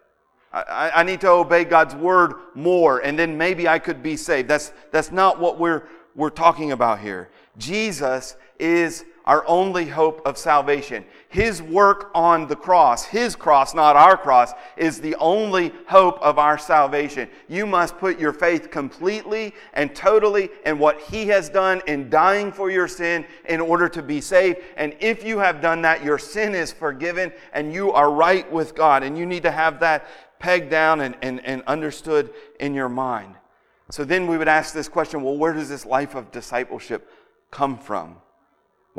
I, 0.50 0.90
I 0.94 1.02
need 1.02 1.20
to 1.20 1.28
obey 1.28 1.64
God's 1.64 1.94
word 1.94 2.32
more, 2.54 3.00
and 3.00 3.18
then 3.18 3.36
maybe 3.36 3.68
I 3.68 3.78
could 3.78 4.02
be 4.02 4.16
saved. 4.16 4.48
That's, 4.48 4.72
that's 4.90 5.12
not 5.12 5.38
what 5.38 5.58
we're, 5.58 5.82
we're 6.14 6.30
talking 6.30 6.72
about 6.72 7.00
here. 7.00 7.28
Jesus 7.58 8.36
is 8.58 9.04
our 9.28 9.46
only 9.46 9.84
hope 9.84 10.22
of 10.26 10.38
salvation. 10.38 11.04
His 11.28 11.60
work 11.60 12.10
on 12.14 12.48
the 12.48 12.56
cross, 12.56 13.04
His 13.04 13.36
cross, 13.36 13.74
not 13.74 13.94
our 13.94 14.16
cross, 14.16 14.54
is 14.78 15.02
the 15.02 15.14
only 15.16 15.70
hope 15.86 16.18
of 16.22 16.38
our 16.38 16.56
salvation. 16.56 17.28
You 17.46 17.66
must 17.66 17.98
put 17.98 18.18
your 18.18 18.32
faith 18.32 18.70
completely 18.70 19.54
and 19.74 19.94
totally 19.94 20.48
in 20.64 20.78
what 20.78 20.98
He 21.02 21.26
has 21.26 21.50
done 21.50 21.82
in 21.86 22.08
dying 22.08 22.50
for 22.50 22.70
your 22.70 22.88
sin 22.88 23.26
in 23.44 23.60
order 23.60 23.86
to 23.90 24.02
be 24.02 24.22
saved. 24.22 24.60
And 24.78 24.96
if 24.98 25.22
you 25.22 25.38
have 25.40 25.60
done 25.60 25.82
that, 25.82 26.02
your 26.02 26.18
sin 26.18 26.54
is 26.54 26.72
forgiven 26.72 27.30
and 27.52 27.70
you 27.70 27.92
are 27.92 28.10
right 28.10 28.50
with 28.50 28.74
God. 28.74 29.02
And 29.02 29.18
you 29.18 29.26
need 29.26 29.42
to 29.42 29.50
have 29.50 29.78
that 29.80 30.08
pegged 30.38 30.70
down 30.70 31.02
and, 31.02 31.14
and, 31.20 31.44
and 31.44 31.62
understood 31.66 32.32
in 32.60 32.72
your 32.72 32.88
mind. 32.88 33.34
So 33.90 34.04
then 34.04 34.26
we 34.26 34.38
would 34.38 34.48
ask 34.48 34.72
this 34.72 34.88
question 34.88 35.22
well, 35.22 35.36
where 35.36 35.52
does 35.52 35.68
this 35.68 35.84
life 35.84 36.14
of 36.14 36.30
discipleship 36.30 37.12
come 37.50 37.76
from? 37.76 38.16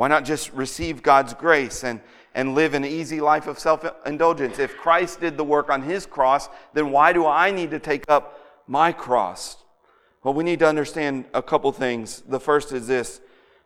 Why 0.00 0.08
not 0.08 0.24
just 0.24 0.50
receive 0.54 1.02
God's 1.02 1.34
grace 1.34 1.84
and, 1.84 2.00
and 2.34 2.54
live 2.54 2.72
an 2.72 2.86
easy 2.86 3.20
life 3.20 3.46
of 3.46 3.58
self 3.58 3.84
indulgence? 4.06 4.58
If 4.58 4.78
Christ 4.78 5.20
did 5.20 5.36
the 5.36 5.44
work 5.44 5.68
on 5.68 5.82
his 5.82 6.06
cross, 6.06 6.48
then 6.72 6.90
why 6.90 7.12
do 7.12 7.26
I 7.26 7.50
need 7.50 7.70
to 7.72 7.78
take 7.78 8.06
up 8.08 8.40
my 8.66 8.92
cross? 8.92 9.58
Well, 10.24 10.32
we 10.32 10.42
need 10.42 10.60
to 10.60 10.66
understand 10.66 11.26
a 11.34 11.42
couple 11.42 11.70
things. 11.72 12.22
The 12.22 12.40
first 12.40 12.72
is 12.72 12.86
this 12.86 13.20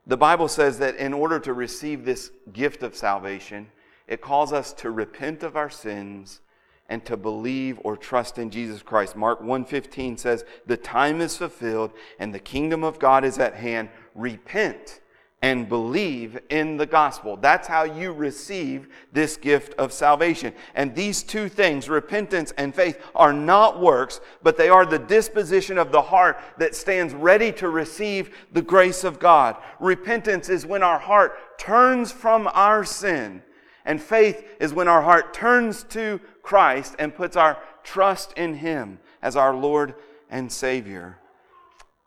the 0.08 0.16
Bible 0.16 0.48
says 0.48 0.80
that 0.80 0.96
in 0.96 1.12
order 1.12 1.38
to 1.38 1.52
receive 1.52 2.04
this 2.04 2.32
gift 2.52 2.82
of 2.82 2.96
salvation, 2.96 3.68
it 4.08 4.20
calls 4.20 4.52
us 4.52 4.72
to 4.72 4.90
repent 4.90 5.44
of 5.44 5.54
our 5.54 5.70
sins 5.70 6.40
and 6.88 7.04
to 7.04 7.16
believe 7.16 7.78
or 7.84 7.96
trust 7.96 8.38
in 8.38 8.50
Jesus 8.50 8.82
Christ. 8.82 9.14
Mark 9.14 9.40
1:15 9.40 10.18
says, 10.18 10.44
"The 10.66 10.76
time 10.76 11.20
is 11.20 11.36
fulfilled 11.36 11.92
and 12.18 12.34
the 12.34 12.40
kingdom 12.40 12.82
of 12.82 12.98
God 12.98 13.24
is 13.24 13.38
at 13.38 13.54
hand. 13.54 13.88
Repent 14.16 14.98
and 15.44 15.68
believe 15.68 16.38
in 16.48 16.78
the 16.78 16.86
gospel. 16.86 17.36
That's 17.36 17.68
how 17.68 17.84
you 17.84 18.12
receive 18.12 18.88
this 19.12 19.36
gift 19.36 19.74
of 19.74 19.92
salvation. 19.92 20.54
And 20.74 20.94
these 20.94 21.22
two 21.22 21.50
things, 21.50 21.86
repentance 21.86 22.54
and 22.56 22.74
faith, 22.74 22.98
are 23.14 23.34
not 23.34 23.78
works, 23.78 24.22
but 24.42 24.56
they 24.56 24.70
are 24.70 24.86
the 24.86 24.98
disposition 24.98 25.76
of 25.76 25.92
the 25.92 26.00
heart 26.00 26.40
that 26.56 26.74
stands 26.74 27.12
ready 27.12 27.52
to 27.52 27.68
receive 27.68 28.34
the 28.52 28.62
grace 28.62 29.04
of 29.04 29.18
God. 29.18 29.56
Repentance 29.80 30.48
is 30.48 30.64
when 30.64 30.82
our 30.82 30.98
heart 30.98 31.58
turns 31.58 32.10
from 32.10 32.48
our 32.54 32.82
sin, 32.82 33.42
and 33.84 34.00
faith 34.00 34.46
is 34.60 34.72
when 34.72 34.88
our 34.88 35.02
heart 35.02 35.34
turns 35.34 35.82
to 35.90 36.20
Christ 36.42 36.96
and 36.98 37.14
puts 37.14 37.36
our 37.36 37.58
trust 37.82 38.32
in 38.38 38.54
Him 38.54 38.98
as 39.20 39.36
our 39.36 39.54
Lord 39.54 39.94
and 40.30 40.50
Savior. 40.50 41.18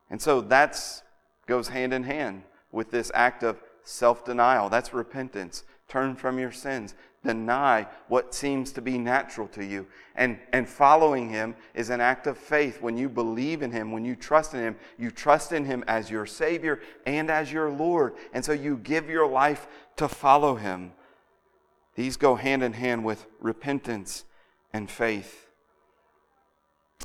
And 0.10 0.20
so 0.20 0.42
that's 0.42 1.04
goes 1.46 1.68
hand 1.68 1.94
in 1.94 2.04
hand 2.04 2.42
with 2.78 2.92
this 2.92 3.12
act 3.16 3.44
of 3.44 3.60
self 3.84 4.24
denial. 4.24 4.70
That's 4.70 4.94
repentance. 4.94 5.64
Turn 5.88 6.16
from 6.16 6.38
your 6.38 6.52
sins. 6.52 6.94
Deny 7.24 7.88
what 8.08 8.36
seems 8.36 8.72
to 8.74 8.82
be 8.82 9.00
natural 9.00 9.48
to 9.50 9.66
you. 9.66 9.88
And, 10.16 10.38
and 10.54 10.70
following 10.70 11.28
Him 11.30 11.56
is 11.74 11.90
an 11.90 12.02
act 12.02 12.28
of 12.28 12.38
faith. 12.38 12.80
When 12.80 12.96
you 12.96 13.10
believe 13.10 13.64
in 13.64 13.72
Him, 13.72 13.92
when 13.92 14.06
you 14.06 14.16
trust 14.16 14.54
in 14.54 14.60
Him, 14.60 14.76
you 14.98 15.10
trust 15.10 15.54
in 15.54 15.66
Him 15.66 15.84
as 15.88 16.12
your 16.12 16.28
Savior 16.28 16.80
and 17.08 17.32
as 17.32 17.52
your 17.52 17.72
Lord. 17.72 18.14
And 18.32 18.46
so 18.46 18.52
you 18.52 18.78
give 18.78 19.10
your 19.10 19.28
life 19.28 19.68
to 19.96 20.08
follow 20.08 20.56
Him. 20.56 20.92
These 21.96 22.16
go 22.16 22.36
hand 22.36 22.62
in 22.62 22.74
hand 22.74 23.04
with 23.04 23.26
repentance 23.40 24.24
and 24.72 24.90
faith. 24.90 25.48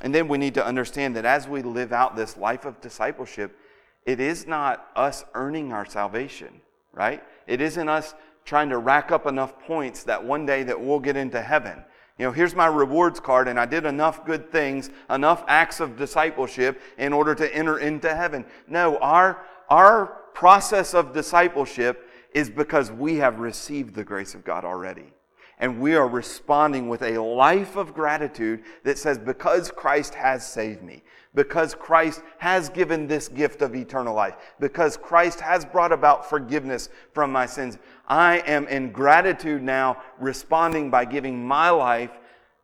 And 0.02 0.14
then 0.14 0.28
we 0.28 0.36
need 0.36 0.54
to 0.54 0.66
understand 0.66 1.16
that 1.16 1.24
as 1.24 1.48
we 1.48 1.62
live 1.62 1.94
out 1.94 2.14
this 2.14 2.36
life 2.36 2.66
of 2.66 2.80
discipleship, 2.82 3.56
it 4.04 4.20
is 4.20 4.46
not 4.46 4.88
us 4.96 5.24
earning 5.34 5.72
our 5.72 5.86
salvation, 5.86 6.60
right? 6.92 7.22
It 7.46 7.60
isn't 7.60 7.88
us 7.88 8.14
trying 8.44 8.68
to 8.70 8.78
rack 8.78 9.12
up 9.12 9.26
enough 9.26 9.58
points 9.60 10.04
that 10.04 10.24
one 10.24 10.44
day 10.46 10.62
that 10.64 10.80
we'll 10.80 11.00
get 11.00 11.16
into 11.16 11.40
heaven. 11.40 11.84
You 12.18 12.26
know, 12.26 12.32
here's 12.32 12.54
my 12.54 12.66
rewards 12.66 13.20
card, 13.20 13.48
and 13.48 13.58
I 13.58 13.66
did 13.66 13.86
enough 13.86 14.24
good 14.26 14.50
things, 14.50 14.90
enough 15.08 15.44
acts 15.48 15.80
of 15.80 15.96
discipleship 15.96 16.80
in 16.98 17.12
order 17.12 17.34
to 17.34 17.54
enter 17.54 17.78
into 17.78 18.14
heaven. 18.14 18.44
No, 18.68 18.98
our, 18.98 19.44
our 19.68 20.06
process 20.34 20.94
of 20.94 21.12
discipleship 21.12 22.08
is 22.34 22.50
because 22.50 22.90
we 22.90 23.16
have 23.16 23.40
received 23.40 23.94
the 23.94 24.04
grace 24.04 24.34
of 24.34 24.44
God 24.44 24.64
already. 24.64 25.12
And 25.58 25.80
we 25.80 25.94
are 25.94 26.08
responding 26.08 26.88
with 26.88 27.02
a 27.02 27.22
life 27.22 27.76
of 27.76 27.94
gratitude 27.94 28.64
that 28.84 28.98
says, 28.98 29.18
Because 29.18 29.70
Christ 29.70 30.14
has 30.14 30.46
saved 30.46 30.82
me, 30.82 31.02
because 31.34 31.74
Christ 31.74 32.22
has 32.38 32.68
given 32.68 33.06
this 33.06 33.28
gift 33.28 33.62
of 33.62 33.74
eternal 33.74 34.14
life, 34.14 34.34
because 34.58 34.96
Christ 34.96 35.40
has 35.40 35.64
brought 35.64 35.92
about 35.92 36.28
forgiveness 36.28 36.88
from 37.12 37.32
my 37.32 37.46
sins. 37.46 37.78
I 38.08 38.38
am 38.40 38.66
in 38.68 38.90
gratitude 38.90 39.62
now, 39.62 40.02
responding 40.18 40.90
by 40.90 41.04
giving 41.04 41.46
my 41.46 41.70
life 41.70 42.10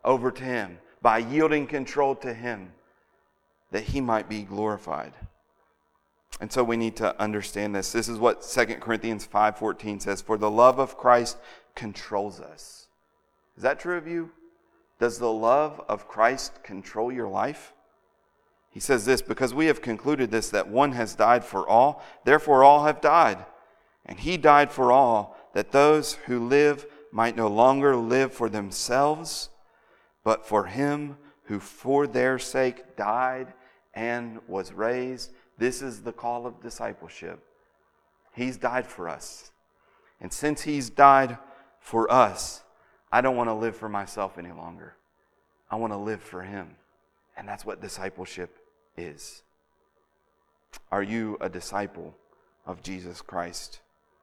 over 0.05 0.31
to 0.31 0.45
Him, 0.45 0.79
by 1.01 1.19
yielding 1.19 1.67
control 1.67 2.15
to 2.17 2.35
Him, 2.35 2.73
that 3.71 3.85
He 3.85 4.01
might 4.01 4.29
be 4.29 4.43
glorified. 4.43 5.13
And 6.41 6.53
so 6.53 6.63
we 6.63 6.77
need 6.77 6.97
to 6.97 7.21
understand 7.21 7.75
this. 7.75 7.91
This 7.91 8.09
is 8.09 8.19
what 8.19 8.45
2 8.45 8.81
Corinthians 8.81 9.27
5:14 9.27 9.99
says, 9.99 10.23
"For 10.23 10.37
the 10.37 10.51
love 10.51 10.79
of 10.79 10.97
Christ 10.97 11.37
controls 11.75 12.41
us." 12.41 12.89
Is 13.57 13.63
that 13.63 13.81
true 13.81 13.97
of 13.97 14.07
you? 14.07 14.31
Does 14.99 15.19
the 15.19 15.33
love 15.33 15.81
of 15.89 16.09
Christ 16.09 16.63
control 16.63 17.13
your 17.13 17.29
life? 17.29 17.73
He 18.71 18.81
says 18.81 19.05
this 19.05 19.23
because 19.23 19.55
we 19.55 19.67
have 19.67 19.83
concluded 19.83 20.31
this 20.31 20.51
that 20.51 20.69
one 20.69 20.93
has 20.93 21.15
died 21.15 21.45
for 21.45 21.69
all, 21.69 22.03
therefore 22.25 22.63
all 22.63 22.85
have 22.85 23.01
died. 23.01 23.45
And 24.07 24.21
he 24.21 24.37
died 24.37 24.71
for 24.71 24.93
all, 24.93 25.37
that 25.53 25.73
those 25.73 26.15
who 26.27 26.47
live 26.47 26.87
might 27.11 27.37
no 27.37 27.49
longer 27.49 27.97
live 27.97 28.33
for 28.33 28.49
themselves, 28.49 29.51
but 30.25 30.47
for 30.47 30.67
him 30.67 31.17
who 31.45 31.59
for 31.59 32.07
their 32.07 32.39
sake 32.39 32.97
died 32.97 33.55
and 33.95 34.41
was 34.47 34.73
raised. 34.73 35.33
This 35.57 35.83
is 35.83 36.03
the 36.03 36.13
call 36.13 36.47
of 36.47 36.61
discipleship. 36.61 37.43
He's 38.35 38.57
died 38.57 38.87
for 38.87 39.09
us. 39.09 39.51
And 40.21 40.33
since 40.33 40.63
he's 40.63 40.91
died 40.91 41.39
for 41.89 42.13
us, 42.13 42.61
I 43.11 43.23
don't 43.23 43.35
want 43.35 43.49
to 43.49 43.55
live 43.55 43.75
for 43.75 43.89
myself 43.89 44.37
any 44.37 44.53
longer. 44.53 44.95
I 45.71 45.77
want 45.77 45.95
to 45.95 45.97
live 45.97 46.21
for 46.21 46.43
him. 46.43 46.77
And 47.35 47.49
that's 47.49 47.65
what 47.65 47.81
discipleship 47.81 48.59
is. 48.99 49.43
Are 50.93 51.03
you 51.03 51.39
a 51.41 51.49
disciple 51.49 52.15
of 52.67 52.83
Jesus 52.83 53.23
Christ? 53.23 53.81